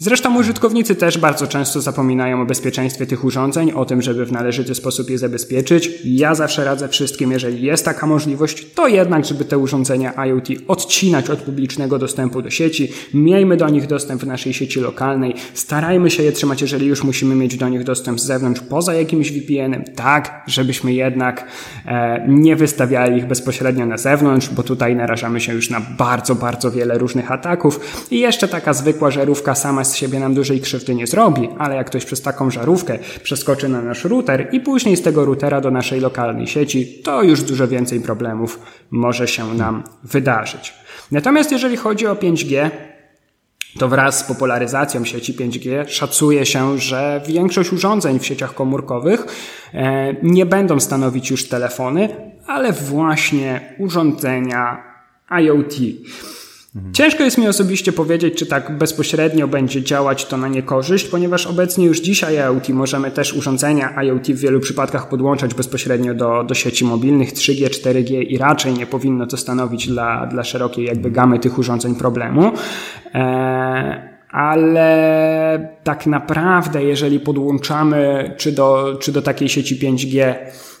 Zresztą 0.00 0.38
użytkownicy 0.38 0.94
też 0.94 1.18
bardzo 1.18 1.46
często 1.46 1.80
zapominają 1.80 2.42
o 2.42 2.46
bezpieczeństwie 2.46 3.06
tych 3.06 3.24
urządzeń, 3.24 3.72
o 3.72 3.84
tym, 3.84 4.02
żeby 4.02 4.26
w 4.26 4.32
należyty 4.32 4.74
sposób 4.74 5.10
je 5.10 5.18
zabezpieczyć. 5.18 5.90
Ja 6.04 6.34
zawsze 6.34 6.64
radzę 6.64 6.88
wszystkim, 6.88 7.32
jeżeli 7.32 7.62
jest 7.62 7.84
taka 7.84 8.06
możliwość, 8.06 8.66
to 8.74 8.88
jednak, 8.88 9.24
żeby 9.24 9.44
te 9.44 9.58
urządzenia 9.58 10.26
IoT 10.26 10.48
odcinać 10.68 11.30
od 11.30 11.38
publicznego 11.38 11.98
dostępu 11.98 12.42
do 12.42 12.50
sieci. 12.50 12.92
Miejmy 13.14 13.56
do 13.56 13.68
nich 13.68 13.86
dostęp 13.86 14.22
w 14.22 14.26
naszej 14.26 14.52
sieci 14.52 14.80
lokalnej. 14.80 15.34
Starajmy 15.54 16.10
się 16.10 16.22
je 16.22 16.32
trzymać, 16.32 16.62
jeżeli 16.62 16.86
już 16.86 17.04
musimy 17.04 17.34
mieć 17.34 17.56
do 17.56 17.68
nich 17.68 17.84
dostęp 17.84 18.20
z 18.20 18.24
zewnątrz, 18.24 18.60
poza 18.60 18.94
jakimś 18.94 19.32
VPN-em, 19.32 19.84
tak, 19.84 20.42
żebyśmy 20.46 20.92
jednak 20.92 21.48
e, 21.86 22.24
nie 22.28 22.56
wystawiali 22.56 23.18
ich 23.18 23.26
bezpośrednio 23.26 23.86
na 23.86 23.96
zewnątrz, 23.96 24.48
bo 24.48 24.62
tutaj 24.62 24.96
narażamy 24.96 25.40
się 25.40 25.54
już 25.54 25.70
na 25.70 25.80
bardzo, 25.80 26.34
bardzo 26.34 26.70
wiele 26.70 26.98
różnych 26.98 27.32
ataków. 27.32 27.80
I 28.10 28.18
jeszcze 28.18 28.48
taka 28.48 28.72
zwykła 28.72 29.10
żarówka 29.10 29.54
sama 29.54 29.84
z 29.88 29.96
siebie 29.96 30.20
nam 30.20 30.34
dużej 30.34 30.60
krzywdy 30.60 30.94
nie 30.94 31.06
zrobi, 31.06 31.48
ale 31.58 31.74
jak 31.76 31.86
ktoś 31.86 32.04
przez 32.04 32.22
taką 32.22 32.50
żarówkę 32.50 32.98
przeskoczy 33.22 33.68
na 33.68 33.82
nasz 33.82 34.04
router 34.04 34.48
i 34.52 34.60
później 34.60 34.96
z 34.96 35.02
tego 35.02 35.24
routera 35.24 35.60
do 35.60 35.70
naszej 35.70 36.00
lokalnej 36.00 36.46
sieci, 36.46 37.02
to 37.04 37.22
już 37.22 37.42
dużo 37.42 37.68
więcej 37.68 38.00
problemów 38.00 38.60
może 38.90 39.28
się 39.28 39.54
nam 39.54 39.82
wydarzyć. 40.04 40.74
Natomiast 41.10 41.52
jeżeli 41.52 41.76
chodzi 41.76 42.06
o 42.06 42.14
5G, 42.14 42.70
to 43.78 43.88
wraz 43.88 44.18
z 44.18 44.22
popularyzacją 44.22 45.04
sieci 45.04 45.34
5G 45.34 45.88
szacuje 45.88 46.46
się, 46.46 46.78
że 46.78 47.20
większość 47.26 47.72
urządzeń 47.72 48.18
w 48.18 48.26
sieciach 48.26 48.54
komórkowych 48.54 49.26
e, 49.74 50.14
nie 50.22 50.46
będą 50.46 50.80
stanowić 50.80 51.30
już 51.30 51.48
telefony, 51.48 52.08
ale 52.46 52.72
właśnie 52.72 53.74
urządzenia 53.78 54.82
IoT. 55.30 55.74
Ciężko 56.92 57.24
jest 57.24 57.38
mi 57.38 57.48
osobiście 57.48 57.92
powiedzieć, 57.92 58.34
czy 58.34 58.46
tak 58.46 58.78
bezpośrednio 58.78 59.48
będzie 59.48 59.82
działać 59.82 60.26
to 60.26 60.36
na 60.36 60.48
niekorzyść, 60.48 61.08
ponieważ 61.08 61.46
obecnie 61.46 61.86
już 61.86 62.00
dzisiaj 62.00 62.36
IoT 62.36 62.68
możemy 62.68 63.10
też 63.10 63.34
urządzenia 63.34 64.02
IoT 64.02 64.26
w 64.26 64.40
wielu 64.40 64.60
przypadkach 64.60 65.08
podłączać 65.08 65.54
bezpośrednio 65.54 66.14
do, 66.14 66.44
do 66.44 66.54
sieci 66.54 66.84
mobilnych 66.84 67.32
3G, 67.32 67.68
4G 67.68 68.24
i 68.28 68.38
raczej 68.38 68.74
nie 68.74 68.86
powinno 68.86 69.26
to 69.26 69.36
stanowić 69.36 69.86
dla, 69.86 70.26
dla 70.26 70.44
szerokiej 70.44 70.84
jakby 70.84 71.10
gamy 71.10 71.38
tych 71.38 71.58
urządzeń 71.58 71.94
problemu. 71.94 72.52
Eee, 73.14 74.18
ale 74.30 75.68
tak 75.84 76.06
naprawdę, 76.06 76.84
jeżeli 76.84 77.20
podłączamy 77.20 78.34
czy 78.36 78.52
do, 78.52 78.96
czy 79.00 79.12
do 79.12 79.22
takiej 79.22 79.48
sieci 79.48 79.78
5G 79.78 80.34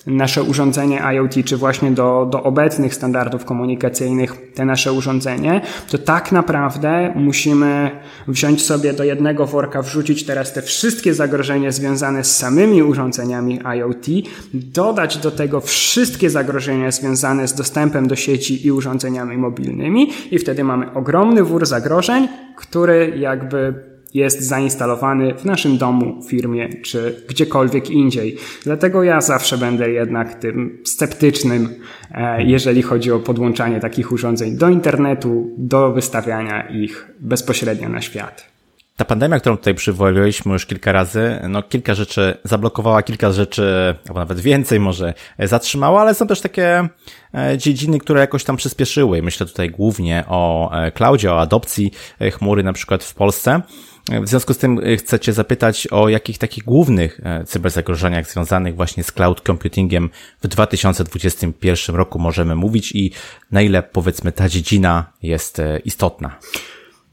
nasze 0.08 0.42
urządzenie 0.42 1.02
IoT, 1.14 1.34
czy 1.44 1.56
właśnie 1.56 1.90
do, 1.90 2.28
do 2.30 2.42
obecnych 2.42 2.94
standardów 2.94 3.44
komunikacyjnych 3.44 4.52
te 4.54 4.64
nasze 4.64 4.92
urządzenie, 4.92 5.60
to 5.90 5.98
tak 5.98 6.32
naprawdę 6.32 7.12
musimy 7.16 7.90
wziąć 8.28 8.64
sobie 8.64 8.92
do 8.92 9.04
jednego 9.04 9.46
worka, 9.46 9.82
wrzucić 9.82 10.26
teraz 10.26 10.52
te 10.52 10.62
wszystkie 10.62 11.14
zagrożenia 11.14 11.72
związane 11.72 12.24
z 12.24 12.36
samymi 12.36 12.82
urządzeniami 12.82 13.60
IoT, 13.76 14.06
dodać 14.54 15.18
do 15.18 15.30
tego 15.30 15.60
wszystkie 15.60 16.30
zagrożenia 16.30 16.90
związane 16.90 17.48
z 17.48 17.54
dostępem 17.54 18.08
do 18.08 18.16
sieci 18.16 18.66
i 18.66 18.72
urządzeniami 18.72 19.36
mobilnymi 19.36 20.12
i 20.30 20.38
wtedy 20.38 20.64
mamy 20.64 20.92
ogromny 20.92 21.44
wór 21.44 21.66
zagrożeń, 21.66 22.28
który 22.56 23.12
jakby 23.16 23.74
jest 24.14 24.42
zainstalowany 24.42 25.34
w 25.34 25.44
naszym 25.44 25.78
domu, 25.78 26.22
firmie 26.28 26.68
czy 26.82 27.22
gdziekolwiek 27.28 27.90
indziej. 27.90 28.36
Dlatego 28.64 29.02
ja 29.02 29.20
zawsze 29.20 29.58
będę 29.58 29.90
jednak 29.90 30.34
tym 30.34 30.78
sceptycznym, 30.84 31.68
e, 32.10 32.42
jeżeli 32.42 32.82
chodzi 32.82 33.12
o 33.12 33.18
podłączanie 33.18 33.80
takich 33.80 34.12
urządzeń 34.12 34.56
do 34.56 34.68
internetu, 34.68 35.54
do 35.58 35.92
wystawiania 35.92 36.68
ich 36.68 37.10
bezpośrednio 37.20 37.88
na 37.88 38.02
świat. 38.02 38.58
Ta 38.98 39.04
pandemia, 39.04 39.40
którą 39.40 39.56
tutaj 39.56 39.74
przywołaliśmy 39.74 40.52
już 40.52 40.66
kilka 40.66 40.92
razy, 40.92 41.40
no 41.48 41.62
kilka 41.62 41.94
rzeczy 41.94 42.38
zablokowała, 42.44 43.02
kilka 43.02 43.32
rzeczy, 43.32 43.94
albo 44.08 44.20
nawet 44.20 44.40
więcej 44.40 44.80
może 44.80 45.14
zatrzymała, 45.38 46.00
ale 46.00 46.14
są 46.14 46.26
też 46.26 46.40
takie 46.40 46.88
e, 47.34 47.58
dziedziny, 47.58 47.98
które 47.98 48.20
jakoś 48.20 48.44
tam 48.44 48.56
przyspieszyły. 48.56 49.22
Myślę 49.22 49.46
tutaj 49.46 49.70
głównie 49.70 50.24
o 50.28 50.72
e, 50.72 50.92
cloudzie, 50.92 51.32
o 51.32 51.40
adopcji 51.40 51.90
e, 52.20 52.30
chmury 52.30 52.62
na 52.62 52.72
przykład 52.72 53.04
w 53.04 53.14
Polsce. 53.14 53.60
W 54.08 54.28
związku 54.28 54.54
z 54.54 54.58
tym 54.58 54.80
chcę 54.98 55.20
Cię 55.20 55.32
zapytać 55.32 55.86
o 55.86 56.08
jakich 56.08 56.38
takich 56.38 56.64
głównych 56.64 57.20
cyberzagrożeniach 57.46 58.30
związanych 58.30 58.76
właśnie 58.76 59.04
z 59.04 59.12
cloud 59.12 59.40
computingiem 59.40 60.10
w 60.42 60.48
2021 60.48 61.96
roku 61.96 62.18
możemy 62.18 62.54
mówić 62.54 62.92
i 62.92 63.12
na 63.50 63.62
ile 63.62 63.82
powiedzmy 63.82 64.32
ta 64.32 64.48
dziedzina 64.48 65.12
jest 65.22 65.62
istotna. 65.84 66.38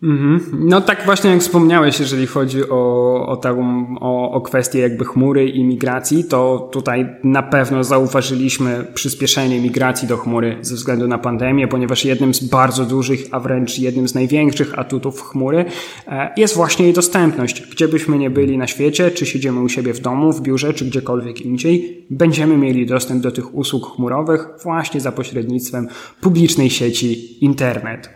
Mhm. 0.04 0.42
No 0.54 0.82
tak 0.82 1.06
właśnie 1.06 1.30
jak 1.30 1.40
wspomniałeś, 1.40 2.00
jeżeli 2.00 2.28
chodzi 2.28 2.70
o, 2.70 3.26
o, 3.28 3.38
taką, 3.38 3.86
o, 4.00 4.32
o 4.32 4.42
kwestię 4.42 4.80
jakby 4.80 5.06
chmury 5.06 5.50
i 5.50 5.64
migracji, 5.64 6.24
to 6.24 6.70
tutaj 6.72 7.16
na 7.24 7.44
pewno 7.44 7.84
zauważyliśmy 7.84 8.86
przyspieszenie 8.94 9.62
migracji 9.62 10.08
do 10.08 10.18
chmury 10.18 10.58
ze 10.62 10.76
względu 10.76 11.08
na 11.08 11.18
pandemię, 11.18 11.68
ponieważ 11.68 12.06
jednym 12.06 12.34
z 12.34 12.44
bardzo 12.44 12.86
dużych, 12.86 13.28
a 13.32 13.40
wręcz 13.40 13.80
jednym 13.80 14.08
z 14.08 14.16
największych 14.16 14.80
atutów 14.80 15.22
chmury 15.22 15.66
e, 16.08 16.34
jest 16.38 16.56
właśnie 16.56 16.86
jej 16.86 16.94
dostępność. 16.94 17.64
Gdzie 17.72 17.88
byśmy 17.88 18.18
nie 18.18 18.30
byli 18.30 18.58
na 18.58 18.68
świecie, 18.68 19.12
czy 19.12 19.26
siedzimy 19.26 19.62
u 19.62 19.70
siebie 19.70 19.94
w 19.94 20.00
domu, 20.00 20.34
w 20.34 20.42
biurze, 20.42 20.74
czy 20.74 20.86
gdziekolwiek 20.86 21.42
indziej, 21.42 22.06
będziemy 22.10 22.58
mieli 22.58 22.86
dostęp 22.86 23.24
do 23.24 23.32
tych 23.32 23.56
usług 23.56 23.96
chmurowych 23.96 24.48
właśnie 24.64 25.02
za 25.02 25.12
pośrednictwem 25.12 25.88
publicznej 26.22 26.70
sieci 26.70 27.44
internet. 27.46 28.10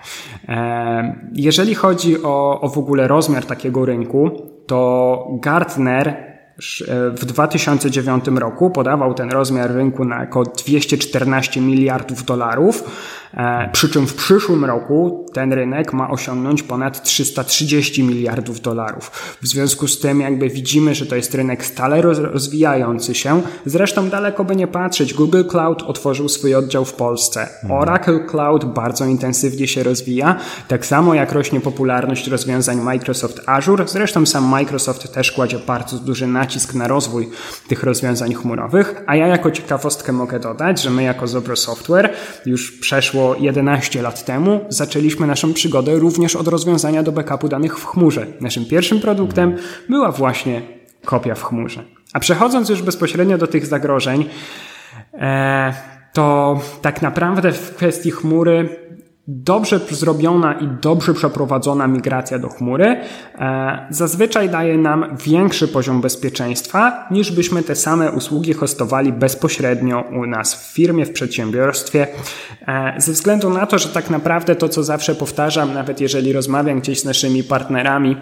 E, 0.47 1.29
jeżeli 1.69 1.81
chodzi 1.81 2.23
o, 2.23 2.61
o 2.61 2.69
w 2.69 2.77
ogóle 2.77 3.07
rozmiar 3.07 3.45
takiego 3.45 3.85
rynku, 3.85 4.31
to 4.67 5.27
Gartner 5.41 6.07
e, 6.07 6.15
w 7.09 7.25
2009 7.25 8.27
roku 8.27 8.69
podawał 8.69 9.13
ten 9.13 9.31
rozmiar 9.31 9.71
rynku 9.71 10.05
na 10.05 10.23
około 10.23 10.45
214 10.45 11.61
miliardów 11.61 12.23
dolarów, 12.23 12.83
przy 13.71 13.89
czym 13.89 14.07
w 14.07 14.15
przyszłym 14.15 14.65
roku 14.65 15.25
ten 15.33 15.53
rynek 15.53 15.93
ma 15.93 16.09
osiągnąć 16.09 16.63
ponad 16.63 17.03
330 17.03 18.03
miliardów 18.03 18.61
dolarów. 18.61 19.11
W 19.41 19.47
związku 19.47 19.87
z 19.87 19.99
tym 19.99 20.21
jakby 20.21 20.49
widzimy, 20.49 20.95
że 20.95 21.05
to 21.05 21.15
jest 21.15 21.35
rynek 21.35 21.65
stale 21.65 22.01
rozwijający 22.01 23.15
się. 23.15 23.41
Zresztą 23.65 24.09
daleko 24.09 24.43
by 24.43 24.55
nie 24.55 24.67
patrzeć, 24.67 25.13
Google 25.13 25.43
Cloud 25.49 25.83
otworzył 25.83 26.29
swój 26.29 26.55
oddział 26.55 26.85
w 26.85 26.93
Polsce. 26.93 27.41
Mhm. 27.41 27.71
Oracle 27.71 28.19
Cloud 28.25 28.65
bardzo 28.65 29.05
intensywnie 29.05 29.67
się 29.67 29.83
rozwija, 29.83 30.35
tak 30.67 30.85
samo 30.85 31.13
jak 31.13 31.31
rośnie 31.31 31.61
popularność 31.61 32.27
rozwiązań 32.27 32.81
Microsoft 32.81 33.41
Azure. 33.45 33.87
Zresztą 33.87 34.25
sam 34.25 34.43
Microsoft 34.43 35.13
też 35.13 35.31
kładzie 35.31 35.59
bardzo 35.59 35.97
duży 35.97 36.27
nacisk 36.27 36.73
na 36.73 36.87
rozwój 36.87 37.29
tych 37.67 37.83
rozwiązań 37.83 38.33
chmurowych, 38.33 39.03
a 39.07 39.15
ja 39.15 39.27
jako 39.27 39.51
ciekawostkę 39.51 40.11
mogę 40.11 40.39
dodać, 40.39 40.81
że 40.81 40.89
my 40.89 41.03
jako 41.03 41.27
Zobro 41.27 41.55
Software 41.55 42.13
już 42.45 42.71
przeszło 42.71 43.18
przeszło 43.19 43.35
11 43.39 44.01
lat 44.01 44.25
temu 44.25 44.59
zaczęliśmy 44.69 45.27
naszą 45.27 45.53
przygodę 45.53 45.95
również 45.95 46.35
od 46.35 46.47
rozwiązania 46.47 47.03
do 47.03 47.11
backupu 47.11 47.49
danych 47.49 47.79
w 47.79 47.85
chmurze. 47.85 48.27
Naszym 48.41 48.65
pierwszym 48.65 48.99
produktem 48.99 49.55
była 49.89 50.11
właśnie 50.11 50.61
kopia 51.05 51.35
w 51.35 51.43
chmurze. 51.43 51.83
A 52.13 52.19
przechodząc 52.19 52.69
już 52.69 52.81
bezpośrednio 52.81 53.37
do 53.37 53.47
tych 53.47 53.65
zagrożeń, 53.65 54.25
e, 55.13 55.73
to 56.13 56.59
tak 56.81 57.01
naprawdę 57.01 57.51
w 57.51 57.75
kwestii 57.75 58.11
chmury 58.11 58.69
dobrze 59.29 59.79
zrobiona 59.89 60.53
i 60.53 60.67
dobrze 60.81 61.13
przeprowadzona 61.13 61.87
migracja 61.87 62.39
do 62.39 62.49
chmury 62.49 62.85
e, 63.39 63.87
zazwyczaj 63.89 64.49
daje 64.49 64.77
nam 64.77 65.17
większy 65.25 65.67
poziom 65.67 66.01
bezpieczeństwa 66.01 67.07
niż 67.11 67.31
byśmy 67.31 67.63
te 67.63 67.75
same 67.75 68.11
usługi 68.11 68.53
hostowali 68.53 69.13
bezpośrednio 69.13 70.01
u 70.01 70.25
nas 70.25 70.55
w 70.55 70.73
firmie, 70.73 71.05
w 71.05 71.13
przedsiębiorstwie. 71.13 72.07
E, 72.67 72.93
ze 72.97 73.11
względu 73.11 73.49
na 73.49 73.65
to, 73.65 73.79
że 73.79 73.89
tak 73.89 74.09
naprawdę 74.09 74.55
to, 74.55 74.69
co 74.69 74.83
zawsze 74.83 75.15
powtarzam, 75.15 75.73
nawet 75.73 76.01
jeżeli 76.01 76.33
rozmawiam 76.33 76.79
gdzieś 76.79 76.99
z 76.99 77.05
naszymi 77.05 77.43
partnerami, 77.43 78.17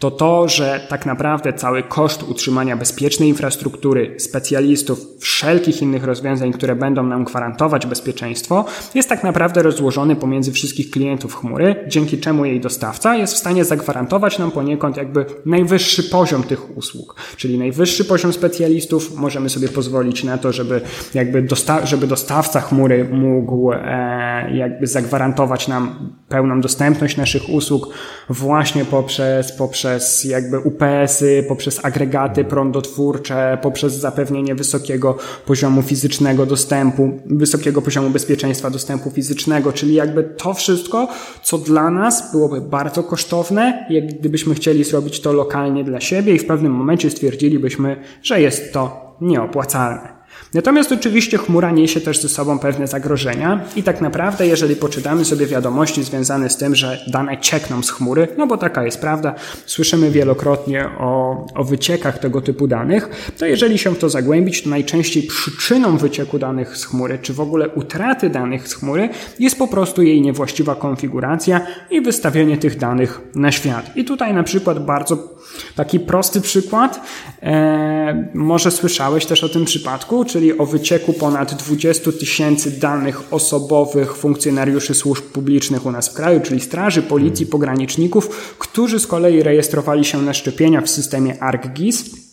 to 0.00 0.10
to, 0.10 0.48
że 0.48 0.80
tak 0.88 1.06
naprawdę 1.06 1.52
cały 1.52 1.82
koszt 1.82 2.22
utrzymania 2.22 2.76
bezpiecznej 2.76 3.28
infrastruktury, 3.28 4.14
specjalistów, 4.18 5.06
wszelkich 5.18 5.82
innych 5.82 6.04
rozwiązań, 6.04 6.52
które 6.52 6.76
będą 6.76 7.02
nam 7.02 7.24
gwarantować 7.24 7.86
bezpieczeństwo, 7.86 8.64
jest 8.94 9.08
tak 9.08 9.24
naprawdę 9.24 9.62
rozłożony 9.62 10.16
pomiędzy 10.16 10.52
wszystkich 10.52 10.90
klientów 10.90 11.34
chmury, 11.34 11.84
dzięki 11.88 12.18
czemu 12.18 12.44
jej 12.44 12.60
dostawca 12.60 13.16
jest 13.16 13.34
w 13.34 13.38
stanie 13.38 13.64
zagwarantować 13.64 14.38
nam 14.38 14.50
poniekąd 14.50 14.96
jakby 14.96 15.26
najwyższy 15.46 16.02
poziom 16.02 16.42
tych 16.42 16.76
usług, 16.76 17.16
czyli 17.36 17.58
najwyższy 17.58 18.04
poziom 18.04 18.32
specjalistów. 18.32 19.16
Możemy 19.16 19.48
sobie 19.48 19.68
pozwolić 19.68 20.24
na 20.24 20.38
to, 20.38 20.52
żeby 20.52 20.80
jakby 21.14 21.42
dosta 21.42 21.86
żeby 21.86 22.06
dostawca 22.06 22.60
chmury 22.60 23.08
mógł 23.12 23.72
e, 23.72 24.56
jakby 24.56 24.86
zagwarantować 24.86 25.68
nam 25.68 26.12
pełną 26.30 26.60
dostępność 26.60 27.16
naszych 27.16 27.48
usług 27.48 27.88
właśnie 28.28 28.84
poprzez, 28.84 29.52
poprzez 29.52 30.24
jakby 30.24 30.58
UPS-y, 30.58 31.44
poprzez 31.48 31.84
agregaty 31.84 32.44
prądotwórcze, 32.44 33.58
poprzez 33.62 33.92
zapewnienie 33.92 34.54
wysokiego 34.54 35.16
poziomu 35.46 35.82
fizycznego 35.82 36.46
dostępu, 36.46 37.20
wysokiego 37.26 37.82
poziomu 37.82 38.10
bezpieczeństwa 38.10 38.70
dostępu 38.70 39.10
fizycznego, 39.10 39.72
czyli 39.72 39.94
jakby 39.94 40.24
to 40.24 40.54
wszystko, 40.54 41.08
co 41.42 41.58
dla 41.58 41.90
nas 41.90 42.32
byłoby 42.32 42.60
bardzo 42.60 43.02
kosztowne, 43.02 43.86
jak 43.90 44.06
gdybyśmy 44.06 44.54
chcieli 44.54 44.84
zrobić 44.84 45.20
to 45.20 45.32
lokalnie 45.32 45.84
dla 45.84 46.00
siebie 46.00 46.34
i 46.34 46.38
w 46.38 46.46
pewnym 46.46 46.72
momencie 46.72 47.10
stwierdzilibyśmy, 47.10 47.96
że 48.22 48.40
jest 48.40 48.72
to 48.72 49.16
nieopłacalne. 49.20 50.19
Natomiast 50.54 50.92
oczywiście 50.92 51.38
chmura 51.38 51.70
niesie 51.70 52.00
też 52.00 52.22
ze 52.22 52.28
sobą 52.28 52.58
pewne 52.58 52.86
zagrożenia 52.86 53.64
i 53.76 53.82
tak 53.82 54.00
naprawdę, 54.00 54.46
jeżeli 54.46 54.76
poczytamy 54.76 55.24
sobie 55.24 55.46
wiadomości 55.46 56.02
związane 56.02 56.50
z 56.50 56.56
tym, 56.56 56.74
że 56.74 57.04
dane 57.06 57.38
ciekną 57.38 57.82
z 57.82 57.90
chmury, 57.90 58.28
no 58.38 58.46
bo 58.46 58.56
taka 58.56 58.84
jest 58.84 59.00
prawda, 59.00 59.34
słyszymy 59.66 60.10
wielokrotnie 60.10 60.88
o, 60.98 61.46
o 61.54 61.64
wyciekach 61.64 62.18
tego 62.18 62.40
typu 62.40 62.66
danych, 62.66 63.32
to 63.38 63.46
jeżeli 63.46 63.78
się 63.78 63.94
w 63.94 63.98
to 63.98 64.08
zagłębić, 64.08 64.62
to 64.62 64.70
najczęściej 64.70 65.22
przyczyną 65.22 65.96
wycieku 65.96 66.38
danych 66.38 66.76
z 66.76 66.84
chmury, 66.84 67.18
czy 67.22 67.34
w 67.34 67.40
ogóle 67.40 67.68
utraty 67.68 68.30
danych 68.30 68.68
z 68.68 68.74
chmury, 68.74 69.08
jest 69.38 69.58
po 69.58 69.68
prostu 69.68 70.02
jej 70.02 70.22
niewłaściwa 70.22 70.74
konfiguracja 70.74 71.66
i 71.90 72.00
wystawienie 72.00 72.58
tych 72.58 72.78
danych 72.78 73.20
na 73.34 73.52
świat. 73.52 73.96
I 73.96 74.04
tutaj 74.04 74.34
na 74.34 74.42
przykład 74.42 74.84
bardzo 74.84 75.39
taki 75.74 76.00
prosty 76.00 76.40
przykład, 76.40 77.00
e, 77.42 78.28
może 78.34 78.70
słyszałeś 78.70 79.26
też 79.26 79.44
o 79.44 79.48
tym 79.48 79.64
przypadku, 79.64 80.24
czyli 80.24 80.58
o 80.58 80.66
wycieku 80.66 81.12
ponad 81.12 81.54
20 81.54 82.12
tysięcy 82.12 82.70
danych 82.70 83.32
osobowych 83.32 84.16
funkcjonariuszy 84.16 84.94
służb 84.94 85.24
publicznych 85.24 85.86
u 85.86 85.90
nas 85.90 86.08
w 86.08 86.14
kraju, 86.14 86.40
czyli 86.40 86.60
straży, 86.60 87.02
policji, 87.02 87.46
pograniczników, 87.46 88.54
którzy 88.58 89.00
z 89.00 89.06
kolei 89.06 89.42
rejestrowali 89.42 90.04
się 90.04 90.22
na 90.22 90.34
szczepienia 90.34 90.80
w 90.80 90.90
systemie 90.90 91.42
ARCGIS. 91.42 92.30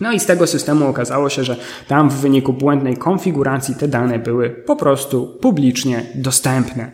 No 0.00 0.12
i 0.12 0.20
z 0.20 0.26
tego 0.26 0.46
systemu 0.46 0.88
okazało 0.88 1.28
się, 1.28 1.44
że 1.44 1.56
tam 1.88 2.10
w 2.10 2.14
wyniku 2.14 2.52
błędnej 2.52 2.96
konfiguracji 2.96 3.74
te 3.74 3.88
dane 3.88 4.18
były 4.18 4.50
po 4.50 4.76
prostu 4.76 5.38
publicznie 5.40 6.06
dostępne. 6.14 6.92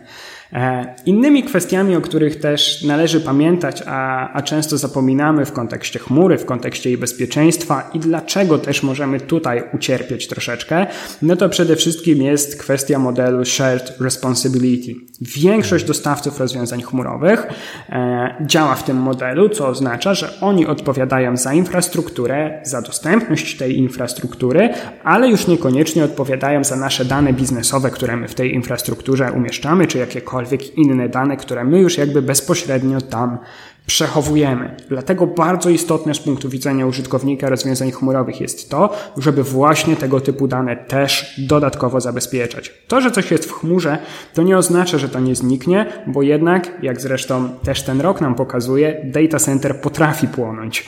E, 0.53 0.95
innymi 1.05 1.43
kwestiami, 1.43 1.95
o 1.95 2.01
których 2.01 2.39
też 2.39 2.83
należy 2.83 3.21
pamiętać, 3.21 3.83
a, 3.85 4.29
a 4.33 4.41
często 4.41 4.77
zapominamy 4.77 5.45
w 5.45 5.51
kontekście 5.51 5.99
chmury, 5.99 6.37
w 6.37 6.45
kontekście 6.45 6.89
jej 6.89 6.97
bezpieczeństwa 6.97 7.89
i 7.93 7.99
dlaczego 7.99 8.57
też 8.57 8.83
możemy 8.83 9.19
tutaj 9.19 9.63
ucierpieć 9.73 10.27
troszeczkę, 10.27 10.87
no 11.21 11.35
to 11.35 11.49
przede 11.49 11.75
wszystkim 11.75 12.21
jest 12.21 12.59
kwestia 12.59 12.99
modelu 12.99 13.45
Shared 13.45 14.01
Responsibility. 14.01 14.95
Większość 15.21 15.85
dostawców 15.85 16.39
rozwiązań 16.39 16.81
chmurowych 16.81 17.47
e, 17.89 18.35
działa 18.41 18.75
w 18.75 18.83
tym 18.83 18.97
modelu, 18.97 19.49
co 19.49 19.67
oznacza, 19.67 20.13
że 20.13 20.41
oni 20.41 20.65
odpowiadają 20.65 21.37
za 21.37 21.53
infrastrukturę, 21.53 22.61
za 22.63 22.81
dostępność 22.81 23.57
tej 23.57 23.77
infrastruktury, 23.77 24.69
ale 25.03 25.29
już 25.29 25.47
niekoniecznie 25.47 26.03
odpowiadają 26.03 26.63
za 26.63 26.75
nasze 26.75 27.05
dane 27.05 27.33
biznesowe, 27.33 27.89
które 27.89 28.17
my 28.17 28.27
w 28.27 28.35
tej 28.35 28.53
infrastrukturze 28.53 29.31
umieszczamy, 29.31 29.87
czy 29.87 29.97
jakiekolwiek 29.97 30.40
jakiekolwiek 30.41 30.77
inne 30.77 31.09
dane, 31.09 31.37
które 31.37 31.63
my 31.63 31.79
już 31.79 31.97
jakby 31.97 32.21
bezpośrednio 32.21 33.01
tam 33.01 33.37
przechowujemy. 33.85 34.75
Dlatego 34.89 35.27
bardzo 35.27 35.69
istotne 35.69 36.13
z 36.13 36.19
punktu 36.19 36.49
widzenia 36.49 36.85
użytkownika 36.85 37.49
rozwiązań 37.49 37.91
chmurowych 37.91 38.41
jest 38.41 38.69
to, 38.69 38.93
żeby 39.17 39.43
właśnie 39.43 39.95
tego 39.95 40.21
typu 40.21 40.47
dane 40.47 40.75
też 40.75 41.35
dodatkowo 41.47 42.01
zabezpieczać. 42.01 42.73
To, 42.87 43.01
że 43.01 43.11
coś 43.11 43.31
jest 43.31 43.45
w 43.45 43.51
chmurze, 43.51 43.97
to 44.33 44.43
nie 44.43 44.57
oznacza, 44.57 44.97
że 44.97 45.09
to 45.09 45.19
nie 45.19 45.35
zniknie, 45.35 45.85
bo 46.07 46.21
jednak, 46.21 46.71
jak 46.81 47.01
zresztą 47.01 47.49
też 47.63 47.83
ten 47.83 48.01
rok 48.01 48.21
nam 48.21 48.35
pokazuje, 48.35 49.01
data 49.05 49.39
center 49.39 49.81
potrafi 49.81 50.27
płonąć. 50.27 50.85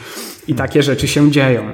I 0.47 0.55
takie 0.55 0.83
rzeczy 0.83 1.07
się 1.07 1.31
dzieją. 1.31 1.71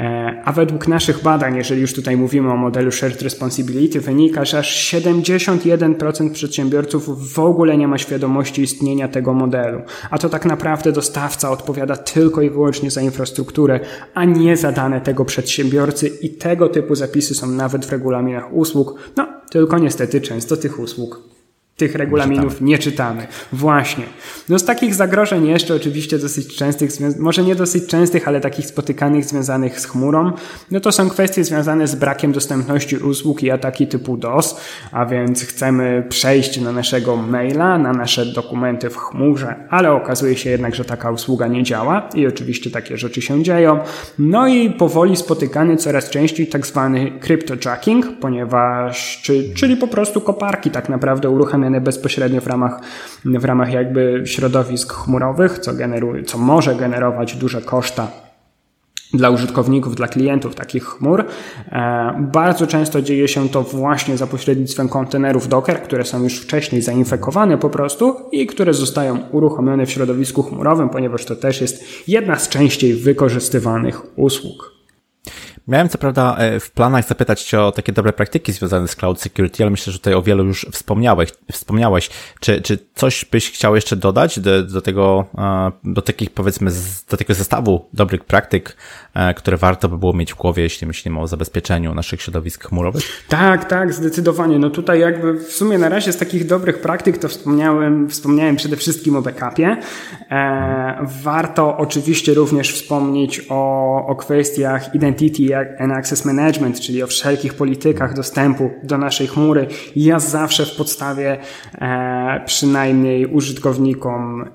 E, 0.00 0.42
a 0.44 0.52
według 0.52 0.88
naszych 0.88 1.22
badań, 1.22 1.56
jeżeli 1.56 1.80
już 1.80 1.94
tutaj 1.94 2.16
mówimy 2.16 2.52
o 2.52 2.56
modelu 2.56 2.92
Shared 2.92 3.22
Responsibility, 3.22 4.00
wynika, 4.00 4.44
że 4.44 4.58
aż 4.58 4.94
71% 4.94 6.32
przedsiębiorców 6.32 7.32
w 7.34 7.38
ogóle 7.38 7.76
nie 7.76 7.88
ma 7.88 7.98
świadomości 7.98 8.62
istnienia 8.62 9.08
tego 9.08 9.34
modelu. 9.34 9.82
A 10.10 10.18
to 10.18 10.28
tak 10.28 10.44
naprawdę 10.48 10.92
dostawca 10.92 11.50
odpowiada 11.50 11.96
tylko 11.96 12.42
i 12.42 12.50
wyłącznie 12.50 12.90
za 12.90 13.00
infrastrukturę, 13.00 13.80
a 14.14 14.24
nie 14.24 14.56
za 14.56 14.72
dane 14.72 15.00
tego 15.00 15.24
przedsiębiorcy 15.24 16.08
i 16.08 16.30
tego 16.30 16.68
typu 16.68 16.94
zapisy 16.94 17.34
są 17.34 17.46
nawet 17.46 17.86
w 17.86 17.92
regulaminach 17.92 18.52
usług. 18.52 18.94
No, 19.16 19.26
tylko 19.50 19.78
niestety 19.78 20.20
często 20.20 20.56
tych 20.56 20.78
usług 20.78 21.37
tych 21.78 21.94
regulaminów 21.94 22.60
nie 22.60 22.78
czytamy. 22.78 23.26
Właśnie. 23.52 24.04
No 24.48 24.58
z 24.58 24.64
takich 24.64 24.94
zagrożeń 24.94 25.46
jeszcze 25.46 25.74
oczywiście 25.74 26.18
dosyć 26.18 26.56
częstych, 26.56 26.90
może 27.18 27.42
nie 27.42 27.54
dosyć 27.54 27.86
częstych, 27.86 28.28
ale 28.28 28.40
takich 28.40 28.66
spotykanych 28.66 29.24
związanych 29.24 29.80
z 29.80 29.86
chmurą, 29.86 30.32
no 30.70 30.80
to 30.80 30.92
są 30.92 31.10
kwestie 31.10 31.44
związane 31.44 31.86
z 31.86 31.94
brakiem 31.94 32.32
dostępności 32.32 32.96
usług 32.96 33.42
i 33.42 33.50
ataki 33.50 33.86
typu 33.86 34.16
DOS, 34.16 34.60
a 34.92 35.06
więc 35.06 35.44
chcemy 35.44 36.06
przejść 36.08 36.60
na 36.60 36.72
naszego 36.72 37.16
maila, 37.16 37.78
na 37.78 37.92
nasze 37.92 38.26
dokumenty 38.26 38.90
w 38.90 38.96
chmurze, 38.96 39.54
ale 39.70 39.92
okazuje 39.92 40.36
się 40.36 40.50
jednak, 40.50 40.74
że 40.74 40.84
taka 40.84 41.10
usługa 41.10 41.46
nie 41.46 41.62
działa 41.62 42.08
i 42.14 42.26
oczywiście 42.26 42.70
takie 42.70 42.96
rzeczy 42.96 43.22
się 43.22 43.42
dzieją. 43.42 43.78
No 44.18 44.48
i 44.48 44.70
powoli 44.70 45.16
spotykany 45.16 45.76
coraz 45.76 46.10
częściej 46.10 46.46
tak 46.46 46.66
zwany 46.66 47.10
cryptojacking, 47.20 48.06
ponieważ, 48.20 49.20
czy, 49.22 49.54
czyli 49.54 49.76
po 49.76 49.88
prostu 49.88 50.20
koparki 50.20 50.70
tak 50.70 50.88
naprawdę 50.88 51.30
uruchamiane 51.68 51.80
bezpośrednio 51.80 52.40
w 52.40 52.46
ramach, 52.46 52.80
w 53.24 53.44
ramach 53.44 53.72
jakby 53.72 54.22
środowisk 54.24 54.92
chmurowych, 54.92 55.58
co, 55.58 55.74
generuje, 55.74 56.24
co 56.24 56.38
może 56.38 56.74
generować 56.74 57.36
duże 57.36 57.60
koszta 57.62 58.08
dla 59.14 59.30
użytkowników, 59.30 59.94
dla 59.94 60.08
klientów 60.08 60.54
takich 60.54 60.84
chmur. 60.84 61.24
E, 61.72 62.28
bardzo 62.32 62.66
często 62.66 63.02
dzieje 63.02 63.28
się 63.28 63.48
to 63.48 63.62
właśnie 63.62 64.16
za 64.16 64.26
pośrednictwem 64.26 64.88
kontenerów 64.88 65.48
Docker, 65.48 65.82
które 65.82 66.04
są 66.04 66.22
już 66.22 66.40
wcześniej 66.40 66.82
zainfekowane 66.82 67.58
po 67.58 67.70
prostu 67.70 68.16
i 68.32 68.46
które 68.46 68.74
zostają 68.74 69.18
uruchomione 69.32 69.86
w 69.86 69.90
środowisku 69.90 70.42
chmurowym, 70.42 70.88
ponieważ 70.88 71.24
to 71.24 71.36
też 71.36 71.60
jest 71.60 72.08
jedna 72.08 72.36
z 72.36 72.48
częściej 72.48 72.94
wykorzystywanych 72.94 74.18
usług. 74.18 74.77
Miałem 75.68 75.88
co 75.88 75.98
prawda 75.98 76.36
e, 76.36 76.60
w 76.60 76.70
planach 76.70 77.04
zapytać 77.04 77.42
Cię 77.42 77.60
o 77.62 77.72
takie 77.72 77.92
dobre 77.92 78.12
praktyki 78.12 78.52
związane 78.52 78.88
z 78.88 78.96
cloud 78.96 79.20
security, 79.20 79.62
ale 79.62 79.70
myślę, 79.70 79.92
że 79.92 79.98
tutaj 79.98 80.14
o 80.14 80.22
wielu 80.22 80.44
już 80.44 80.66
wspomniałeś. 80.72 81.32
wspomniałeś. 81.52 82.10
Czy, 82.40 82.62
czy 82.62 82.78
coś 82.94 83.24
byś 83.24 83.50
chciał 83.50 83.74
jeszcze 83.74 83.96
dodać 83.96 84.40
do, 84.40 84.62
do 84.62 84.82
tego, 84.82 85.26
e, 85.38 85.72
do 85.84 86.02
takich 86.02 86.30
powiedzmy, 86.30 86.70
do 87.10 87.16
tego 87.16 87.34
zestawu 87.34 87.88
dobrych 87.92 88.24
praktyk, 88.24 88.76
które 89.36 89.56
warto 89.56 89.88
by 89.88 89.98
było 89.98 90.12
mieć 90.12 90.32
w 90.32 90.36
głowie, 90.36 90.62
jeśli 90.62 90.86
myślimy 90.86 91.20
o 91.20 91.26
zabezpieczeniu 91.26 91.94
naszych 91.94 92.22
środowisk 92.22 92.68
chmurowych? 92.68 93.02
Tak, 93.28 93.64
tak, 93.64 93.92
zdecydowanie. 93.92 94.58
No 94.58 94.70
tutaj 94.70 95.00
jakby 95.00 95.34
w 95.34 95.52
sumie 95.52 95.78
na 95.78 95.88
razie 95.88 96.12
z 96.12 96.16
takich 96.16 96.46
dobrych 96.46 96.80
praktyk 96.80 97.18
to 97.18 97.28
wspomniałem, 97.28 98.08
wspomniałem 98.08 98.56
przede 98.56 98.76
wszystkim 98.76 99.16
o 99.16 99.22
backupie. 99.22 99.76
Warto 101.22 101.76
oczywiście 101.76 102.34
również 102.34 102.72
wspomnieć 102.72 103.46
o, 103.48 104.06
o 104.06 104.16
kwestiach 104.16 104.94
identity 104.94 105.56
and 105.78 105.92
Access 105.92 106.24
Management, 106.24 106.80
czyli 106.80 107.02
o 107.02 107.06
wszelkich 107.06 107.54
politykach 107.54 108.14
dostępu 108.14 108.70
do 108.82 108.98
naszej 108.98 109.26
chmury. 109.26 109.66
Ja 109.96 110.18
zawsze 110.18 110.66
w 110.66 110.76
podstawie 110.76 111.38
e, 111.80 112.42
przynajmniej 112.46 113.26
użytkownikom 113.26 114.50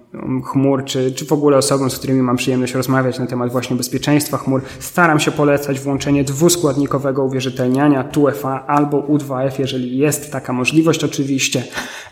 chmur, 0.46 0.86
czy, 0.86 1.12
czy 1.12 1.26
w 1.26 1.32
ogóle 1.32 1.58
osobom, 1.58 1.90
z 1.90 1.98
którymi 1.98 2.22
mam 2.22 2.36
przyjemność 2.36 2.74
rozmawiać 2.74 3.20
na 3.20 3.28
temat 3.28 3.52
właśnie 3.52 3.76
bezpieczeństwa 3.76 4.38
chmur, 4.38 4.62
staram 4.80 5.20
się 5.20 5.32
polecać 5.32 5.80
włączenie 5.80 6.24
dwuskładnikowego 6.24 7.24
uwierzytelniania 7.24 8.04
2FA 8.04 8.60
albo 8.68 9.02
U2F, 9.02 9.52
jeżeli 9.60 9.98
jest 9.98 10.32
taka 10.32 10.54
możliwość 10.54 11.04
oczywiście. 11.04 11.64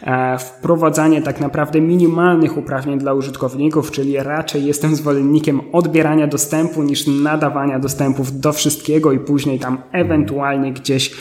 E, 0.03 0.37
wprowadzanie 0.37 1.21
tak 1.21 1.39
naprawdę 1.39 1.81
minimalnych 1.81 2.57
uprawnień 2.57 2.99
dla 2.99 3.13
użytkowników, 3.13 3.91
czyli 3.91 4.17
raczej 4.17 4.65
jestem 4.65 4.95
zwolennikiem 4.95 5.61
odbierania 5.71 6.27
dostępu 6.27 6.83
niż 6.83 7.07
nadawania 7.07 7.79
dostępów 7.79 8.39
do 8.39 8.53
wszystkiego 8.53 9.11
i 9.11 9.19
później 9.19 9.59
tam 9.59 9.77
ewentualnie 9.91 10.73
gdzieś 10.73 11.11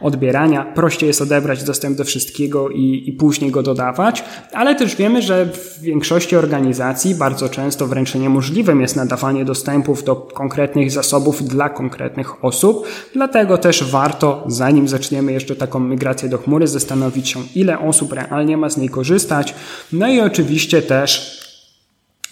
odbierania. 0.00 0.64
Prościej 0.64 1.06
jest 1.06 1.22
odebrać 1.22 1.64
dostęp 1.64 1.98
do 1.98 2.04
wszystkiego 2.04 2.68
i, 2.68 3.02
i 3.06 3.12
później 3.12 3.50
go 3.50 3.62
dodawać, 3.62 4.24
ale 4.52 4.74
też 4.74 4.96
wiemy, 4.96 5.22
że 5.22 5.46
w 5.46 5.80
większości 5.80 6.36
organizacji 6.36 7.14
bardzo 7.14 7.48
często 7.48 7.86
wręcz 7.86 8.14
niemożliwym 8.14 8.80
jest 8.80 8.96
nadawanie 8.96 9.44
dostępów 9.44 10.04
do 10.04 10.16
konkretnych 10.16 10.90
zasobów 10.90 11.44
dla 11.44 11.68
konkretnych 11.68 12.44
osób. 12.44 12.86
Dlatego 13.14 13.58
też 13.58 13.90
warto, 13.90 14.44
zanim 14.46 14.88
zaczniemy 14.88 15.32
jeszcze 15.32 15.56
taką 15.56 15.80
migrację 15.80 16.28
do 16.28 16.38
chmury, 16.38 16.66
zastanowić 16.66 17.28
się, 17.28 17.40
ile 17.54 17.78
osób 17.78 18.12
realnie 18.30 18.56
ma 18.56 18.70
z 18.70 18.76
niej 18.76 18.88
korzystać. 18.88 19.54
No 19.92 20.08
i 20.08 20.20
oczywiście 20.20 20.82
też 20.82 21.40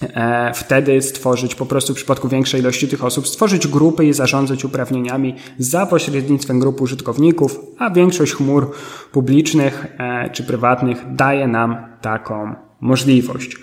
E, 0.03 0.53
wtedy 0.55 1.03
stworzyć 1.03 1.55
po 1.55 1.67
prostu 1.67 1.93
w 1.93 1.97
przypadku 1.97 2.29
większej 2.29 2.61
ilości 2.61 2.89
tych 2.89 3.05
osób, 3.05 3.29
stworzyć 3.29 3.67
grupy 3.67 4.07
i 4.07 4.13
zarządzać 4.13 4.65
uprawnieniami 4.65 5.35
za 5.59 5.87
pośrednictwem 5.87 6.61
grup 6.61 6.81
użytkowników, 6.81 7.61
a 7.79 7.91
większość 7.91 8.33
chmur 8.33 8.71
publicznych 9.13 9.87
e, 9.99 10.31
czy 10.31 10.45
prywatnych 10.45 11.15
daje 11.15 11.49
nam 11.49 11.77
taką 12.01 12.55
możliwość. 12.81 13.57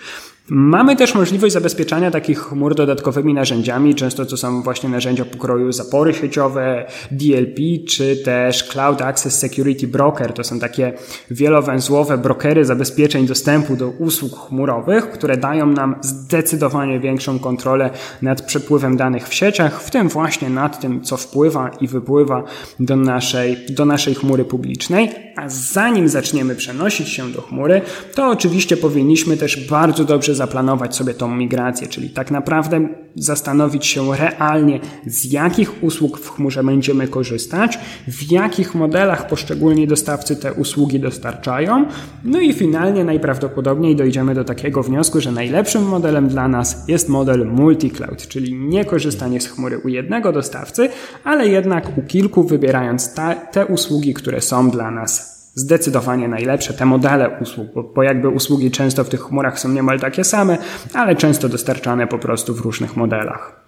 Mamy 0.48 0.96
też 0.96 1.14
możliwość 1.14 1.52
zabezpieczania 1.52 2.10
takich 2.10 2.38
chmur 2.38 2.74
dodatkowymi 2.74 3.34
narzędziami, 3.34 3.94
często 3.94 4.26
to 4.26 4.36
są 4.36 4.62
właśnie 4.62 4.88
narzędzia 4.88 5.24
pokroju 5.24 5.72
zapory 5.72 6.14
sieciowe, 6.14 6.86
DLP, 7.10 7.62
czy 7.88 8.16
też 8.16 8.64
Cloud 8.64 9.02
Access 9.02 9.38
Security 9.38 9.88
Broker. 9.88 10.32
To 10.32 10.44
są 10.44 10.58
takie 10.58 10.92
wielowęzłowe 11.30 12.18
brokery 12.18 12.64
zabezpieczeń 12.64 13.26
dostępu 13.26 13.76
do 13.76 13.88
usług 13.88 14.48
chmurowych, 14.48 15.10
które 15.10 15.36
dają 15.36 15.66
nam 15.66 15.94
zdecydowanie 16.00 17.00
większą 17.00 17.38
kontrolę 17.38 17.90
nad 18.22 18.42
przepływem 18.42 18.96
danych 18.96 19.28
w 19.28 19.34
sieciach, 19.34 19.82
w 19.82 19.90
tym 19.90 20.08
właśnie 20.08 20.50
nad 20.50 20.80
tym, 20.80 21.00
co 21.02 21.16
wpływa 21.16 21.70
i 21.80 21.88
wypływa 21.88 22.42
do 22.80 22.96
naszej, 22.96 23.56
do 23.70 23.84
naszej 23.84 24.14
chmury 24.14 24.44
publicznej. 24.44 25.10
A 25.36 25.48
zanim 25.48 26.08
zaczniemy 26.08 26.54
przenosić 26.54 27.08
się 27.08 27.32
do 27.32 27.42
chmury, 27.42 27.80
to 28.14 28.28
oczywiście 28.28 28.76
powinniśmy 28.76 29.36
też 29.36 29.68
bardzo 29.68 30.04
dobrze 30.04 30.35
zaplanować 30.36 30.96
sobie 30.96 31.14
tą 31.14 31.36
migrację, 31.36 31.86
czyli 31.86 32.10
tak 32.10 32.30
naprawdę 32.30 32.88
zastanowić 33.14 33.86
się 33.86 34.16
realnie, 34.16 34.80
z 35.06 35.32
jakich 35.32 35.84
usług 35.84 36.18
w 36.18 36.30
chmurze 36.30 36.64
będziemy 36.64 37.08
korzystać, 37.08 37.78
w 38.08 38.32
jakich 38.32 38.74
modelach 38.74 39.26
poszczególni 39.26 39.86
dostawcy 39.86 40.36
te 40.36 40.52
usługi 40.52 41.00
dostarczają, 41.00 41.86
no 42.24 42.40
i 42.40 42.52
finalnie 42.52 43.04
najprawdopodobniej 43.04 43.96
dojdziemy 43.96 44.34
do 44.34 44.44
takiego 44.44 44.82
wniosku, 44.82 45.20
że 45.20 45.32
najlepszym 45.32 45.88
modelem 45.88 46.28
dla 46.28 46.48
nas 46.48 46.88
jest 46.88 47.08
model 47.08 47.46
multi-cloud, 47.46 48.28
czyli 48.28 48.54
nie 48.54 48.84
korzystanie 48.84 49.40
z 49.40 49.46
chmury 49.46 49.78
u 49.78 49.88
jednego 49.88 50.32
dostawcy, 50.32 50.88
ale 51.24 51.48
jednak 51.48 51.98
u 51.98 52.02
kilku, 52.02 52.44
wybierając 52.44 53.14
te 53.52 53.66
usługi, 53.66 54.14
które 54.14 54.40
są 54.40 54.70
dla 54.70 54.90
nas 54.90 55.35
zdecydowanie 55.56 56.28
najlepsze, 56.28 56.74
te 56.74 56.86
modele 56.86 57.38
usług, 57.40 57.68
bo, 57.74 57.82
bo 57.82 58.02
jakby 58.02 58.28
usługi 58.28 58.70
często 58.70 59.04
w 59.04 59.08
tych 59.08 59.20
chmurach 59.20 59.58
są 59.58 59.68
niemal 59.68 60.00
takie 60.00 60.24
same, 60.24 60.58
ale 60.94 61.16
często 61.16 61.48
dostarczane 61.48 62.06
po 62.06 62.18
prostu 62.18 62.54
w 62.54 62.60
różnych 62.60 62.96
modelach. 62.96 63.65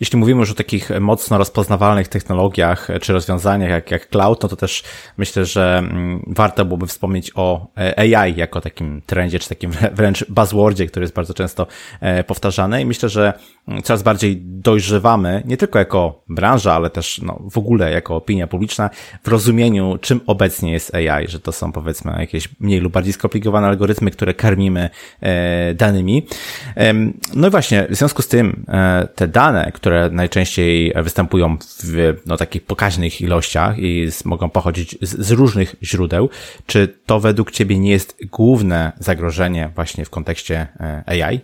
Jeśli 0.00 0.18
mówimy 0.18 0.40
już 0.40 0.50
o 0.50 0.54
takich 0.54 0.90
mocno 1.00 1.38
rozpoznawalnych 1.38 2.08
technologiach 2.08 2.88
czy 3.00 3.12
rozwiązaniach 3.12 3.70
jak, 3.70 3.90
jak 3.90 4.08
cloud, 4.08 4.42
no 4.42 4.48
to 4.48 4.56
też 4.56 4.82
myślę, 5.16 5.44
że 5.44 5.78
mm, 5.78 6.22
warto 6.26 6.64
byłoby 6.64 6.86
wspomnieć 6.86 7.30
o 7.34 7.66
e, 7.76 8.18
AI 8.18 8.36
jako 8.36 8.60
takim 8.60 9.02
trendzie, 9.06 9.38
czy 9.38 9.48
takim 9.48 9.70
wręcz 9.96 10.24
buzzwordzie, 10.28 10.86
który 10.86 11.04
jest 11.04 11.14
bardzo 11.14 11.34
często 11.34 11.66
e, 12.00 12.24
powtarzany 12.24 12.82
i 12.82 12.86
myślę, 12.86 13.08
że 13.08 13.32
mm, 13.68 13.82
coraz 13.82 14.02
bardziej 14.02 14.42
dojrzewamy, 14.42 15.42
nie 15.44 15.56
tylko 15.56 15.78
jako 15.78 16.22
branża, 16.28 16.74
ale 16.74 16.90
też 16.90 17.20
no, 17.22 17.42
w 17.50 17.58
ogóle 17.58 17.92
jako 17.92 18.16
opinia 18.16 18.46
publiczna 18.46 18.90
w 19.24 19.28
rozumieniu, 19.28 19.98
czym 20.00 20.20
obecnie 20.26 20.72
jest 20.72 20.94
AI, 20.94 21.28
że 21.28 21.40
to 21.40 21.52
są 21.52 21.72
powiedzmy 21.72 22.16
jakieś 22.18 22.48
mniej 22.60 22.80
lub 22.80 22.92
bardziej 22.92 23.12
skomplikowane 23.12 23.66
algorytmy, 23.66 24.10
które 24.10 24.34
karmimy 24.34 24.90
e, 25.20 25.74
danymi. 25.74 26.26
No 27.34 27.48
i 27.48 27.50
właśnie, 27.50 27.86
w 27.90 27.94
związku 27.94 28.22
z 28.22 28.28
tym 28.28 28.64
te 29.14 29.28
dane, 29.28 29.72
które 29.72 29.85
które 29.86 30.10
najczęściej 30.10 30.92
występują 31.02 31.56
w 31.84 32.16
no, 32.26 32.36
takich 32.36 32.62
pokaźnych 32.62 33.20
ilościach 33.20 33.78
i 33.78 34.08
mogą 34.24 34.50
pochodzić 34.50 34.98
z, 35.00 35.26
z 35.26 35.30
różnych 35.30 35.76
źródeł. 35.82 36.28
Czy 36.66 36.98
to 37.06 37.20
według 37.20 37.50
Ciebie 37.50 37.78
nie 37.78 37.90
jest 37.90 38.18
główne 38.30 38.92
zagrożenie 38.98 39.70
właśnie 39.74 40.04
w 40.04 40.10
kontekście 40.10 40.66
e, 40.80 41.04
AI? 41.06 41.40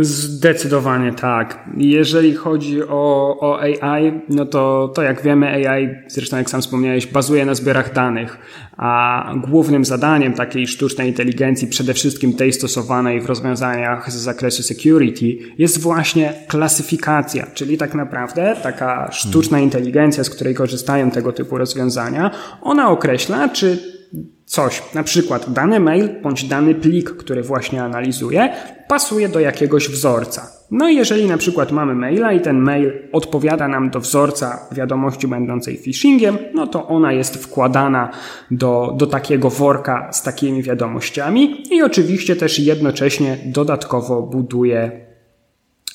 Zdecydowanie 0.00 1.12
tak. 1.12 1.64
Jeżeli 1.76 2.34
chodzi 2.34 2.82
o, 2.82 3.36
o 3.40 3.60
AI, 3.60 4.20
no 4.28 4.46
to, 4.46 4.92
to 4.94 5.02
jak 5.02 5.22
wiemy, 5.22 5.68
AI, 5.68 5.88
zresztą 6.08 6.36
jak 6.36 6.50
sam 6.50 6.60
wspomniałeś, 6.60 7.06
bazuje 7.06 7.46
na 7.46 7.54
zbiorach 7.54 7.92
danych, 7.92 8.38
a 8.76 9.24
głównym 9.48 9.84
zadaniem 9.84 10.32
takiej 10.32 10.66
sztucznej 10.66 11.08
inteligencji, 11.08 11.68
przede 11.68 11.94
wszystkim 11.94 12.34
tej 12.34 12.52
stosowanej 12.52 13.20
w 13.20 13.26
rozwiązaniach 13.26 14.12
z 14.12 14.14
zakresu 14.14 14.62
security, 14.62 15.38
jest 15.58 15.80
właśnie 15.80 16.34
klasyfikacja, 16.48 17.46
czyli 17.54 17.78
tak 17.78 17.94
naprawdę 17.94 18.56
taka 18.62 19.12
sztuczna 19.12 19.60
inteligencja, 19.60 20.24
z 20.24 20.30
której 20.30 20.54
korzystają 20.54 21.10
tego 21.10 21.32
typu 21.32 21.58
rozwiązania, 21.58 22.30
ona 22.62 22.90
określa, 22.90 23.48
czy 23.48 24.01
coś, 24.44 24.82
na 24.94 25.02
przykład 25.02 25.52
dany 25.52 25.80
mail 25.80 26.08
bądź 26.22 26.44
dany 26.44 26.74
plik, 26.74 27.10
który 27.10 27.42
właśnie 27.42 27.82
analizuję, 27.82 28.52
pasuje 28.88 29.28
do 29.28 29.40
jakiegoś 29.40 29.88
wzorca. 29.88 30.46
No 30.70 30.88
i 30.88 30.96
jeżeli 30.96 31.26
na 31.26 31.36
przykład 31.36 31.72
mamy 31.72 31.94
maila 31.94 32.32
i 32.32 32.40
ten 32.40 32.58
mail 32.58 32.92
odpowiada 33.12 33.68
nam 33.68 33.90
do 33.90 34.00
wzorca 34.00 34.68
wiadomości 34.72 35.28
będącej 35.28 35.76
phishingiem, 35.76 36.38
no 36.54 36.66
to 36.66 36.88
ona 36.88 37.12
jest 37.12 37.36
wkładana 37.36 38.10
do, 38.50 38.94
do 38.96 39.06
takiego 39.06 39.50
worka 39.50 40.12
z 40.12 40.22
takimi 40.22 40.62
wiadomościami 40.62 41.74
i 41.74 41.82
oczywiście 41.82 42.36
też 42.36 42.58
jednocześnie 42.58 43.38
dodatkowo 43.46 44.22
buduje, 44.22 45.06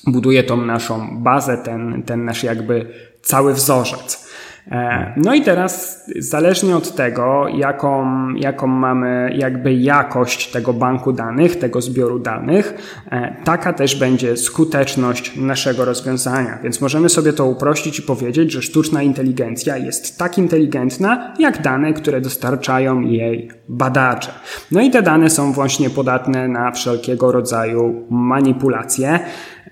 buduje 0.06 0.42
tą 0.42 0.56
naszą 0.56 1.22
bazę, 1.22 1.58
ten, 1.58 2.02
ten 2.02 2.24
nasz 2.24 2.44
jakby 2.44 2.86
cały 3.22 3.54
wzorzec. 3.54 4.27
E, 4.70 5.12
no 5.16 5.34
i 5.34 5.42
teraz, 5.42 6.04
zależnie 6.18 6.76
od 6.76 6.94
tego, 6.94 7.48
jaką, 7.48 8.06
jaką 8.34 8.66
mamy 8.66 9.34
jakby 9.38 9.74
jakość 9.74 10.50
tego 10.50 10.72
banku 10.72 11.12
danych, 11.12 11.56
tego 11.56 11.80
zbioru 11.80 12.18
danych, 12.18 12.74
e, 13.10 13.36
taka 13.44 13.72
też 13.72 13.96
będzie 13.96 14.36
skuteczność 14.36 15.36
naszego 15.36 15.84
rozwiązania. 15.84 16.58
Więc 16.62 16.80
możemy 16.80 17.08
sobie 17.08 17.32
to 17.32 17.46
uprościć 17.46 17.98
i 17.98 18.02
powiedzieć, 18.02 18.52
że 18.52 18.62
sztuczna 18.62 19.02
inteligencja 19.02 19.76
jest 19.76 20.18
tak 20.18 20.38
inteligentna, 20.38 21.34
jak 21.38 21.62
dane, 21.62 21.92
które 21.92 22.20
dostarczają 22.20 23.00
jej 23.00 23.50
badacze. 23.68 24.32
No 24.72 24.80
i 24.80 24.90
te 24.90 25.02
dane 25.02 25.30
są 25.30 25.52
właśnie 25.52 25.90
podatne 25.90 26.48
na 26.48 26.72
wszelkiego 26.72 27.32
rodzaju 27.32 28.06
manipulacje. 28.10 29.20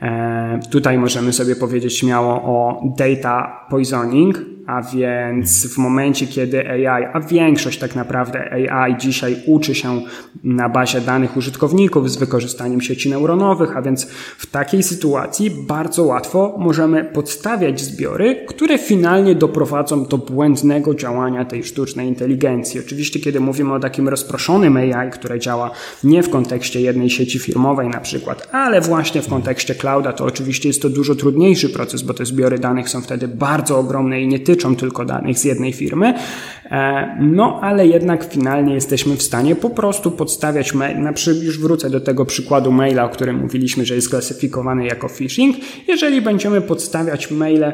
E, 0.03 0.61
tutaj 0.71 0.99
możemy 0.99 1.33
sobie 1.33 1.57
powiedzieć 1.57 1.99
śmiało 1.99 2.33
o 2.33 2.83
data 2.99 3.67
poisoning, 3.71 4.56
a 4.67 4.83
więc 4.83 5.75
w 5.75 5.79
momencie, 5.79 6.27
kiedy 6.27 6.69
AI, 6.69 7.05
a 7.13 7.21
większość 7.21 7.79
tak 7.79 7.95
naprawdę 7.95 8.53
AI 8.73 8.97
dzisiaj 8.97 9.37
uczy 9.47 9.75
się 9.75 10.01
na 10.45 10.69
bazie 10.69 11.01
danych 11.01 11.37
użytkowników 11.37 12.11
z 12.11 12.17
wykorzystaniem 12.17 12.81
sieci 12.81 13.11
neuronowych, 13.11 13.77
a 13.77 13.83
więc 13.83 14.07
w 14.39 14.47
takiej 14.47 14.83
sytuacji 14.83 15.51
bardzo 15.51 16.03
łatwo 16.03 16.55
możemy 16.59 17.05
podstawiać 17.05 17.81
zbiory, 17.81 18.45
które 18.49 18.79
finalnie 18.79 19.35
doprowadzą 19.35 20.05
do 20.05 20.19
błędnego 20.19 20.95
działania 20.95 21.45
tej 21.45 21.65
sztucznej 21.65 22.09
inteligencji. 22.09 22.81
Oczywiście, 22.81 23.21
kiedy 23.21 23.41
mówimy 23.41 23.75
o 23.75 23.81
takim 23.81 24.09
rozproszonym 24.09 24.77
AI, 24.77 25.11
które 25.11 25.39
działa 25.39 25.71
nie 26.05 26.23
w 26.23 26.31
kontekście 26.31 26.81
jednej 26.81 27.11
sieci 27.11 27.39
firmowej 27.39 27.89
na 27.89 28.01
przykład, 28.01 28.49
ale 28.53 28.81
właśnie 28.81 29.23
w 29.23 29.29
kontekście 29.29 29.75
clouda, 29.75 30.13
to 30.13 30.25
oczywiście 30.25 30.69
jest 30.69 30.83
to 30.83 30.89
dużo 30.89 31.15
trudniejszy 31.15 31.69
proces, 31.69 32.03
bo 32.03 32.15
te 32.15 32.27
zbiory 32.27 32.59
danych 32.59 32.89
są 32.89 33.01
wtedy 33.01 33.29
bardzo 33.29 33.79
ogromne 33.79 34.21
i 34.21 34.29
nie 34.29 34.39
dotyczą 34.57 34.77
tylko 34.77 35.05
danych 35.05 35.39
z 35.39 35.45
jednej 35.45 35.73
firmy, 35.73 36.15
e, 36.65 37.17
no 37.21 37.61
ale 37.63 37.87
jednak 37.87 38.33
finalnie 38.33 38.75
jesteśmy 38.75 39.17
w 39.17 39.23
stanie 39.23 39.57
po 39.57 39.71
prostu 39.71 40.11
podstawiać 40.11 40.75
mail, 40.75 41.01
na 41.01 41.13
przykład 41.13 41.45
już 41.45 41.59
wrócę 41.59 41.91
do 41.91 42.01
tego 42.01 42.25
przykładu 42.25 42.73
maila, 42.73 43.05
o 43.05 43.09
którym 43.09 43.37
mówiliśmy, 43.37 43.85
że 43.85 43.95
jest 43.95 44.11
klasyfikowany 44.11 44.87
jako 44.87 45.09
phishing, 45.09 45.57
jeżeli 45.89 46.23
będziemy 46.23 46.61
podstawiać 46.61 47.31
maile 47.31 47.73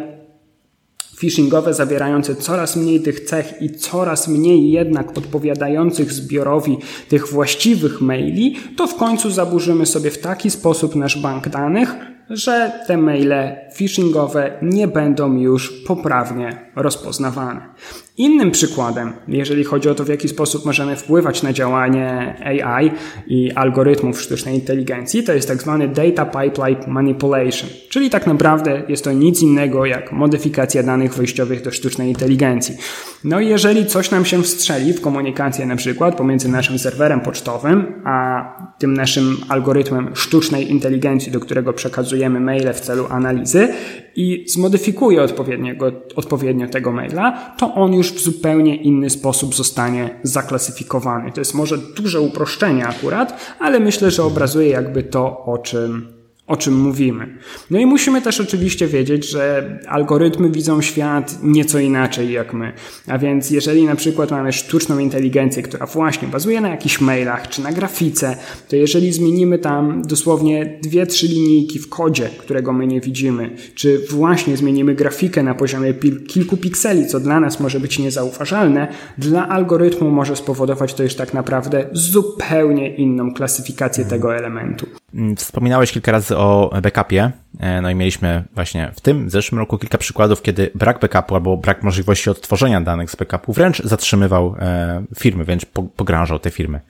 phishingowe 1.18 1.74
zawierające 1.74 2.34
coraz 2.34 2.76
mniej 2.76 3.00
tych 3.00 3.20
cech 3.20 3.54
i 3.60 3.70
coraz 3.70 4.28
mniej 4.28 4.70
jednak 4.70 5.18
odpowiadających 5.18 6.12
zbiorowi 6.12 6.78
tych 7.08 7.28
właściwych 7.28 8.00
maili, 8.00 8.56
to 8.76 8.86
w 8.86 8.94
końcu 8.94 9.30
zaburzymy 9.30 9.86
sobie 9.86 10.10
w 10.10 10.18
taki 10.18 10.50
sposób 10.50 10.94
nasz 10.94 11.18
bank 11.18 11.48
danych, 11.48 11.94
że 12.30 12.72
te 12.86 12.96
maile 12.96 13.56
phishingowe 13.74 14.58
nie 14.62 14.88
będą 14.88 15.36
już 15.36 15.84
poprawnie 15.86 16.70
rozpoznawane. 16.76 17.68
Innym 18.16 18.50
przykładem, 18.50 19.12
jeżeli 19.28 19.64
chodzi 19.64 19.88
o 19.88 19.94
to, 19.94 20.04
w 20.04 20.08
jaki 20.08 20.28
sposób 20.28 20.66
możemy 20.66 20.96
wpływać 20.96 21.42
na 21.42 21.52
działanie 21.52 22.34
AI 22.44 22.90
i 23.26 23.52
algorytmów 23.52 24.20
sztucznej 24.20 24.54
inteligencji, 24.54 25.22
to 25.22 25.32
jest 25.32 25.48
tak 25.48 25.62
zwany 25.62 25.88
data 25.88 26.24
pipeline 26.24 26.84
manipulation, 26.86 27.70
czyli 27.88 28.10
tak 28.10 28.26
naprawdę 28.26 28.82
jest 28.88 29.04
to 29.04 29.12
nic 29.12 29.42
innego 29.42 29.86
jak 29.86 30.12
modyfikacja 30.12 30.82
danych 30.82 31.14
wejściowych 31.14 31.62
do 31.62 31.70
sztucznej 31.70 32.08
inteligencji. 32.08 32.76
No 33.24 33.40
i 33.40 33.48
jeżeli 33.48 33.86
coś 33.86 34.10
nam 34.10 34.24
się 34.24 34.42
wstrzeli 34.42 34.92
w 34.92 35.00
komunikację 35.00 35.66
na 35.66 35.76
przykład 35.76 36.16
pomiędzy 36.16 36.48
naszym 36.48 36.78
serwerem 36.78 37.20
pocztowym, 37.20 38.02
a 38.04 38.44
tym 38.78 38.94
naszym 38.94 39.36
algorytmem 39.48 40.16
sztucznej 40.16 40.70
inteligencji, 40.70 41.32
do 41.32 41.40
którego 41.40 41.72
przekazujemy 41.72 42.40
maile 42.40 42.72
w 42.72 42.80
celu 42.80 43.06
analizy 43.10 43.68
i 44.16 44.44
zmodyfikuje 44.48 45.22
odpowiedniego, 45.22 45.92
odpowiednio 46.16 46.68
tego 46.68 46.92
maila, 46.92 47.54
to 47.58 47.74
on 47.74 47.94
już 47.94 48.12
w 48.12 48.22
zupełnie 48.22 48.76
inny 48.76 49.10
sposób 49.10 49.54
zostanie 49.54 50.20
zaklasyfikowany. 50.22 51.32
To 51.32 51.40
jest 51.40 51.54
może 51.54 51.78
duże 51.78 52.20
uproszczenie 52.20 52.86
akurat, 52.86 53.56
ale 53.58 53.80
myślę, 53.80 54.10
że 54.10 54.24
obrazuje 54.24 54.68
jakby 54.68 55.02
to, 55.02 55.44
o 55.44 55.58
czym 55.58 56.21
o 56.46 56.56
czym 56.56 56.74
mówimy. 56.74 57.38
No 57.70 57.78
i 57.78 57.86
musimy 57.86 58.22
też 58.22 58.40
oczywiście 58.40 58.86
wiedzieć, 58.86 59.28
że 59.30 59.78
algorytmy 59.88 60.50
widzą 60.50 60.82
świat 60.82 61.38
nieco 61.42 61.78
inaczej 61.78 62.32
jak 62.32 62.54
my. 62.54 62.72
A 63.06 63.18
więc 63.18 63.50
jeżeli 63.50 63.84
na 63.84 63.96
przykład 63.96 64.30
mamy 64.30 64.52
sztuczną 64.52 64.98
inteligencję, 64.98 65.62
która 65.62 65.86
właśnie 65.86 66.28
bazuje 66.28 66.60
na 66.60 66.68
jakichś 66.68 67.00
mailach 67.00 67.48
czy 67.48 67.62
na 67.62 67.72
grafice, 67.72 68.36
to 68.68 68.76
jeżeli 68.76 69.12
zmienimy 69.12 69.58
tam 69.58 70.02
dosłownie 70.02 70.78
dwie, 70.82 71.06
trzy 71.06 71.26
linijki 71.26 71.78
w 71.78 71.88
kodzie, 71.88 72.30
którego 72.38 72.72
my 72.72 72.86
nie 72.86 73.00
widzimy, 73.00 73.56
czy 73.74 74.00
właśnie 74.10 74.56
zmienimy 74.56 74.94
grafikę 74.94 75.42
na 75.42 75.54
poziomie 75.54 75.94
kilku 76.28 76.56
pikseli, 76.56 77.06
co 77.06 77.20
dla 77.20 77.40
nas 77.40 77.60
może 77.60 77.80
być 77.80 77.98
niezauważalne, 77.98 78.88
dla 79.18 79.48
algorytmu 79.48 80.10
może 80.10 80.36
spowodować 80.36 80.94
to 80.94 81.02
już 81.02 81.14
tak 81.14 81.34
naprawdę 81.34 81.88
zupełnie 81.92 82.96
inną 82.96 83.34
klasyfikację 83.34 84.04
tego 84.04 84.36
elementu. 84.36 85.01
Mm, 85.14 85.36
wspominałeś 85.36 85.92
kilka 85.92 86.12
razy 86.12 86.36
o 86.36 86.70
backupie, 86.82 87.30
e, 87.60 87.80
no 87.80 87.90
i 87.90 87.94
mieliśmy 87.94 88.44
właśnie 88.54 88.90
w 88.94 89.00
tym, 89.00 89.30
zeszłym 89.30 89.58
roku 89.58 89.78
kilka 89.78 89.98
przykładów, 89.98 90.42
kiedy 90.42 90.70
brak 90.74 91.00
backupu 91.00 91.34
albo 91.34 91.56
brak 91.56 91.82
możliwości 91.82 92.30
odtworzenia 92.30 92.80
danych 92.80 93.10
z 93.10 93.16
backupu 93.16 93.52
wręcz 93.52 93.82
zatrzymywał 93.82 94.56
e, 94.58 95.04
firmy, 95.18 95.44
wręcz 95.44 95.66
pogrążał 95.96 96.38
te 96.38 96.50
firmy. 96.50 96.80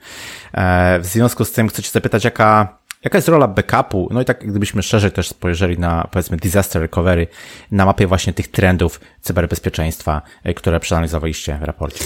E, 0.53 0.99
w 0.99 1.05
związku 1.05 1.45
z 1.45 1.51
tym 1.51 1.67
chcę 1.67 1.83
Cię 1.83 1.89
zapytać, 1.91 2.23
jaka, 2.23 2.77
jaka 3.03 3.17
jest 3.17 3.27
rola 3.27 3.47
backupu? 3.47 4.09
No 4.11 4.21
i 4.21 4.25
tak 4.25 4.47
gdybyśmy 4.47 4.83
szerzej 4.83 5.11
też 5.11 5.29
spojrzeli 5.29 5.79
na, 5.79 6.07
powiedzmy, 6.11 6.37
disaster 6.37 6.81
recovery, 6.81 7.27
na 7.71 7.85
mapie 7.85 8.07
właśnie 8.07 8.33
tych 8.33 8.47
trendów 8.47 8.99
cyberbezpieczeństwa, 9.21 10.21
które 10.55 10.79
przeanalizowaliście 10.79 11.57
w 11.57 11.63
raporcie. 11.63 12.05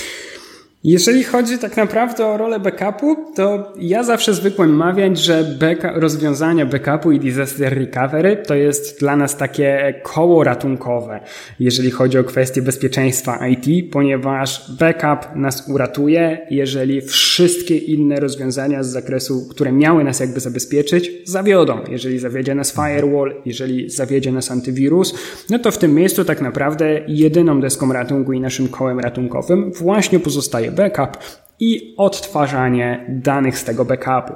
Jeżeli 0.88 1.24
chodzi 1.24 1.58
tak 1.58 1.78
naprawdę 1.78 2.26
o 2.26 2.38
rolę 2.38 2.60
backupu, 2.60 3.16
to 3.36 3.74
ja 3.80 4.04
zawsze 4.04 4.34
zwykłem 4.34 4.76
mawiać, 4.76 5.20
że 5.20 5.58
backup, 5.60 5.92
rozwiązania 5.94 6.66
backupu 6.66 7.12
i 7.12 7.20
disaster 7.20 7.80
recovery 7.80 8.38
to 8.48 8.56
jest 8.56 9.00
dla 9.00 9.16
nas 9.16 9.38
takie 9.38 9.94
koło 10.04 10.44
ratunkowe, 10.44 11.20
jeżeli 11.60 11.92
chodzi 11.92 12.18
o 12.18 12.24
kwestie 12.24 12.62
bezpieczeństwa 12.62 13.48
IT, 13.48 13.92
ponieważ 13.92 14.72
backup 14.80 15.36
nas 15.36 15.70
uratuje, 15.70 16.48
jeżeli 16.50 17.02
wszystkie 17.02 17.78
inne 17.78 18.20
rozwiązania 18.20 18.84
z 18.84 18.88
zakresu, 18.88 19.48
które 19.50 19.72
miały 19.72 20.04
nas 20.04 20.20
jakby 20.20 20.40
zabezpieczyć, 20.40 21.12
zawiodą. 21.26 21.80
Jeżeli 21.90 22.20
zawiedzie 22.20 22.56
nas 22.56 22.74
firewall, 22.74 23.36
jeżeli 23.46 23.90
zawiedzie 23.90 24.32
nas 24.32 24.52
antywirus, 24.52 25.16
no 25.50 25.60
to 25.60 25.72
w 25.72 25.78
tym 25.78 25.96
miejscu 25.96 26.26
tak 26.26 26.42
naprawdę 26.42 27.02
jedyną 27.08 27.62
deską 27.62 27.94
ratunku 27.94 28.34
i 28.34 28.40
naszym 28.40 28.68
kołem 28.68 29.00
ratunkowym 29.00 29.72
właśnie 29.72 30.20
pozostaje 30.20 30.77
backup 30.78 31.18
i 31.60 31.94
odtwarzanie 31.98 33.06
danych 33.10 33.58
z 33.58 33.64
tego 33.64 33.86
backupu. 33.86 34.34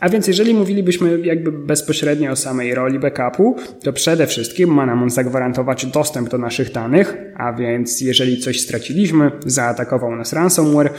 A 0.00 0.08
więc 0.08 0.26
jeżeli 0.26 0.54
mówilibyśmy 0.54 1.18
jakby 1.20 1.52
bezpośrednio 1.52 2.30
o 2.30 2.36
samej 2.36 2.74
roli 2.74 2.98
backupu, 2.98 3.56
to 3.82 3.92
przede 3.92 4.26
wszystkim 4.26 4.74
ma 4.74 4.86
nam 4.86 5.02
on 5.02 5.10
zagwarantować 5.10 5.86
dostęp 5.86 6.28
do 6.28 6.38
naszych 6.38 6.72
danych, 6.72 7.16
a 7.36 7.52
więc 7.52 8.00
jeżeli 8.00 8.38
coś 8.38 8.60
straciliśmy, 8.60 9.30
zaatakował 9.46 10.16
nas 10.16 10.32
ransomware, 10.32 10.90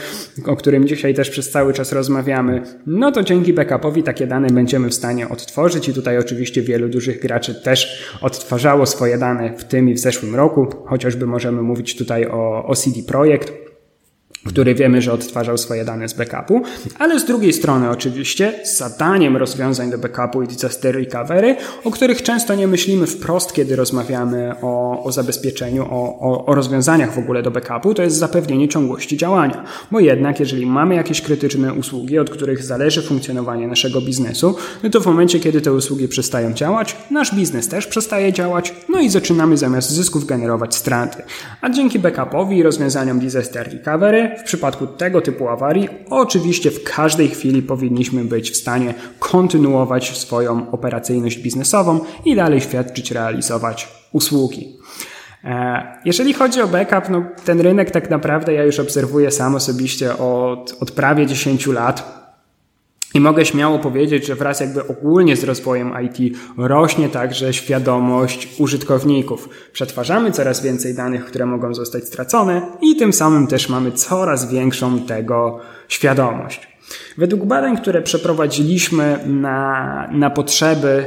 o 0.46 0.56
którym 0.56 0.88
dzisiaj 0.88 1.14
też 1.14 1.30
przez 1.30 1.50
cały 1.50 1.72
czas 1.72 1.92
rozmawiamy, 1.92 2.62
no 2.86 3.12
to 3.12 3.22
dzięki 3.22 3.52
backupowi 3.52 4.02
takie 4.02 4.26
dane 4.26 4.48
będziemy 4.48 4.88
w 4.88 4.94
stanie 4.94 5.28
odtworzyć 5.28 5.88
i 5.88 5.94
tutaj 5.94 6.18
oczywiście 6.18 6.62
wielu 6.62 6.88
dużych 6.88 7.20
graczy 7.20 7.54
też 7.54 8.08
odtwarzało 8.20 8.86
swoje 8.86 9.18
dane 9.18 9.56
w 9.56 9.64
tym 9.64 9.88
i 9.88 9.94
w 9.94 9.98
zeszłym 9.98 10.34
roku, 10.34 10.66
chociażby 10.86 11.26
możemy 11.26 11.62
mówić 11.62 11.96
tutaj 11.96 12.26
o, 12.26 12.66
o 12.66 12.74
CD 12.74 13.02
Projekt, 13.02 13.67
który 14.46 14.74
wiemy, 14.74 15.02
że 15.02 15.12
odtwarzał 15.12 15.58
swoje 15.58 15.84
dane 15.84 16.08
z 16.08 16.12
backupu, 16.12 16.62
ale 16.98 17.20
z 17.20 17.24
drugiej 17.24 17.52
strony 17.52 17.90
oczywiście 17.90 18.54
zadaniem 18.64 19.36
rozwiązań 19.36 19.90
do 19.90 19.98
backupu 19.98 20.42
i 20.42 20.46
disaster 20.46 20.94
recovery, 20.94 21.56
o 21.84 21.90
których 21.90 22.22
często 22.22 22.54
nie 22.54 22.66
myślimy 22.66 23.06
wprost, 23.06 23.52
kiedy 23.52 23.76
rozmawiamy 23.76 24.54
o, 24.62 25.02
o 25.04 25.12
zabezpieczeniu, 25.12 25.82
o, 25.90 26.18
o, 26.20 26.46
o 26.46 26.54
rozwiązaniach 26.54 27.14
w 27.14 27.18
ogóle 27.18 27.42
do 27.42 27.50
backupu, 27.50 27.94
to 27.94 28.02
jest 28.02 28.16
zapewnienie 28.16 28.68
ciągłości 28.68 29.16
działania. 29.16 29.64
Bo 29.90 30.00
jednak, 30.00 30.40
jeżeli 30.40 30.66
mamy 30.66 30.94
jakieś 30.94 31.20
krytyczne 31.20 31.72
usługi, 31.72 32.18
od 32.18 32.30
których 32.30 32.62
zależy 32.62 33.02
funkcjonowanie 33.02 33.66
naszego 33.66 34.00
biznesu, 34.00 34.56
no 34.82 34.90
to 34.90 35.00
w 35.00 35.06
momencie, 35.06 35.40
kiedy 35.40 35.60
te 35.60 35.72
usługi 35.72 36.08
przestają 36.08 36.52
działać, 36.52 36.96
nasz 37.10 37.34
biznes 37.34 37.68
też 37.68 37.86
przestaje 37.86 38.32
działać, 38.32 38.74
no 38.88 39.00
i 39.00 39.10
zaczynamy 39.10 39.56
zamiast 39.56 39.90
zysków 39.90 40.26
generować 40.26 40.74
straty. 40.74 41.22
A 41.60 41.70
dzięki 41.70 41.98
backupowi 41.98 42.56
i 42.56 42.62
rozwiązaniom 42.62 43.18
disaster 43.18 43.72
recovery 43.72 44.27
w 44.38 44.42
przypadku 44.42 44.86
tego 44.86 45.20
typu 45.20 45.48
awarii, 45.48 45.88
oczywiście 46.10 46.70
w 46.70 46.84
każdej 46.84 47.28
chwili 47.28 47.62
powinniśmy 47.62 48.24
być 48.24 48.50
w 48.50 48.56
stanie 48.56 48.94
kontynuować 49.18 50.18
swoją 50.18 50.70
operacyjność 50.70 51.38
biznesową 51.38 52.00
i 52.24 52.36
dalej 52.36 52.60
świadczyć, 52.60 53.10
realizować 53.10 53.88
usługi. 54.12 54.76
E, 55.44 55.82
jeżeli 56.04 56.32
chodzi 56.32 56.60
o 56.60 56.68
backup, 56.68 57.08
no 57.10 57.24
ten 57.44 57.60
rynek 57.60 57.90
tak 57.90 58.10
naprawdę 58.10 58.52
ja 58.52 58.64
już 58.64 58.80
obserwuję 58.80 59.30
sam 59.30 59.54
osobiście 59.54 60.18
od, 60.18 60.76
od 60.80 60.90
prawie 60.90 61.26
10 61.26 61.66
lat. 61.66 62.17
I 63.14 63.20
mogę 63.20 63.44
śmiało 63.44 63.78
powiedzieć, 63.78 64.26
że 64.26 64.34
wraz 64.34 64.60
jakby 64.60 64.88
ogólnie 64.88 65.36
z 65.36 65.44
rozwojem 65.44 65.92
IT 66.04 66.38
rośnie 66.56 67.08
także 67.08 67.52
świadomość 67.52 68.48
użytkowników. 68.58 69.48
Przetwarzamy 69.72 70.32
coraz 70.32 70.62
więcej 70.62 70.94
danych, 70.94 71.24
które 71.24 71.46
mogą 71.46 71.74
zostać 71.74 72.04
stracone 72.04 72.62
i 72.80 72.96
tym 72.96 73.12
samym 73.12 73.46
też 73.46 73.68
mamy 73.68 73.92
coraz 73.92 74.50
większą 74.50 74.98
tego 75.00 75.60
świadomość. 75.88 76.68
Według 77.18 77.44
badań, 77.44 77.76
które 77.76 78.02
przeprowadziliśmy 78.02 79.18
na, 79.26 80.08
na 80.12 80.30
potrzeby 80.30 81.04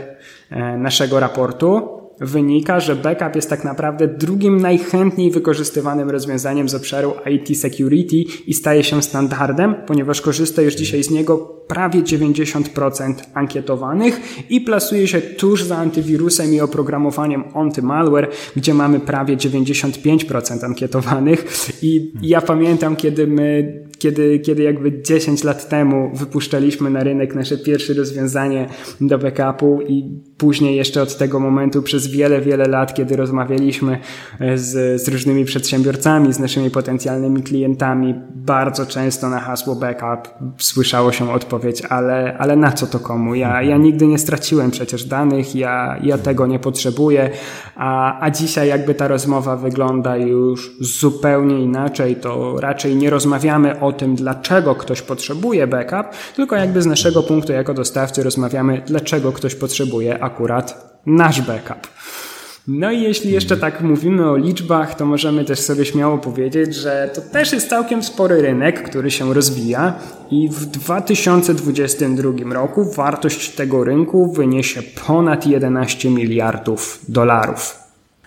e, 0.49 0.77
naszego 0.77 1.19
raportu, 1.19 2.00
wynika, 2.21 2.79
że 2.79 2.95
backup 2.95 3.35
jest 3.35 3.49
tak 3.49 3.63
naprawdę 3.63 4.07
drugim 4.07 4.61
najchętniej 4.61 5.31
wykorzystywanym 5.31 6.09
rozwiązaniem 6.09 6.69
z 6.69 6.75
obszaru 6.75 7.13
IT 7.31 7.59
security 7.59 8.15
i 8.47 8.53
staje 8.53 8.83
się 8.83 9.01
standardem, 9.01 9.75
ponieważ 9.87 10.21
korzysta 10.21 10.61
już 10.61 10.75
dzisiaj 10.75 11.03
z 11.03 11.11
niego 11.11 11.37
prawie 11.67 12.01
90% 12.01 13.13
ankietowanych 13.33 14.19
i 14.49 14.61
plasuje 14.61 15.07
się 15.07 15.21
tuż 15.21 15.63
za 15.63 15.77
antywirusem 15.77 16.53
i 16.53 16.61
oprogramowaniem 16.61 17.43
anti-malware, 17.53 18.27
gdzie 18.55 18.73
mamy 18.73 18.99
prawie 18.99 19.37
95% 19.37 20.65
ankietowanych. 20.65 21.45
I 21.81 22.13
ja 22.21 22.41
pamiętam, 22.41 22.95
kiedy 22.95 23.27
my 23.27 23.81
kiedy, 24.01 24.39
kiedy 24.39 24.63
jakby 24.63 25.01
10 25.01 25.43
lat 25.43 25.69
temu 25.69 26.11
wypuszczaliśmy 26.13 26.89
na 26.89 27.03
rynek 27.03 27.35
nasze 27.35 27.57
pierwsze 27.57 27.93
rozwiązanie 27.93 28.69
do 29.01 29.17
backupu 29.17 29.79
i 29.87 30.21
później 30.41 30.75
jeszcze 30.75 31.01
od 31.01 31.17
tego 31.17 31.39
momentu 31.39 31.81
przez 31.81 32.07
wiele, 32.07 32.41
wiele 32.41 32.65
lat, 32.65 32.93
kiedy 32.93 33.15
rozmawialiśmy 33.15 33.99
e, 34.39 34.57
z, 34.57 35.01
z 35.01 35.07
różnymi 35.07 35.45
przedsiębiorcami, 35.45 36.33
z 36.33 36.39
naszymi 36.39 36.71
potencjalnymi 36.71 37.43
klientami, 37.43 38.15
bardzo 38.35 38.85
często 38.85 39.29
na 39.29 39.39
hasło 39.39 39.75
backup 39.75 40.33
słyszało 40.57 41.11
się 41.11 41.31
odpowiedź, 41.33 41.81
ale, 41.89 42.37
ale 42.37 42.55
na 42.55 42.71
co 42.71 42.87
to 42.87 42.99
komu? 42.99 43.35
Ja, 43.35 43.61
ja 43.61 43.77
nigdy 43.77 44.07
nie 44.07 44.17
straciłem 44.17 44.71
przecież 44.71 45.03
danych, 45.03 45.55
ja, 45.55 45.97
ja 46.03 46.17
tego 46.17 46.47
nie 46.47 46.59
potrzebuję, 46.59 47.29
a, 47.75 48.19
a 48.21 48.31
dzisiaj 48.31 48.67
jakby 48.67 48.95
ta 48.95 49.07
rozmowa 49.07 49.57
wygląda 49.57 50.17
już 50.17 50.71
zupełnie 50.79 51.59
inaczej, 51.59 52.15
to 52.15 52.55
raczej 52.59 52.95
nie 52.95 53.09
rozmawiamy 53.09 53.79
o 53.79 53.93
tym, 53.93 54.15
dlaczego 54.15 54.75
ktoś 54.75 55.01
potrzebuje 55.01 55.67
backup, 55.67 56.15
tylko 56.35 56.55
jakby 56.55 56.81
z 56.81 56.85
naszego 56.85 57.23
punktu 57.23 57.53
jako 57.53 57.73
dostawcy 57.73 58.23
rozmawiamy, 58.23 58.81
dlaczego 58.87 59.31
ktoś 59.31 59.55
potrzebuje 59.55 60.23
akurat 60.31 60.97
nasz 61.05 61.41
backup. 61.41 61.87
No 62.67 62.91
i 62.91 63.01
jeśli 63.01 63.31
jeszcze 63.31 63.57
tak 63.57 63.81
mówimy 63.81 64.29
o 64.29 64.37
liczbach, 64.37 64.95
to 64.95 65.05
możemy 65.05 65.45
też 65.45 65.59
sobie 65.59 65.85
śmiało 65.85 66.17
powiedzieć, 66.17 66.75
że 66.75 67.09
to 67.15 67.21
też 67.21 67.53
jest 67.53 67.69
całkiem 67.69 68.03
spory 68.03 68.41
rynek, 68.41 68.89
który 68.89 69.11
się 69.11 69.33
rozwija 69.33 69.93
i 70.31 70.49
w 70.49 70.65
2022 70.65 72.53
roku 72.53 72.93
wartość 72.93 73.49
tego 73.49 73.83
rynku 73.83 74.33
wyniesie 74.33 74.81
ponad 75.07 75.47
11 75.47 76.09
miliardów 76.09 76.99
dolarów. 77.07 77.80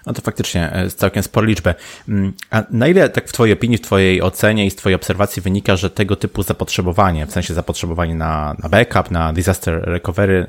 No 0.06 0.12
to 0.12 0.22
faktycznie 0.22 0.72
e, 0.72 0.90
całkiem 0.90 1.22
spora 1.22 1.46
liczbę. 1.46 1.74
Mm, 2.08 2.32
a 2.50 2.62
na 2.70 2.88
ile, 2.88 3.08
tak 3.08 3.28
w 3.28 3.32
Twojej 3.32 3.52
opinii, 3.52 3.78
w 3.78 3.80
Twojej 3.80 4.22
ocenie 4.22 4.66
i 4.66 4.70
z 4.70 4.76
Twojej 4.76 4.94
obserwacji 4.94 5.42
wynika, 5.42 5.76
że 5.76 5.90
tego 5.90 6.16
typu 6.16 6.42
zapotrzebowanie, 6.42 7.26
w 7.26 7.32
sensie 7.32 7.54
zapotrzebowanie 7.54 8.14
na, 8.14 8.56
na 8.62 8.68
backup, 8.68 9.10
na 9.10 9.32
disaster 9.32 9.82
recovery, 9.82 10.46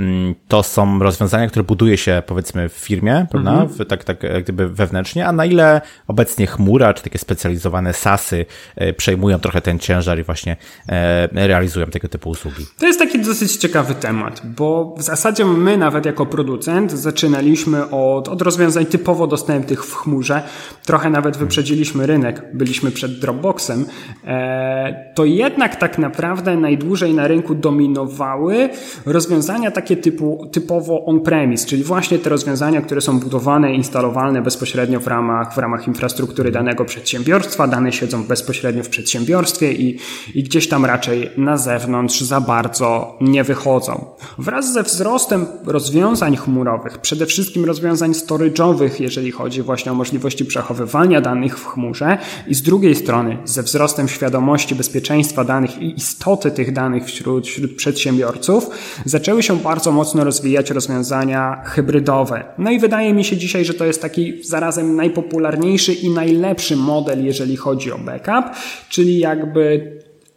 mm, 0.00 0.34
to 0.48 0.62
są 0.62 0.98
rozwiązania, 0.98 1.48
które 1.48 1.64
buduje 1.64 1.96
się 1.96 2.22
powiedzmy 2.26 2.68
w 2.68 2.72
firmie, 2.72 3.26
prawda? 3.30 3.66
W, 3.66 3.86
tak, 3.86 4.04
tak 4.04 4.22
jak 4.22 4.42
gdyby 4.42 4.68
wewnętrznie, 4.68 5.26
a 5.26 5.32
na 5.32 5.46
ile 5.46 5.80
obecnie 6.06 6.46
chmura, 6.46 6.94
czy 6.94 7.02
takie 7.02 7.18
specjalizowane 7.18 7.92
SASy 7.92 8.46
e, 8.76 8.92
przejmują 8.92 9.38
trochę 9.38 9.60
ten 9.60 9.78
ciężar 9.78 10.18
i 10.18 10.22
właśnie 10.22 10.56
e, 10.88 11.46
realizują 11.46 11.86
tego 11.86 12.08
typu 12.08 12.30
usługi? 12.30 12.66
To 12.78 12.86
jest 12.86 12.98
taki 12.98 13.22
dosyć 13.22 13.56
ciekawy 13.56 13.94
temat, 13.94 14.42
bo 14.44 14.94
w 14.98 15.02
zasadzie 15.02 15.44
my 15.44 15.76
nawet 15.78 16.06
jako 16.06 16.26
producent 16.26 16.92
zaczynaliśmy 16.92 17.90
od, 17.90 18.28
od 18.28 18.42
rozwiązań 18.42 18.86
typu 18.86 18.97
typowo 18.98 19.26
dostępnych 19.26 19.84
w 19.84 19.94
chmurze, 19.94 20.42
trochę 20.84 21.10
nawet 21.10 21.36
wyprzedziliśmy 21.36 22.06
rynek, 22.06 22.42
byliśmy 22.54 22.90
przed 22.90 23.18
Dropboxem, 23.18 23.86
e, 24.24 25.12
to 25.14 25.24
jednak 25.24 25.76
tak 25.76 25.98
naprawdę 25.98 26.56
najdłużej 26.56 27.14
na 27.14 27.28
rynku 27.28 27.54
dominowały 27.54 28.68
rozwiązania 29.06 29.70
takie 29.70 29.96
typu, 29.96 30.48
typowo 30.52 31.04
on-premise, 31.04 31.66
czyli 31.66 31.84
właśnie 31.84 32.18
te 32.18 32.30
rozwiązania, 32.30 32.80
które 32.80 33.00
są 33.00 33.20
budowane, 33.20 33.74
instalowalne 33.74 34.42
bezpośrednio 34.42 35.00
w 35.00 35.06
ramach, 35.06 35.54
w 35.54 35.58
ramach 35.58 35.88
infrastruktury 35.88 36.50
danego 36.50 36.84
przedsiębiorstwa, 36.84 37.68
dane 37.68 37.92
siedzą 37.92 38.24
bezpośrednio 38.24 38.82
w 38.82 38.88
przedsiębiorstwie 38.88 39.72
i, 39.72 39.98
i 40.34 40.42
gdzieś 40.42 40.68
tam 40.68 40.84
raczej 40.84 41.30
na 41.36 41.56
zewnątrz 41.56 42.20
za 42.20 42.40
bardzo 42.40 43.16
nie 43.20 43.44
wychodzą. 43.44 44.04
Wraz 44.38 44.72
ze 44.72 44.82
wzrostem 44.82 45.46
rozwiązań 45.66 46.36
chmurowych, 46.36 46.98
przede 46.98 47.26
wszystkim 47.26 47.64
rozwiązań 47.64 48.12
storage'owych, 48.12 48.87
jeżeli 49.00 49.30
chodzi 49.30 49.62
właśnie 49.62 49.92
o 49.92 49.94
możliwości 49.94 50.44
przechowywania 50.44 51.20
danych 51.20 51.58
w 51.58 51.66
chmurze 51.66 52.18
i 52.46 52.54
z 52.54 52.62
drugiej 52.62 52.94
strony 52.94 53.38
ze 53.44 53.62
wzrostem 53.62 54.08
świadomości 54.08 54.74
bezpieczeństwa 54.74 55.44
danych 55.44 55.82
i 55.82 55.94
istoty 55.96 56.50
tych 56.50 56.72
danych 56.72 57.04
wśród, 57.04 57.46
wśród 57.46 57.76
przedsiębiorców 57.76 58.70
zaczęły 59.04 59.42
się 59.42 59.56
bardzo 59.56 59.92
mocno 59.92 60.24
rozwijać 60.24 60.70
rozwiązania 60.70 61.62
hybrydowe. 61.64 62.44
No 62.58 62.70
i 62.70 62.78
wydaje 62.78 63.14
mi 63.14 63.24
się 63.24 63.36
dzisiaj, 63.36 63.64
że 63.64 63.74
to 63.74 63.84
jest 63.84 64.02
taki 64.02 64.44
zarazem 64.44 64.96
najpopularniejszy 64.96 65.92
i 65.92 66.10
najlepszy 66.10 66.76
model, 66.76 67.24
jeżeli 67.24 67.56
chodzi 67.56 67.92
o 67.92 67.98
backup, 67.98 68.56
czyli 68.88 69.18
jakby 69.18 69.92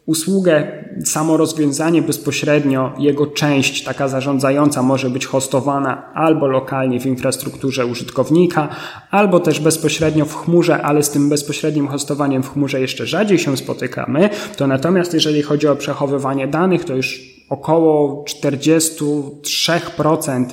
usługę, 0.06 0.84
samo 1.04 1.36
rozwiązanie 1.36 2.02
bezpośrednio, 2.02 2.92
jego 2.98 3.26
część 3.26 3.84
taka 3.84 4.08
zarządzająca 4.08 4.82
może 4.82 5.10
być 5.10 5.26
hostowana 5.26 6.12
albo 6.14 6.46
lokalnie 6.46 7.00
w 7.00 7.06
infrastrukturze 7.06 7.86
użytkownika, 7.86 8.68
albo 9.10 9.40
też 9.40 9.60
bezpośrednio 9.60 10.24
w 10.24 10.36
chmurze, 10.36 10.82
ale 10.82 11.02
z 11.02 11.10
tym 11.10 11.28
bezpośrednim 11.28 11.88
hostowaniem 11.88 12.42
w 12.42 12.52
chmurze 12.52 12.80
jeszcze 12.80 13.06
rzadziej 13.06 13.38
się 13.38 13.56
spotykamy. 13.56 14.30
To 14.56 14.66
natomiast 14.66 15.14
jeżeli 15.14 15.42
chodzi 15.42 15.68
o 15.68 15.76
przechowywanie 15.76 16.48
danych, 16.48 16.84
to 16.84 16.96
już 16.96 17.20
około 17.48 18.24
43% 18.24 20.46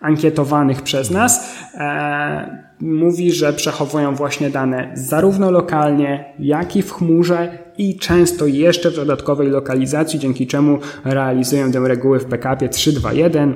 ankietowanych 0.00 0.82
przez 0.82 1.10
nas 1.10 1.56
e, 1.74 2.68
mówi, 2.80 3.32
że 3.32 3.52
przechowują 3.52 4.14
właśnie 4.14 4.50
dane 4.50 4.90
zarówno 4.94 5.50
lokalnie, 5.50 6.34
jak 6.38 6.76
i 6.76 6.82
w 6.82 6.92
chmurze 6.92 7.58
i 7.78 7.98
często 7.98 8.46
jeszcze 8.46 8.90
w 8.90 8.96
dodatkowej 8.96 9.48
lokalizacji, 9.48 10.18
dzięki 10.18 10.46
czemu 10.46 10.78
realizują 11.04 11.72
tę 11.72 11.80
regułę 11.80 12.18
w 12.18 12.26
backupie 12.26 12.68
3.2.1, 12.68 13.54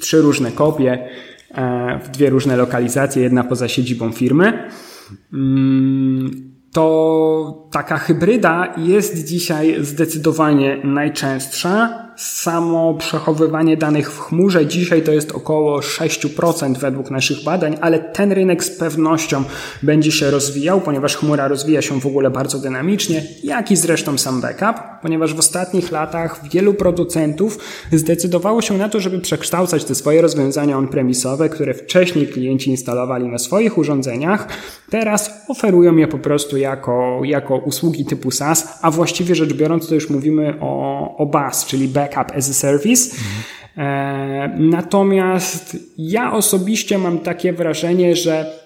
trzy 0.00 0.20
różne 0.20 0.52
kopie 0.52 1.08
e, 1.54 2.00
w 2.04 2.08
dwie 2.08 2.30
różne 2.30 2.56
lokalizacje, 2.56 3.22
jedna 3.22 3.44
poza 3.44 3.68
siedzibą 3.68 4.12
firmy. 4.12 4.68
Mm, 5.32 6.52
to 6.72 7.68
taka 7.70 7.98
hybryda 7.98 8.74
jest 8.76 9.26
dzisiaj 9.26 9.76
zdecydowanie 9.80 10.80
najczęstsza 10.84 12.06
samo 12.22 12.94
przechowywanie 12.94 13.76
danych 13.76 14.12
w 14.12 14.20
chmurze 14.20 14.66
dzisiaj 14.66 15.02
to 15.02 15.12
jest 15.12 15.32
około 15.32 15.80
6% 15.80 16.78
według 16.78 17.10
naszych 17.10 17.44
badań, 17.44 17.76
ale 17.80 17.98
ten 17.98 18.32
rynek 18.32 18.64
z 18.64 18.70
pewnością 18.70 19.44
będzie 19.82 20.12
się 20.12 20.30
rozwijał, 20.30 20.80
ponieważ 20.80 21.16
chmura 21.16 21.48
rozwija 21.48 21.82
się 21.82 22.00
w 22.00 22.06
ogóle 22.06 22.30
bardzo 22.30 22.58
dynamicznie, 22.58 23.24
jak 23.44 23.70
i 23.70 23.76
zresztą 23.76 24.18
sam 24.18 24.40
backup, 24.40 24.82
ponieważ 25.02 25.34
w 25.34 25.38
ostatnich 25.38 25.92
latach 25.92 26.48
wielu 26.52 26.74
producentów 26.74 27.58
zdecydowało 27.92 28.62
się 28.62 28.78
na 28.78 28.88
to, 28.88 29.00
żeby 29.00 29.20
przekształcać 29.20 29.84
te 29.84 29.94
swoje 29.94 30.22
rozwiązania 30.22 30.78
on-premisowe, 30.78 31.48
które 31.48 31.74
wcześniej 31.74 32.26
klienci 32.26 32.70
instalowali 32.70 33.28
na 33.28 33.38
swoich 33.38 33.78
urządzeniach, 33.78 34.48
teraz 34.90 35.30
oferują 35.48 35.96
je 35.96 36.08
po 36.08 36.18
prostu 36.18 36.56
jako, 36.56 37.20
jako 37.24 37.56
usługi 37.56 38.04
typu 38.04 38.30
SaaS, 38.30 38.78
a 38.82 38.90
właściwie 38.90 39.34
rzecz 39.34 39.52
biorąc 39.52 39.88
to 39.88 39.94
już 39.94 40.10
mówimy 40.10 40.54
o, 40.60 41.16
o 41.16 41.26
BAS, 41.26 41.66
czyli 41.66 41.88
backup 41.88 42.11
backup 42.12 42.36
as 42.36 42.50
a 42.50 42.54
service. 42.54 43.10
Mhm. 43.10 44.70
Natomiast 44.70 45.76
ja 45.98 46.32
osobiście 46.32 46.98
mam 46.98 47.18
takie 47.18 47.52
wrażenie, 47.52 48.16
że 48.16 48.61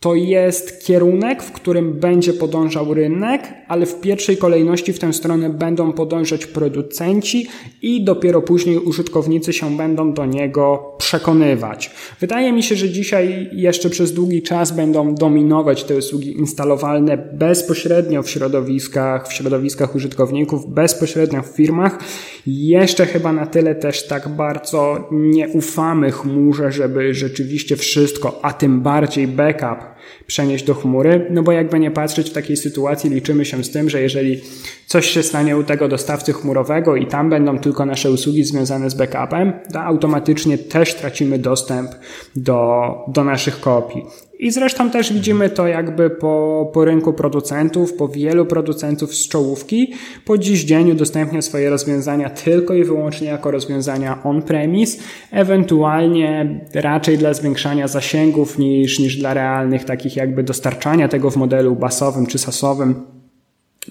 to 0.00 0.14
jest 0.14 0.84
kierunek, 0.86 1.42
w 1.42 1.52
którym 1.52 1.92
będzie 1.92 2.32
podążał 2.32 2.94
rynek, 2.94 3.42
ale 3.68 3.86
w 3.86 4.00
pierwszej 4.00 4.36
kolejności 4.36 4.92
w 4.92 4.98
tę 4.98 5.12
stronę 5.12 5.50
będą 5.50 5.92
podążać 5.92 6.46
producenci 6.46 7.48
i 7.82 8.04
dopiero 8.04 8.42
później 8.42 8.78
użytkownicy 8.78 9.52
się 9.52 9.76
będą 9.76 10.12
do 10.12 10.26
niego 10.26 10.94
przekonywać. 10.98 11.90
Wydaje 12.20 12.52
mi 12.52 12.62
się, 12.62 12.76
że 12.76 12.88
dzisiaj 12.88 13.50
jeszcze 13.52 13.90
przez 13.90 14.12
długi 14.12 14.42
czas 14.42 14.72
będą 14.72 15.14
dominować 15.14 15.84
te 15.84 15.96
usługi 15.96 16.38
instalowalne 16.38 17.18
bezpośrednio 17.32 18.22
w 18.22 18.30
środowiskach, 18.30 19.28
w 19.28 19.32
środowiskach 19.32 19.94
użytkowników, 19.94 20.74
bezpośrednio 20.74 21.42
w 21.42 21.46
firmach. 21.46 21.98
Jeszcze 22.46 23.06
chyba 23.06 23.32
na 23.32 23.46
tyle 23.46 23.74
też 23.74 24.06
tak 24.06 24.28
bardzo 24.28 25.08
nie 25.10 25.48
ufamy 25.48 26.10
chmurze, 26.10 26.72
żeby 26.72 27.14
rzeczywiście 27.14 27.76
wszystko, 27.76 28.38
a 28.42 28.52
tym 28.52 28.80
bardziej 28.80 29.28
backup 29.28 29.89
przenieść 30.26 30.64
do 30.64 30.74
chmury, 30.74 31.26
no 31.30 31.42
bo 31.42 31.52
jakby 31.52 31.80
nie 31.80 31.90
patrzeć 31.90 32.30
w 32.30 32.32
takiej 32.32 32.56
sytuacji 32.56 33.10
liczymy 33.10 33.44
się 33.44 33.64
z 33.64 33.70
tym, 33.70 33.90
że 33.90 34.02
jeżeli 34.02 34.40
coś 34.86 35.06
się 35.06 35.22
stanie 35.22 35.56
u 35.56 35.64
tego 35.64 35.88
dostawcy 35.88 36.32
chmurowego 36.32 36.96
i 36.96 37.06
tam 37.06 37.30
będą 37.30 37.58
tylko 37.58 37.86
nasze 37.86 38.10
usługi 38.10 38.44
związane 38.44 38.90
z 38.90 38.94
backupem, 38.94 39.52
to 39.72 39.80
automatycznie 39.80 40.58
też 40.58 40.94
tracimy 40.94 41.38
dostęp 41.38 41.90
do, 42.36 42.90
do 43.08 43.24
naszych 43.24 43.60
kopii. 43.60 44.02
I 44.40 44.50
zresztą 44.50 44.90
też 44.90 45.12
widzimy 45.12 45.50
to 45.50 45.66
jakby 45.66 46.10
po, 46.10 46.70
po 46.74 46.84
rynku 46.84 47.12
producentów, 47.12 47.94
po 47.94 48.08
wielu 48.08 48.46
producentów 48.46 49.14
z 49.14 49.28
czołówki 49.28 49.92
po 50.24 50.38
dziś 50.38 50.64
dzień 50.64 50.90
udostępnia 50.90 51.42
swoje 51.42 51.70
rozwiązania 51.70 52.30
tylko 52.30 52.74
i 52.74 52.84
wyłącznie 52.84 53.28
jako 53.28 53.50
rozwiązania 53.50 54.22
on-premise, 54.24 54.98
ewentualnie 55.30 56.60
raczej 56.74 57.18
dla 57.18 57.34
zwiększania 57.34 57.88
zasięgów 57.88 58.58
niż, 58.58 58.98
niż 58.98 59.16
dla 59.16 59.34
realnych 59.34 59.84
takich 59.84 60.16
jakby 60.16 60.42
dostarczania 60.42 61.08
tego 61.08 61.30
w 61.30 61.36
modelu 61.36 61.76
basowym 61.76 62.26
czy 62.26 62.38
sasowym 62.38 62.94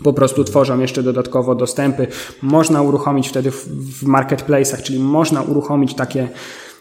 po 0.03 0.13
prostu 0.13 0.43
tworzą 0.43 0.79
jeszcze 0.79 1.03
dodatkowo 1.03 1.55
dostępy. 1.55 2.07
Można 2.41 2.81
uruchomić 2.81 3.29
wtedy 3.29 3.51
w, 3.51 4.03
marketplace'ach, 4.03 4.81
czyli 4.81 4.99
można 4.99 5.41
uruchomić 5.41 5.93
takie 5.93 6.27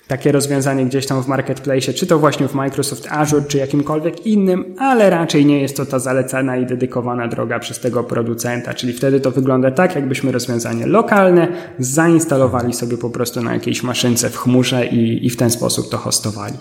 takie 0.08 0.32
rozwiązanie 0.32 0.86
gdzieś 0.86 1.06
tam 1.06 1.22
w 1.22 1.26
marketplace, 1.26 1.94
czy 1.94 2.06
to 2.06 2.18
właśnie 2.18 2.48
w 2.48 2.54
Microsoft 2.54 3.06
Azure, 3.10 3.44
czy 3.44 3.58
jakimkolwiek 3.58 4.26
innym, 4.26 4.74
ale 4.78 5.10
raczej 5.10 5.46
nie 5.46 5.60
jest 5.60 5.76
to 5.76 5.86
ta 5.86 5.98
zalecana 5.98 6.56
i 6.56 6.66
dedykowana 6.66 7.28
droga 7.28 7.58
przez 7.58 7.80
tego 7.80 8.04
producenta, 8.04 8.74
czyli 8.74 8.92
wtedy 8.92 9.20
to 9.20 9.30
wygląda 9.30 9.70
tak, 9.70 9.94
jakbyśmy 9.94 10.32
rozwiązanie 10.32 10.86
lokalne 10.86 11.48
zainstalowali 11.78 12.74
sobie 12.74 12.98
po 12.98 13.10
prostu 13.10 13.42
na 13.42 13.54
jakiejś 13.54 13.82
maszynce 13.82 14.30
w 14.30 14.36
chmurze 14.36 14.86
i, 14.86 15.26
i 15.26 15.30
w 15.30 15.36
ten 15.36 15.50
sposób 15.50 15.90
to 15.90 15.96
hostowali. 15.96 16.54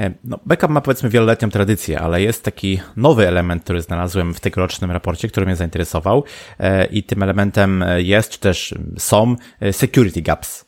E, 0.00 0.14
no, 0.24 0.40
backup 0.46 0.70
ma 0.70 0.80
powiedzmy 0.80 1.08
wieloletnią 1.08 1.50
tradycję, 1.50 2.00
ale 2.00 2.22
jest 2.22 2.42
taki 2.42 2.80
nowy 2.96 3.28
element, 3.28 3.64
który 3.64 3.82
znalazłem 3.82 4.34
w 4.34 4.40
tegorocznym 4.40 4.90
raporcie, 4.90 5.28
który 5.28 5.46
mnie 5.46 5.56
zainteresował 5.56 6.24
e, 6.58 6.86
i 6.86 7.02
tym 7.02 7.22
elementem 7.22 7.84
jest, 7.96 8.30
czy 8.30 8.40
też 8.40 8.74
są 8.98 9.36
security 9.72 10.22
gaps. 10.22 10.64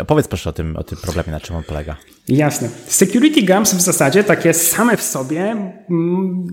Opowiedz 0.00 0.28
proszę 0.28 0.50
o 0.50 0.52
tym, 0.52 0.76
o 0.76 0.84
tym 0.84 0.98
problemie, 0.98 1.32
na 1.32 1.40
czym 1.40 1.56
on 1.56 1.62
polega. 1.62 1.96
Jasne. 2.28 2.68
Security 2.86 3.42
gaps 3.42 3.74
w 3.74 3.80
zasadzie 3.80 4.24
takie 4.24 4.54
same 4.54 4.96
w 4.96 5.02
sobie 5.02 5.42
mm, 5.90 6.46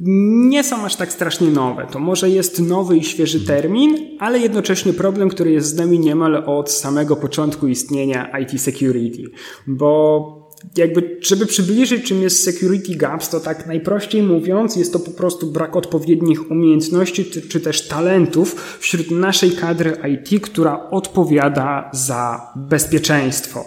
nie 0.49 0.63
są 0.63 0.85
aż 0.85 0.95
tak 0.95 1.11
strasznie 1.11 1.47
nowe. 1.47 1.87
To 1.91 1.99
może 1.99 2.29
jest 2.29 2.59
nowy 2.59 2.97
i 2.97 3.03
świeży 3.03 3.45
termin, 3.45 4.17
ale 4.19 4.39
jednocześnie 4.39 4.93
problem, 4.93 5.29
który 5.29 5.51
jest 5.51 5.67
z 5.67 5.75
nami 5.75 5.99
niemal 5.99 6.43
od 6.45 6.71
samego 6.71 7.15
początku 7.15 7.67
istnienia 7.67 8.37
IT 8.39 8.61
security, 8.61 9.23
bo 9.67 10.44
jakby, 10.77 11.17
żeby 11.21 11.45
przybliżyć, 11.45 12.05
czym 12.05 12.21
jest 12.21 12.43
security 12.43 12.95
gaps, 12.95 13.29
to 13.29 13.39
tak 13.39 13.67
najprościej 13.67 14.23
mówiąc, 14.23 14.75
jest 14.75 14.93
to 14.93 14.99
po 14.99 15.11
prostu 15.11 15.51
brak 15.51 15.75
odpowiednich 15.75 16.51
umiejętności 16.51 17.25
czy, 17.25 17.59
też 17.59 17.87
talentów 17.87 18.77
wśród 18.79 19.11
naszej 19.11 19.51
kadry 19.51 19.97
IT, 20.13 20.41
która 20.41 20.89
odpowiada 20.89 21.89
za 21.93 22.51
bezpieczeństwo. 22.55 23.65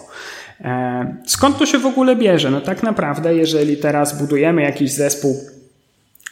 E, 0.61 1.17
skąd 1.27 1.57
to 1.57 1.65
się 1.65 1.77
w 1.77 1.85
ogóle 1.85 2.15
bierze? 2.15 2.51
No 2.51 2.61
tak 2.61 2.83
naprawdę, 2.83 3.35
jeżeli 3.35 3.77
teraz 3.77 4.19
budujemy 4.19 4.61
jakiś 4.61 4.91
zespół 4.91 5.58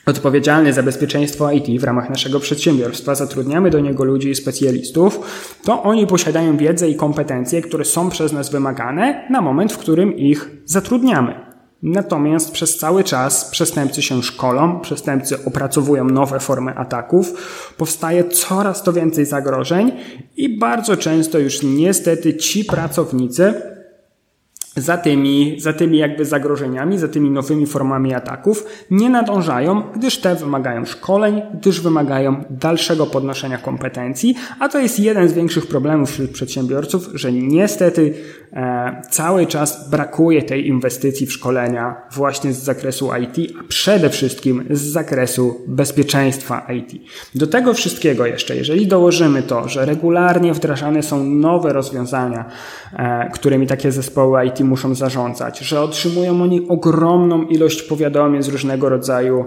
odpowiedzialny 0.08 0.74
za 0.74 0.84
bezpieczeństwo 0.84 1.52
IT 1.52 1.82
w 1.82 1.84
ramach 1.84 2.10
naszego 2.10 2.40
przedsiębiorstwa, 2.40 3.16
zatrudniamy 3.16 3.70
do 3.70 3.80
niego 3.80 4.04
ludzi 4.04 4.30
i 4.30 4.36
specjalistów, 4.36 5.20
to 5.64 5.84
oni 5.84 6.08
posiadają 6.08 6.58
wiedzę 6.58 6.90
i 6.90 6.96
kompetencje, 6.96 7.62
które 7.62 7.86
są 7.86 8.10
przez 8.10 8.34
nas 8.34 8.50
wymagane 8.50 9.28
na 9.30 9.42
moment, 9.42 9.74
w 9.74 9.78
którym 9.78 10.18
ich 10.18 10.50
zatrudniamy. 10.66 11.48
Natomiast 11.84 12.52
przez 12.52 12.78
cały 12.78 13.04
czas 13.04 13.50
przestępcy 13.52 14.02
się 14.02 14.24
szkolą, 14.24 14.80
przestępcy 14.80 15.46
opracowują 15.46 16.06
nowe 16.06 16.40
formy 16.40 16.76
ataków, 16.76 17.34
powstaje 17.78 18.24
coraz 18.24 18.84
to 18.84 18.94
więcej 18.94 19.26
zagrożeń 19.26 19.92
i 20.38 20.58
bardzo 20.58 20.98
często 20.98 21.40
już 21.40 21.64
niestety 21.64 22.36
ci 22.36 22.66
pracownicy 22.66 23.54
za 24.78 24.98
tymi, 24.98 25.56
za 25.60 25.74
tymi 25.74 25.98
jakby 25.98 26.26
zagrożeniami, 26.26 26.98
za 26.98 27.08
tymi 27.08 27.30
nowymi 27.30 27.66
formami 27.66 28.14
ataków 28.14 28.66
nie 28.92 29.10
nadążają, 29.10 29.84
gdyż 29.96 30.18
te 30.18 30.36
wymagają 30.36 30.86
szkoleń, 30.86 31.42
gdyż 31.54 31.82
wymagają 31.82 32.44
dalszego 32.50 33.06
podnoszenia 33.06 33.58
kompetencji, 33.58 34.36
a 34.60 34.70
to 34.70 34.80
jest 34.80 35.00
jeden 35.00 35.30
z 35.30 35.34
większych 35.34 35.68
problemów 35.68 36.12
wśród 36.12 36.32
przedsiębiorców, 36.32 37.10
że 37.14 37.32
niestety 37.32 38.14
e, 38.54 39.02
cały 39.10 39.46
czas 39.46 39.90
brakuje 39.90 40.44
tej 40.44 40.68
inwestycji 40.68 41.28
w 41.28 41.34
szkolenia 41.34 41.96
właśnie 42.12 42.54
z 42.54 42.64
zakresu 42.64 43.10
IT, 43.22 43.52
a 43.60 43.64
przede 43.68 44.10
wszystkim 44.10 44.64
z 44.70 44.82
zakresu 44.82 45.62
bezpieczeństwa 45.68 46.68
IT. 46.74 47.02
Do 47.36 47.48
tego 47.48 47.74
wszystkiego 47.74 48.26
jeszcze, 48.26 48.56
jeżeli 48.56 48.88
dołożymy 48.88 49.44
to, 49.44 49.70
że 49.70 49.86
regularnie 49.86 50.54
wdrażane 50.54 51.04
są 51.04 51.24
nowe 51.24 51.74
rozwiązania, 51.74 52.46
e, 52.94 53.30
którymi 53.34 53.68
takie 53.68 53.92
zespoły 53.92 54.46
IT 54.46 54.60
muszą 54.68 54.96
zarządzać, 54.96 55.60
że 55.60 55.82
otrzymują 55.82 56.42
oni 56.42 56.68
ogromną 56.68 57.42
ilość 57.42 57.82
powiadomień 57.82 58.44
z 58.44 58.48
różnego 58.48 58.90
rodzaju 58.90 59.46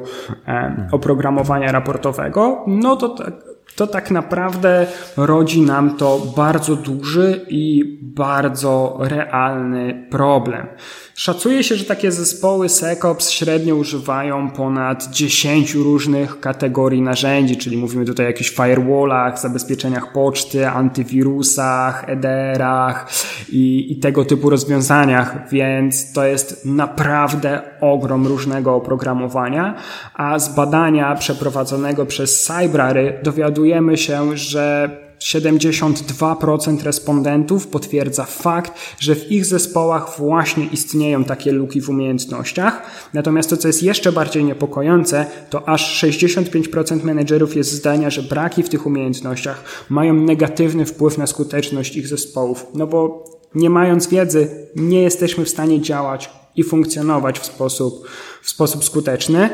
oprogramowania 0.92 1.72
raportowego, 1.72 2.64
no 2.66 2.96
to 2.96 3.08
tak, 3.08 3.34
to 3.76 3.86
tak 3.86 4.10
naprawdę 4.10 4.86
rodzi 5.16 5.60
nam 5.60 5.96
to 5.96 6.18
bardzo 6.36 6.76
duży 6.76 7.46
i 7.48 7.98
bardzo 8.02 8.98
realny 9.00 10.06
problem. 10.10 10.66
Szacuje 11.14 11.62
się, 11.64 11.76
że 11.76 11.84
takie 11.84 12.12
zespoły 12.12 12.68
SecOps 12.68 13.30
średnio 13.30 13.74
używają 13.74 14.50
ponad 14.50 15.10
10 15.10 15.74
różnych 15.74 16.40
kategorii 16.40 17.02
narzędzi, 17.02 17.56
czyli 17.56 17.76
mówimy 17.76 18.04
tutaj 18.04 18.26
o 18.26 18.28
jakichś 18.28 18.50
firewallach, 18.50 19.38
zabezpieczeniach 19.38 20.12
poczty, 20.12 20.68
antywirusach, 20.68 22.04
EDR-ach 22.08 23.10
i, 23.48 23.92
i 23.92 23.96
tego 23.96 24.24
typu 24.24 24.50
rozwiązaniach, 24.50 25.48
więc 25.50 26.12
to 26.12 26.24
jest 26.24 26.64
naprawdę 26.66 27.62
ogrom 27.80 28.26
różnego 28.26 28.74
oprogramowania, 28.74 29.74
a 30.14 30.38
z 30.38 30.54
badania 30.54 31.14
przeprowadzonego 31.14 32.06
przez 32.06 32.44
Cybrary 32.44 33.18
dowiadujemy 33.60 33.96
się, 33.96 34.36
że 34.36 34.90
72% 35.20 36.82
respondentów 36.82 37.66
potwierdza 37.66 38.24
fakt, 38.24 38.72
że 38.98 39.14
w 39.14 39.32
ich 39.32 39.44
zespołach 39.44 40.18
właśnie 40.18 40.66
istnieją 40.66 41.24
takie 41.24 41.52
luki 41.52 41.80
w 41.80 41.88
umiejętnościach. 41.88 42.82
Natomiast 43.14 43.50
to, 43.50 43.56
co 43.56 43.68
jest 43.68 43.82
jeszcze 43.82 44.12
bardziej 44.12 44.44
niepokojące, 44.44 45.26
to 45.50 45.68
aż 45.68 46.04
65% 46.04 47.04
menedżerów 47.04 47.56
jest 47.56 47.72
zdania, 47.72 48.10
że 48.10 48.22
braki 48.22 48.62
w 48.62 48.68
tych 48.68 48.86
umiejętnościach 48.86 49.64
mają 49.88 50.14
negatywny 50.14 50.86
wpływ 50.86 51.18
na 51.18 51.26
skuteczność 51.26 51.96
ich 51.96 52.08
zespołów. 52.08 52.66
No 52.74 52.86
bo 52.86 53.24
nie 53.54 53.70
mając 53.70 54.08
wiedzy, 54.08 54.66
nie 54.76 55.02
jesteśmy 55.02 55.44
w 55.44 55.48
stanie 55.48 55.80
działać 55.80 56.30
i 56.56 56.64
funkcjonować 56.64 57.38
w 57.38 57.46
sposób, 57.46 58.08
w 58.42 58.50
sposób 58.50 58.84
skuteczny. 58.84 59.50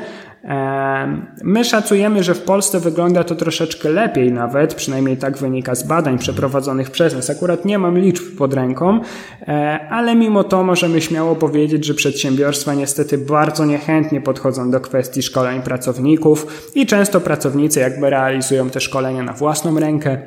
My 1.43 1.65
szacujemy, 1.65 2.23
że 2.23 2.35
w 2.35 2.43
Polsce 2.43 2.81
wygląda 2.81 3.25
to 3.25 3.35
troszeczkę 3.35 3.89
lepiej 3.89 4.33
nawet, 4.33 4.75
przynajmniej 4.75 5.17
tak 5.17 5.39
wynika 5.39 5.75
z 5.75 5.83
badań 5.83 6.19
przeprowadzonych 6.19 6.91
przez 6.91 7.15
nas. 7.15 7.31
Akurat 7.31 7.65
nie 7.65 7.79
mam 7.79 7.99
liczb 7.99 8.25
pod 8.39 8.55
ręką, 8.55 9.01
e, 9.49 9.81
ale 9.91 10.15
mimo 10.15 10.45
to 10.45 10.63
możemy 10.63 11.01
śmiało 11.01 11.37
powiedzieć, 11.37 11.85
że 11.85 11.95
przedsiębiorstwa 11.95 12.75
niestety 12.75 13.19
bardzo 13.19 13.65
niechętnie 13.65 14.21
podchodzą 14.21 14.71
do 14.71 14.81
kwestii 14.81 15.23
szkoleń 15.23 15.63
pracowników 15.63 16.71
i 16.75 16.87
często 16.87 17.21
pracownicy 17.21 17.81
jakby 17.81 18.11
realizują 18.11 18.71
te 18.71 18.81
szkolenia 18.81 19.23
na 19.23 19.33
własną 19.33 19.79
rękę 19.79 20.19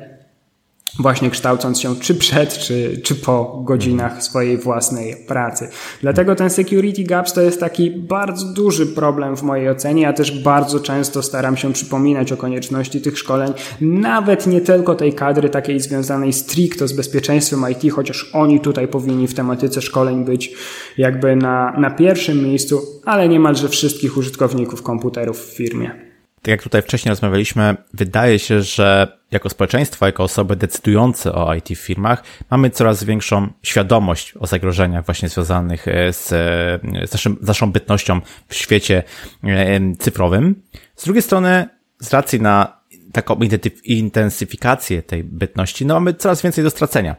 właśnie 1.02 1.30
kształcąc 1.30 1.80
się 1.80 1.96
czy 1.96 2.14
przed, 2.14 2.58
czy, 2.58 3.00
czy 3.04 3.14
po 3.14 3.62
godzinach 3.64 4.22
swojej 4.22 4.58
własnej 4.58 5.16
pracy. 5.16 5.68
Dlatego 6.00 6.34
ten 6.34 6.50
security 6.50 7.02
gaps 7.02 7.32
to 7.32 7.40
jest 7.40 7.60
taki 7.60 7.90
bardzo 7.90 8.46
duży 8.52 8.86
problem 8.86 9.36
w 9.36 9.42
mojej 9.42 9.70
ocenie. 9.70 10.02
Ja 10.02 10.12
też 10.12 10.42
bardzo 10.42 10.80
często 10.80 11.22
staram 11.22 11.56
się 11.56 11.72
przypominać 11.72 12.32
o 12.32 12.36
konieczności 12.36 13.00
tych 13.00 13.18
szkoleń, 13.18 13.52
nawet 13.80 14.46
nie 14.46 14.60
tylko 14.60 14.94
tej 14.94 15.12
kadry 15.12 15.48
takiej 15.48 15.80
związanej 15.80 16.32
stricto 16.32 16.88
z 16.88 16.92
bezpieczeństwem 16.92 17.64
IT, 17.70 17.92
chociaż 17.92 18.30
oni 18.32 18.60
tutaj 18.60 18.88
powinni 18.88 19.28
w 19.28 19.34
tematyce 19.34 19.82
szkoleń 19.82 20.24
być 20.24 20.54
jakby 20.98 21.36
na, 21.36 21.72
na 21.78 21.90
pierwszym 21.90 22.44
miejscu, 22.44 22.82
ale 23.04 23.28
niemalże 23.28 23.68
wszystkich 23.68 24.16
użytkowników 24.16 24.82
komputerów 24.82 25.46
w 25.46 25.56
firmie 25.56 26.09
tak 26.42 26.48
jak 26.48 26.62
tutaj 26.62 26.82
wcześniej 26.82 27.10
rozmawialiśmy, 27.10 27.76
wydaje 27.94 28.38
się, 28.38 28.62
że 28.62 29.18
jako 29.30 29.48
społeczeństwo, 29.50 30.06
jako 30.06 30.24
osoby 30.24 30.56
decydujące 30.56 31.32
o 31.32 31.54
IT 31.54 31.68
w 31.68 31.80
firmach, 31.80 32.22
mamy 32.50 32.70
coraz 32.70 33.04
większą 33.04 33.48
świadomość 33.62 34.34
o 34.40 34.46
zagrożeniach 34.46 35.04
właśnie 35.04 35.28
związanych 35.28 35.88
e, 35.88 36.12
z, 36.12 36.32
e, 36.32 37.06
z, 37.06 37.12
naszym, 37.12 37.36
z 37.40 37.46
naszą 37.46 37.72
bytnością 37.72 38.20
w 38.48 38.54
świecie 38.54 39.02
e, 39.44 39.80
cyfrowym. 39.98 40.62
Z 40.96 41.04
drugiej 41.04 41.22
strony, 41.22 41.68
z 41.98 42.12
racji 42.12 42.40
na 42.40 42.79
taką 43.12 43.38
intensyfikację 43.84 45.02
tej 45.02 45.24
bytności, 45.24 45.86
no 45.86 45.94
mamy 45.94 46.14
coraz 46.14 46.42
więcej 46.42 46.64
do 46.64 46.70
stracenia. 46.70 47.16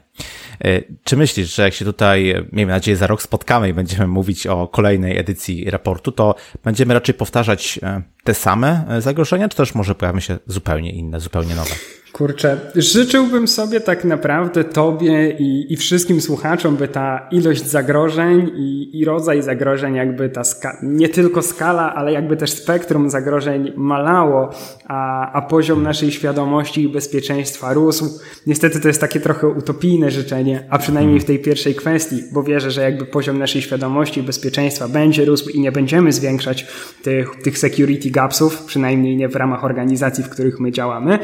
E, 0.64 0.82
czy 1.04 1.18
myślisz, 1.18 1.56
że 1.56 1.64
jak 1.64 1.74
się 1.74 1.86
tutaj, 1.86 2.34
miejmy 2.52 2.72
nadzieję, 2.72 2.98
za 2.98 3.08
rok 3.08 3.22
spotkamy 3.22 3.70
i 3.70 3.74
będziemy 3.74 4.08
mówić 4.08 4.48
o 4.48 4.68
kolejnej 4.68 5.18
edycji 5.18 5.70
raportu, 5.70 6.12
to 6.12 6.36
będziemy 6.64 6.94
raczej 6.94 7.16
powtarzać 7.16 7.80
e, 7.84 8.02
te 8.24 8.34
same 8.34 8.86
e, 8.90 9.02
zagrożenia, 9.02 9.50
czy 9.50 9.58
też 9.58 9.76
może 9.76 9.96
pojawią 9.96 10.20
się 10.20 10.38
zupełnie 10.48 10.92
inne, 10.92 11.20
zupełnie 11.20 11.56
nowe? 11.56 11.76
Kurczę, 12.12 12.58
życzyłbym 12.76 13.48
sobie 13.48 13.80
tak 13.80 14.06
naprawdę 14.06 14.64
Tobie 14.64 15.30
i, 15.40 15.74
i 15.74 15.78
wszystkim 15.78 16.22
słuchaczom, 16.22 16.76
by 16.76 16.88
ta 16.88 17.28
ilość 17.32 17.66
zagrożeń 17.66 18.52
i, 18.56 19.00
i 19.00 19.06
rodzaj 19.06 19.42
zagrożeń, 19.42 19.96
jakby 19.96 20.30
ta 20.30 20.42
nie 20.84 21.10
tylko 21.10 21.42
skala, 21.42 21.96
ale 21.96 22.12
jakby 22.12 22.38
też 22.38 22.52
spektrum 22.52 23.10
zagrożeń 23.10 23.74
malało, 23.76 24.50
a, 24.88 25.32
a 25.32 25.42
poziom 25.42 25.84
naszej 25.84 26.12
świadomości 26.12 26.84
i 26.84 26.90
bezpieczeństwa 26.90 27.74
rósł. 27.74 28.20
Niestety 28.48 28.80
to 28.80 28.88
jest 28.88 29.02
takie 29.02 29.20
trochę 29.20 29.48
utopijne 29.48 30.12
życzenie, 30.12 30.64
a 30.70 30.78
przynajmniej 30.78 31.20
w 31.20 31.26
tej 31.26 31.40
pierwszej 31.40 31.76
kwestii, 31.76 32.24
bo 32.34 32.44
wierzę, 32.44 32.72
że 32.72 32.82
jakby 32.82 33.06
poziom 33.06 33.40
naszej 33.40 33.62
świadomości 33.62 34.20
i 34.20 34.24
bezpieczeństwa 34.24 34.88
będzie 34.88 35.26
rósł 35.26 35.50
i 35.50 35.60
nie 35.60 35.72
będziemy 35.72 36.14
zwiększać 36.14 36.68
tych, 37.04 37.30
tych 37.44 37.58
security 37.58 38.10
gapsów, 38.10 38.64
przynajmniej 38.64 39.18
nie 39.18 39.30
w 39.30 39.36
ramach 39.36 39.64
organizacji, 39.64 40.24
w 40.24 40.30
których 40.30 40.60
my 40.60 40.72
działamy. 40.72 41.20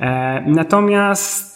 E, 0.00 0.23
Natomiast 0.46 1.53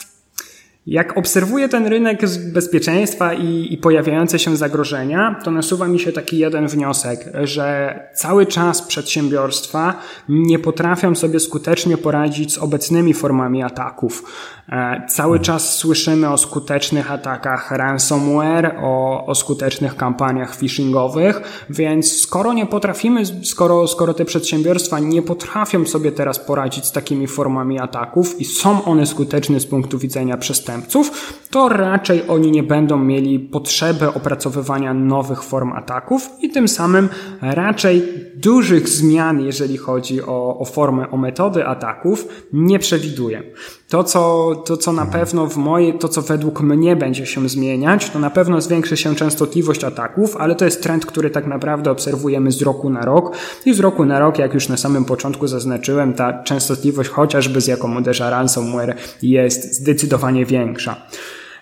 jak 0.88 1.18
obserwuję 1.18 1.68
ten 1.68 1.86
rynek 1.86 2.20
bezpieczeństwa 2.52 3.34
i, 3.34 3.72
i, 3.72 3.78
pojawiające 3.78 4.38
się 4.38 4.56
zagrożenia, 4.56 5.40
to 5.44 5.50
nasuwa 5.50 5.88
mi 5.88 6.00
się 6.00 6.12
taki 6.12 6.38
jeden 6.38 6.66
wniosek, 6.66 7.30
że 7.42 7.98
cały 8.14 8.46
czas 8.46 8.82
przedsiębiorstwa 8.82 9.94
nie 10.28 10.58
potrafią 10.58 11.14
sobie 11.14 11.40
skutecznie 11.40 11.96
poradzić 11.96 12.52
z 12.52 12.58
obecnymi 12.58 13.14
formami 13.14 13.62
ataków. 13.62 14.24
E, 14.68 15.02
cały 15.08 15.40
czas 15.40 15.76
słyszymy 15.76 16.30
o 16.30 16.38
skutecznych 16.38 17.12
atakach 17.12 17.70
ransomware, 17.70 18.76
o, 18.82 19.26
o 19.26 19.34
skutecznych 19.34 19.96
kampaniach 19.96 20.56
phishingowych, 20.56 21.64
więc 21.70 22.20
skoro 22.20 22.52
nie 22.52 22.66
potrafimy, 22.66 23.22
skoro, 23.44 23.88
skoro 23.88 24.14
te 24.14 24.24
przedsiębiorstwa 24.24 24.98
nie 24.98 25.22
potrafią 25.22 25.86
sobie 25.86 26.12
teraz 26.12 26.38
poradzić 26.38 26.84
z 26.84 26.92
takimi 26.92 27.26
formami 27.26 27.78
ataków 27.78 28.40
i 28.40 28.44
są 28.44 28.84
one 28.84 29.06
skuteczne 29.06 29.60
z 29.60 29.66
punktu 29.66 29.98
widzenia 29.98 30.36
przestępców, 30.82 31.34
to 31.50 31.68
raczej 31.68 32.22
oni 32.28 32.50
nie 32.50 32.62
będą 32.62 32.98
mieli 32.98 33.40
potrzeby 33.40 34.08
opracowywania 34.14 34.94
nowych 34.94 35.42
form 35.42 35.72
ataków 35.72 36.30
i 36.40 36.50
tym 36.50 36.68
samym 36.68 37.08
raczej 37.40 38.02
dużych 38.36 38.88
zmian, 38.88 39.40
jeżeli 39.40 39.76
chodzi 39.76 40.22
o, 40.22 40.58
o 40.58 40.64
formę, 40.64 41.10
o 41.10 41.16
metody 41.16 41.66
ataków, 41.66 42.28
nie 42.52 42.78
przewiduję. 42.78 43.42
To, 43.88 44.04
co, 44.04 44.54
to, 44.66 44.76
co 44.76 44.92
na 44.92 45.06
pewno 45.06 45.46
w 45.46 45.56
mojej, 45.56 45.98
to, 45.98 46.08
co 46.08 46.22
według 46.22 46.60
mnie 46.60 46.96
będzie 46.96 47.26
się 47.26 47.48
zmieniać, 47.48 48.10
to 48.10 48.18
na 48.18 48.30
pewno 48.30 48.60
zwiększy 48.60 48.96
się 48.96 49.14
częstotliwość 49.14 49.84
ataków, 49.84 50.36
ale 50.36 50.54
to 50.54 50.64
jest 50.64 50.82
trend, 50.82 51.06
który 51.06 51.30
tak 51.30 51.46
naprawdę 51.46 51.90
obserwujemy 51.90 52.52
z 52.52 52.62
roku 52.62 52.90
na 52.90 53.04
rok. 53.04 53.36
I 53.66 53.74
z 53.74 53.80
roku 53.80 54.04
na 54.04 54.18
rok, 54.18 54.38
jak 54.38 54.54
już 54.54 54.68
na 54.68 54.76
samym 54.76 55.04
początku 55.04 55.46
zaznaczyłem, 55.46 56.14
ta 56.14 56.42
częstotliwość 56.42 57.10
chociażby 57.10 57.60
z 57.60 57.66
jaką 57.66 57.98
uderza 57.98 58.30
ransomware 58.30 58.96
jest 59.22 59.74
zdecydowanie 59.74 60.46
większa. 60.46 60.67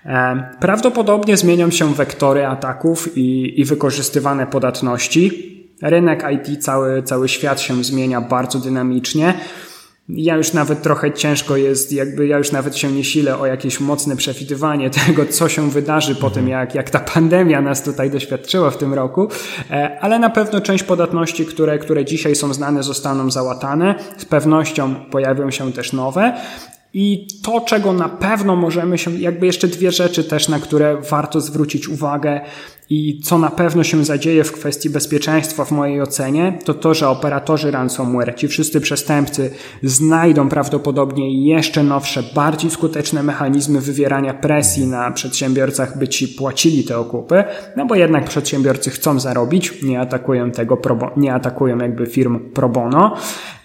E, 0.06 0.50
prawdopodobnie 0.60 1.36
zmienią 1.36 1.70
się 1.70 1.94
wektory 1.94 2.46
ataków 2.46 3.16
i, 3.18 3.60
i 3.60 3.64
wykorzystywane 3.64 4.46
podatności. 4.46 5.52
Rynek 5.82 6.24
IT, 6.32 6.64
cały, 6.64 7.02
cały 7.02 7.28
świat 7.28 7.60
się 7.60 7.84
zmienia 7.84 8.20
bardzo 8.20 8.58
dynamicznie 8.58 9.34
ja 10.08 10.36
już 10.36 10.52
nawet 10.52 10.82
trochę 10.82 11.12
ciężko 11.12 11.56
jest, 11.56 11.92
jakby 11.92 12.26
ja 12.26 12.38
już 12.38 12.52
nawet 12.52 12.76
się 12.76 12.92
nie 12.92 13.04
silę 13.04 13.38
o 13.38 13.46
jakieś 13.46 13.80
mocne 13.80 14.16
przewidywanie 14.16 14.90
tego, 15.06 15.26
co 15.26 15.48
się 15.48 15.70
wydarzy 15.70 16.14
po 16.14 16.30
tym, 16.30 16.48
jak, 16.48 16.74
jak 16.74 16.90
ta 16.90 17.00
pandemia 17.00 17.60
nas 17.60 17.82
tutaj 17.82 18.10
doświadczyła 18.10 18.70
w 18.70 18.78
tym 18.78 18.94
roku, 18.94 19.28
e, 19.70 19.98
ale 20.00 20.18
na 20.18 20.30
pewno 20.30 20.60
część 20.60 20.84
podatności, 20.84 21.46
które, 21.46 21.78
które 21.78 22.04
dzisiaj 22.04 22.34
są 22.34 22.54
znane, 22.54 22.82
zostaną 22.82 23.30
załatane. 23.30 23.94
Z 24.16 24.24
pewnością 24.24 24.94
pojawią 24.94 25.50
się 25.50 25.72
też 25.72 25.92
nowe. 25.92 26.36
I 26.94 27.28
to, 27.42 27.60
czego 27.60 27.92
na 27.92 28.08
pewno 28.08 28.56
możemy 28.56 28.98
się, 28.98 29.18
jakby 29.18 29.46
jeszcze 29.46 29.68
dwie 29.68 29.92
rzeczy 29.92 30.24
też, 30.24 30.48
na 30.48 30.58
które 30.58 30.96
warto 31.10 31.40
zwrócić 31.40 31.88
uwagę, 31.88 32.40
i 32.90 33.20
co 33.20 33.38
na 33.38 33.50
pewno 33.50 33.84
się 33.84 34.04
zadzieje 34.04 34.44
w 34.44 34.52
kwestii 34.52 34.90
bezpieczeństwa 34.90 35.64
w 35.64 35.70
mojej 35.70 36.02
ocenie, 36.02 36.58
to 36.64 36.74
to, 36.74 36.94
że 36.94 37.08
operatorzy 37.08 37.70
ransomware, 37.70 38.34
ci 38.34 38.48
wszyscy 38.48 38.80
przestępcy 38.80 39.50
znajdą 39.82 40.48
prawdopodobnie 40.48 41.48
jeszcze 41.48 41.82
nowsze, 41.82 42.22
bardziej 42.34 42.70
skuteczne 42.70 43.22
mechanizmy 43.22 43.80
wywierania 43.80 44.34
presji 44.34 44.86
na 44.86 45.10
przedsiębiorcach, 45.10 45.98
by 45.98 46.08
ci 46.08 46.28
płacili 46.28 46.84
te 46.84 46.98
okupy, 46.98 47.44
no 47.76 47.86
bo 47.86 47.94
jednak 47.94 48.24
przedsiębiorcy 48.24 48.90
chcą 48.90 49.20
zarobić, 49.20 49.82
nie 49.82 50.00
atakują 50.00 50.50
tego, 50.50 50.78
nie 51.16 51.34
atakują 51.34 51.78
jakby 51.78 52.06
firm 52.06 52.50
pro 52.50 52.68
bono. 52.68 53.16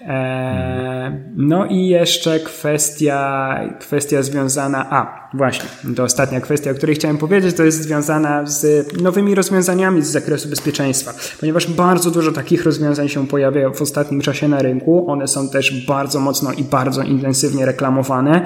Eee, 0.08 1.12
no 1.36 1.66
i 1.66 1.88
jeszcze 1.88 2.40
kwestia, 2.40 3.60
kwestia 3.80 4.22
związana, 4.24 4.88
a 4.90 5.21
właśnie, 5.34 5.66
to 5.96 6.04
ostatnia 6.04 6.42
kwestia, 6.42 6.72
o 6.72 6.74
której 6.74 6.96
chciałem 6.96 7.18
powiedzieć, 7.18 7.56
to 7.56 7.64
jest 7.64 7.82
związana 7.82 8.46
z 8.46 8.94
nowymi 9.02 9.36
rozwiązaniami 9.36 10.02
z 10.02 10.08
zakresu 10.08 10.50
bezpieczeństwa, 10.50 11.14
ponieważ 11.40 11.68
bardzo 11.68 12.12
dużo 12.12 12.32
takich 12.32 12.64
rozwiązań 12.64 13.10
się 13.10 13.28
pojawia 13.28 13.70
w 13.70 13.82
ostatnim 13.82 14.22
czasie 14.22 14.48
na 14.48 14.62
rynku. 14.62 15.12
One 15.12 15.28
są 15.28 15.50
też 15.50 15.86
bardzo 15.86 16.20
mocno 16.20 16.54
i 16.54 16.64
bardzo 16.64 17.04
intensywnie 17.04 17.66
reklamowane. 17.66 18.46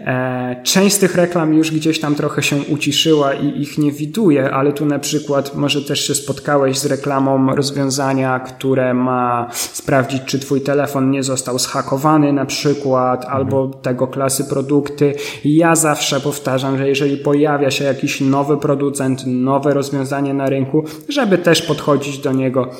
Eee, 0.00 0.62
część 0.62 0.96
z 0.96 0.98
tych 0.98 1.14
reklam 1.14 1.54
już 1.54 1.70
gdzieś 1.70 2.00
tam 2.00 2.14
trochę 2.14 2.42
się 2.42 2.56
uciszyła 2.56 3.34
i 3.34 3.62
ich 3.62 3.78
nie 3.78 3.92
widuję, 3.92 4.50
ale 4.50 4.72
tu 4.72 4.86
na 4.86 4.98
przykład 4.98 5.54
może 5.54 5.82
też 5.82 6.06
się 6.06 6.14
spotkałeś 6.14 6.78
z 6.78 6.86
reklamą 6.86 7.54
rozwiązania, 7.54 8.40
które 8.40 8.94
ma 8.94 9.48
sprawdzić, 9.52 10.22
czy 10.26 10.38
twój 10.38 10.60
telefon 10.60 10.82
telefon 10.92 11.10
nie 11.10 11.22
został 11.22 11.58
zhakowany 11.58 12.32
na 12.32 12.46
przykład, 12.46 13.24
albo 13.24 13.68
tego 13.68 14.06
klasy 14.06 14.44
produkty. 14.44 15.14
Ja 15.44 15.76
zawsze 15.76 16.20
powtarzam, 16.22 16.78
że 16.78 16.88
jeżeli 16.88 17.16
pojawia 17.16 17.70
się 17.70 17.84
jakiś 17.84 18.20
nowy 18.20 18.56
producent, 18.56 19.22
nowe 19.26 19.74
rozwiązanie 19.74 20.34
na 20.34 20.48
rynku, 20.48 20.84
żeby 21.08 21.38
też 21.38 21.62
podchodzić 21.62 22.18
do 22.18 22.32
niego 22.32 22.70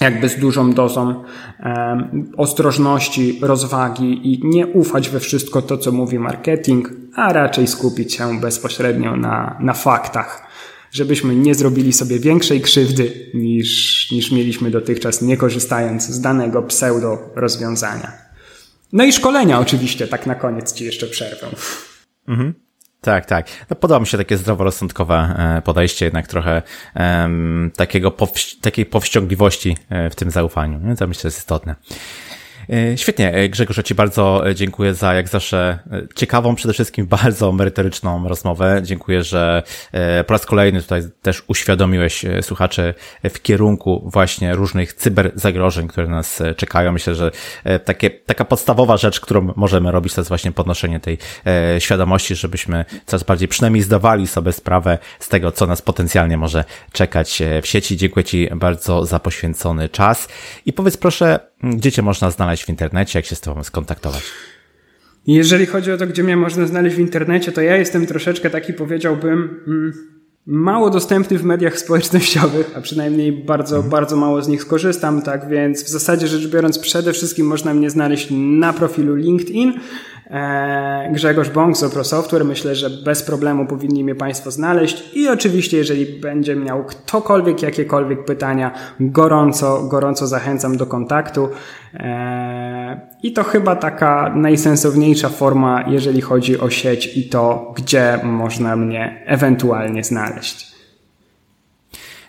jakby 0.00 0.28
z 0.28 0.36
dużą 0.36 0.72
dozą 0.72 1.24
um, 1.64 2.32
ostrożności, 2.36 3.38
rozwagi 3.42 4.32
i 4.32 4.40
nie 4.46 4.66
ufać 4.66 5.08
we 5.10 5.20
wszystko 5.20 5.62
to, 5.62 5.78
co 5.78 5.92
mówi 5.92 6.18
marketing, 6.18 6.90
a 7.14 7.32
raczej 7.32 7.66
skupić 7.66 8.14
się 8.14 8.40
bezpośrednio 8.40 9.16
na, 9.16 9.56
na 9.60 9.72
faktach 9.72 10.54
żebyśmy 10.94 11.36
nie 11.36 11.54
zrobili 11.54 11.92
sobie 11.92 12.18
większej 12.18 12.60
krzywdy 12.60 13.30
niż, 13.34 14.10
niż 14.10 14.30
mieliśmy 14.30 14.70
dotychczas, 14.70 15.22
nie 15.22 15.36
korzystając 15.36 16.06
z 16.06 16.20
danego 16.20 16.62
pseudo 16.62 17.18
rozwiązania. 17.34 18.12
No 18.92 19.04
i 19.04 19.12
szkolenia 19.12 19.60
oczywiście, 19.60 20.08
tak 20.08 20.26
na 20.26 20.34
koniec 20.34 20.72
ci 20.72 20.84
jeszcze 20.84 21.06
przerwę. 21.06 21.46
Mhm. 22.28 22.54
Tak, 23.00 23.26
tak. 23.26 23.46
No, 23.70 23.76
podoba 23.76 24.00
mi 24.00 24.06
się 24.06 24.18
takie 24.18 24.36
zdroworozsądkowe 24.36 25.14
e, 25.14 25.62
podejście, 25.62 26.04
jednak 26.04 26.26
trochę 26.26 26.62
um, 26.96 27.70
takiego 27.76 28.10
powś 28.10 28.54
takiej 28.54 28.86
powściągliwości 28.86 29.76
e, 29.88 30.10
w 30.10 30.14
tym 30.14 30.30
zaufaniu. 30.30 30.96
To 30.96 31.06
myślę, 31.06 31.22
że 31.22 31.26
jest 31.26 31.38
istotne. 31.38 31.74
E, 32.70 32.98
świetnie, 32.98 33.34
e, 33.34 33.48
Grzegorz, 33.48 33.80
Ci 33.84 33.94
bardzo 33.94 34.48
e, 34.50 34.54
dziękuję 34.54 34.94
za 34.94 35.14
jak 35.14 35.28
zawsze 35.28 35.78
ciekawą, 36.14 36.54
przede 36.54 36.74
wszystkim 36.74 37.06
bardzo 37.06 37.52
merytoryczną 37.52 38.28
rozmowę. 38.28 38.80
Dziękuję, 38.82 39.22
że 39.22 39.62
po 40.26 40.32
raz 40.32 40.46
kolejny 40.46 40.82
tutaj 40.82 41.02
też 41.22 41.42
uświadomiłeś 41.46 42.24
słuchaczy 42.42 42.94
w 43.24 43.42
kierunku 43.42 44.10
właśnie 44.12 44.54
różnych 44.54 44.92
cyberzagrożeń, 44.92 45.88
które 45.88 46.06
nas 46.06 46.42
czekają. 46.56 46.92
Myślę, 46.92 47.14
że 47.14 47.30
takie, 47.84 48.10
taka 48.10 48.44
podstawowa 48.44 48.96
rzecz, 48.96 49.20
którą 49.20 49.52
możemy 49.56 49.92
robić, 49.92 50.14
to 50.14 50.20
jest 50.20 50.28
właśnie 50.28 50.52
podnoszenie 50.52 51.00
tej 51.00 51.18
świadomości, 51.78 52.34
żebyśmy 52.34 52.84
coraz 53.06 53.22
bardziej 53.22 53.48
przynajmniej 53.48 53.82
zdawali 53.82 54.26
sobie 54.26 54.52
sprawę 54.52 54.98
z 55.18 55.28
tego, 55.28 55.52
co 55.52 55.66
nas 55.66 55.82
potencjalnie 55.82 56.36
może 56.36 56.64
czekać 56.92 57.42
w 57.62 57.66
sieci. 57.66 57.96
Dziękuję 57.96 58.24
Ci 58.24 58.48
bardzo 58.56 59.06
za 59.06 59.18
poświęcony 59.18 59.88
czas 59.88 60.28
i 60.66 60.72
powiedz 60.72 60.96
proszę, 60.96 61.40
gdzie 61.70 61.92
Cię 61.92 62.02
można 62.02 62.30
znaleźć 62.30 62.64
w 62.64 62.68
internecie, 62.68 63.18
jak 63.18 63.26
się 63.26 63.36
z 63.36 63.40
Tobą 63.40 63.64
skontaktować? 63.64 64.22
Jeżeli 65.26 65.66
chodzi 65.66 65.92
o 65.92 65.96
to, 65.96 66.06
gdzie 66.06 66.22
mnie 66.22 66.36
można 66.36 66.66
znaleźć 66.66 66.96
w 66.96 67.00
internecie, 67.00 67.52
to 67.52 67.60
ja 67.60 67.76
jestem 67.76 68.06
troszeczkę 68.06 68.50
taki, 68.50 68.72
powiedziałbym, 68.72 69.60
mm, 69.66 69.92
mało 70.46 70.90
dostępny 70.90 71.38
w 71.38 71.44
mediach 71.44 71.78
społecznościowych, 71.78 72.72
a 72.76 72.80
przynajmniej 72.80 73.32
bardzo, 73.32 73.76
mhm. 73.76 73.90
bardzo 73.90 74.16
mało 74.16 74.42
z 74.42 74.48
nich 74.48 74.62
skorzystam, 74.62 75.22
tak 75.22 75.48
więc 75.48 75.84
w 75.84 75.88
zasadzie 75.88 76.28
rzecz 76.28 76.46
biorąc 76.46 76.78
przede 76.78 77.12
wszystkim 77.12 77.46
można 77.46 77.74
mnie 77.74 77.90
znaleźć 77.90 78.28
na 78.30 78.72
profilu 78.72 79.14
LinkedIn, 79.14 79.72
Grzegorz 81.12 81.50
Bąk 81.50 81.76
z 81.76 81.82
Opro 81.82 82.04
Software. 82.04 82.44
Myślę, 82.44 82.74
że 82.74 82.90
bez 82.90 83.22
problemu 83.22 83.66
powinni 83.66 84.04
mnie 84.04 84.14
Państwo 84.14 84.50
znaleźć 84.50 85.16
i 85.16 85.28
oczywiście, 85.28 85.76
jeżeli 85.76 86.20
będzie 86.20 86.56
miał 86.56 86.84
ktokolwiek 86.84 87.62
jakiekolwiek 87.62 88.24
pytania, 88.24 88.70
gorąco, 89.00 89.82
gorąco 89.82 90.26
zachęcam 90.26 90.76
do 90.76 90.86
kontaktu. 90.86 91.48
E, 91.94 93.00
I 93.22 93.32
to 93.32 93.44
chyba 93.44 93.76
taka 93.76 94.32
najsensowniejsza 94.36 95.28
forma, 95.28 95.84
jeżeli 95.88 96.20
chodzi 96.20 96.60
o 96.60 96.70
sieć 96.70 97.16
i 97.16 97.28
to, 97.28 97.72
gdzie 97.76 98.20
można 98.22 98.76
mnie 98.76 99.22
ewentualnie 99.26 100.04
znaleźć. 100.04 100.73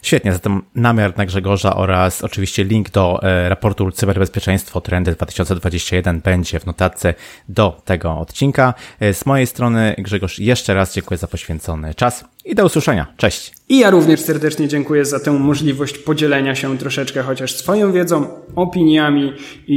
Świetnie, 0.06 0.34
zatem 0.34 0.62
namiar 0.76 1.18
na 1.18 1.26
Grzegorza 1.26 1.76
oraz 1.76 2.24
oczywiście 2.24 2.64
link 2.64 2.90
do 2.90 3.20
e, 3.24 3.50
raportu 3.50 3.92
Cyberbezpieczeństwo 3.92 4.82
Trendy 4.82 5.12
2021 5.12 6.22
będzie 6.22 6.60
w 6.60 6.66
notatce 6.66 7.14
do 7.50 7.82
tego 7.86 8.12
odcinka. 8.20 8.74
E, 9.00 9.14
z 9.14 9.26
mojej 9.26 9.48
strony 9.48 9.96
Grzegorz 9.98 10.40
jeszcze 10.40 10.74
raz 10.74 10.94
dziękuję 10.94 11.18
za 11.18 11.28
poświęcony 11.28 11.94
czas 11.94 12.26
i 12.46 12.56
do 12.56 12.66
usłyszenia. 12.66 13.08
Cześć. 13.18 13.54
I 13.70 13.80
ja 13.80 13.90
również 13.90 14.20
serdecznie 14.20 14.68
dziękuję 14.68 15.06
za 15.06 15.20
tę 15.20 15.32
możliwość 15.32 15.98
podzielenia 15.98 16.56
się 16.56 16.78
troszeczkę 16.78 17.24
chociaż 17.24 17.56
swoją 17.56 17.92
wiedzą, 17.92 18.28
opiniami 18.56 19.34
i, 19.68 19.76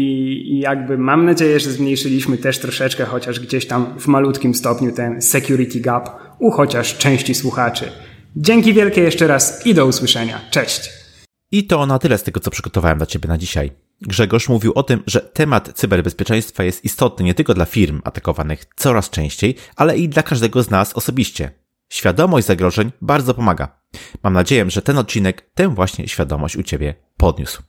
i 0.53 0.59
jakby 0.59 0.99
mam 0.99 1.25
nadzieję, 1.25 1.61
że 1.61 1.71
zmniejszyliśmy 1.71 2.39
też 2.39 2.59
troszeczkę 2.59 3.05
chociaż 3.05 3.41
gdzieś 3.41 3.67
tam 3.67 3.99
w 3.99 4.07
malutkim 4.07 4.55
stopniu 4.55 4.93
ten 4.93 5.23
security 5.23 5.81
gap 5.81 6.11
u 6.39 6.51
chociaż 6.51 6.99
części 6.99 7.35
słuchaczy. 7.35 7.91
Dzięki 8.37 8.75
wielkie 8.75 9.01
jeszcze 9.01 9.27
raz 9.27 9.67
i 9.67 9.75
do 9.75 9.87
usłyszenia. 9.87 10.41
Cześć. 10.51 10.91
I 11.51 11.67
to 11.67 11.87
na 11.87 11.99
tyle 11.99 12.19
z 12.19 12.23
tego, 12.23 12.41
co 12.41 12.51
przygotowałem 12.51 12.99
dla 12.99 13.07
Ciebie 13.07 13.29
na 13.29 13.39
dzisiaj. 13.39 13.71
Grzegorz 14.01 14.49
mówił 14.49 14.73
o 14.75 14.83
tym, 14.83 15.03
że 15.07 15.21
temat 15.21 15.71
cyberbezpieczeństwa 15.75 16.65
jest 16.65 16.85
istotny 16.85 17.25
nie 17.25 17.35
tylko 17.35 17.55
dla 17.55 17.65
firm 17.65 18.01
atakowanych 18.05 18.65
coraz 18.77 19.11
częściej, 19.11 19.55
ale 19.77 19.99
i 19.99 20.09
dla 20.09 20.23
każdego 20.23 20.63
z 20.63 20.71
nas 20.71 20.93
osobiście. 20.93 21.51
Świadomość 21.89 22.47
zagrożeń 22.47 22.93
bardzo 23.03 23.35
pomaga. 23.35 23.81
Mam 24.23 24.33
nadzieję, 24.33 24.71
że 24.71 24.83
ten 24.83 24.99
odcinek 24.99 25.51
tę 25.55 25.69
właśnie 25.69 26.09
świadomość 26.09 26.57
u 26.57 26.63
Ciebie 26.63 26.95
podniósł. 27.17 27.63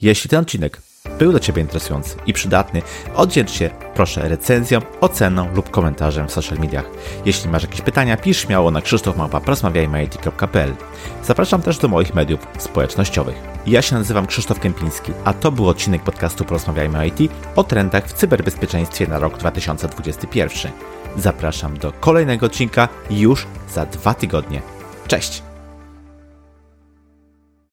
Jeśli 0.00 0.30
ten 0.30 0.40
odcinek 0.40 0.82
był 1.18 1.30
dla 1.30 1.40
Ciebie 1.40 1.62
interesujący 1.62 2.16
i 2.26 2.32
przydatny, 2.32 2.82
oddzięcz 3.14 3.50
się 3.50 3.70
proszę 3.94 4.28
recenzją, 4.28 4.80
oceną 5.00 5.54
lub 5.54 5.70
komentarzem 5.70 6.28
w 6.28 6.32
social 6.32 6.58
mediach. 6.58 6.84
Jeśli 7.24 7.50
masz 7.50 7.62
jakieś 7.62 7.80
pytania, 7.80 8.16
pisz 8.16 8.40
śmiało 8.40 8.70
na 8.70 8.82
krzysztofmałpa.porozmawiajmy.it.pl 8.82 10.74
Zapraszam 11.24 11.62
też 11.62 11.78
do 11.78 11.88
moich 11.88 12.14
mediów 12.14 12.40
społecznościowych. 12.58 13.36
Ja 13.66 13.82
się 13.82 13.94
nazywam 13.94 14.26
Krzysztof 14.26 14.60
Kępiński, 14.60 15.12
a 15.24 15.32
to 15.32 15.52
był 15.52 15.68
odcinek 15.68 16.02
podcastu 16.02 16.44
Porozmawiajmy 16.44 17.06
IT 17.06 17.32
o 17.56 17.64
trendach 17.64 18.06
w 18.06 18.12
cyberbezpieczeństwie 18.12 19.06
na 19.06 19.18
rok 19.18 19.38
2021. 19.38 20.72
Zapraszam 21.16 21.78
do 21.78 21.92
kolejnego 21.92 22.46
odcinka 22.46 22.88
już 23.10 23.46
za 23.72 23.86
dwa 23.86 24.14
tygodnie. 24.14 24.62
Cześć! 25.06 25.45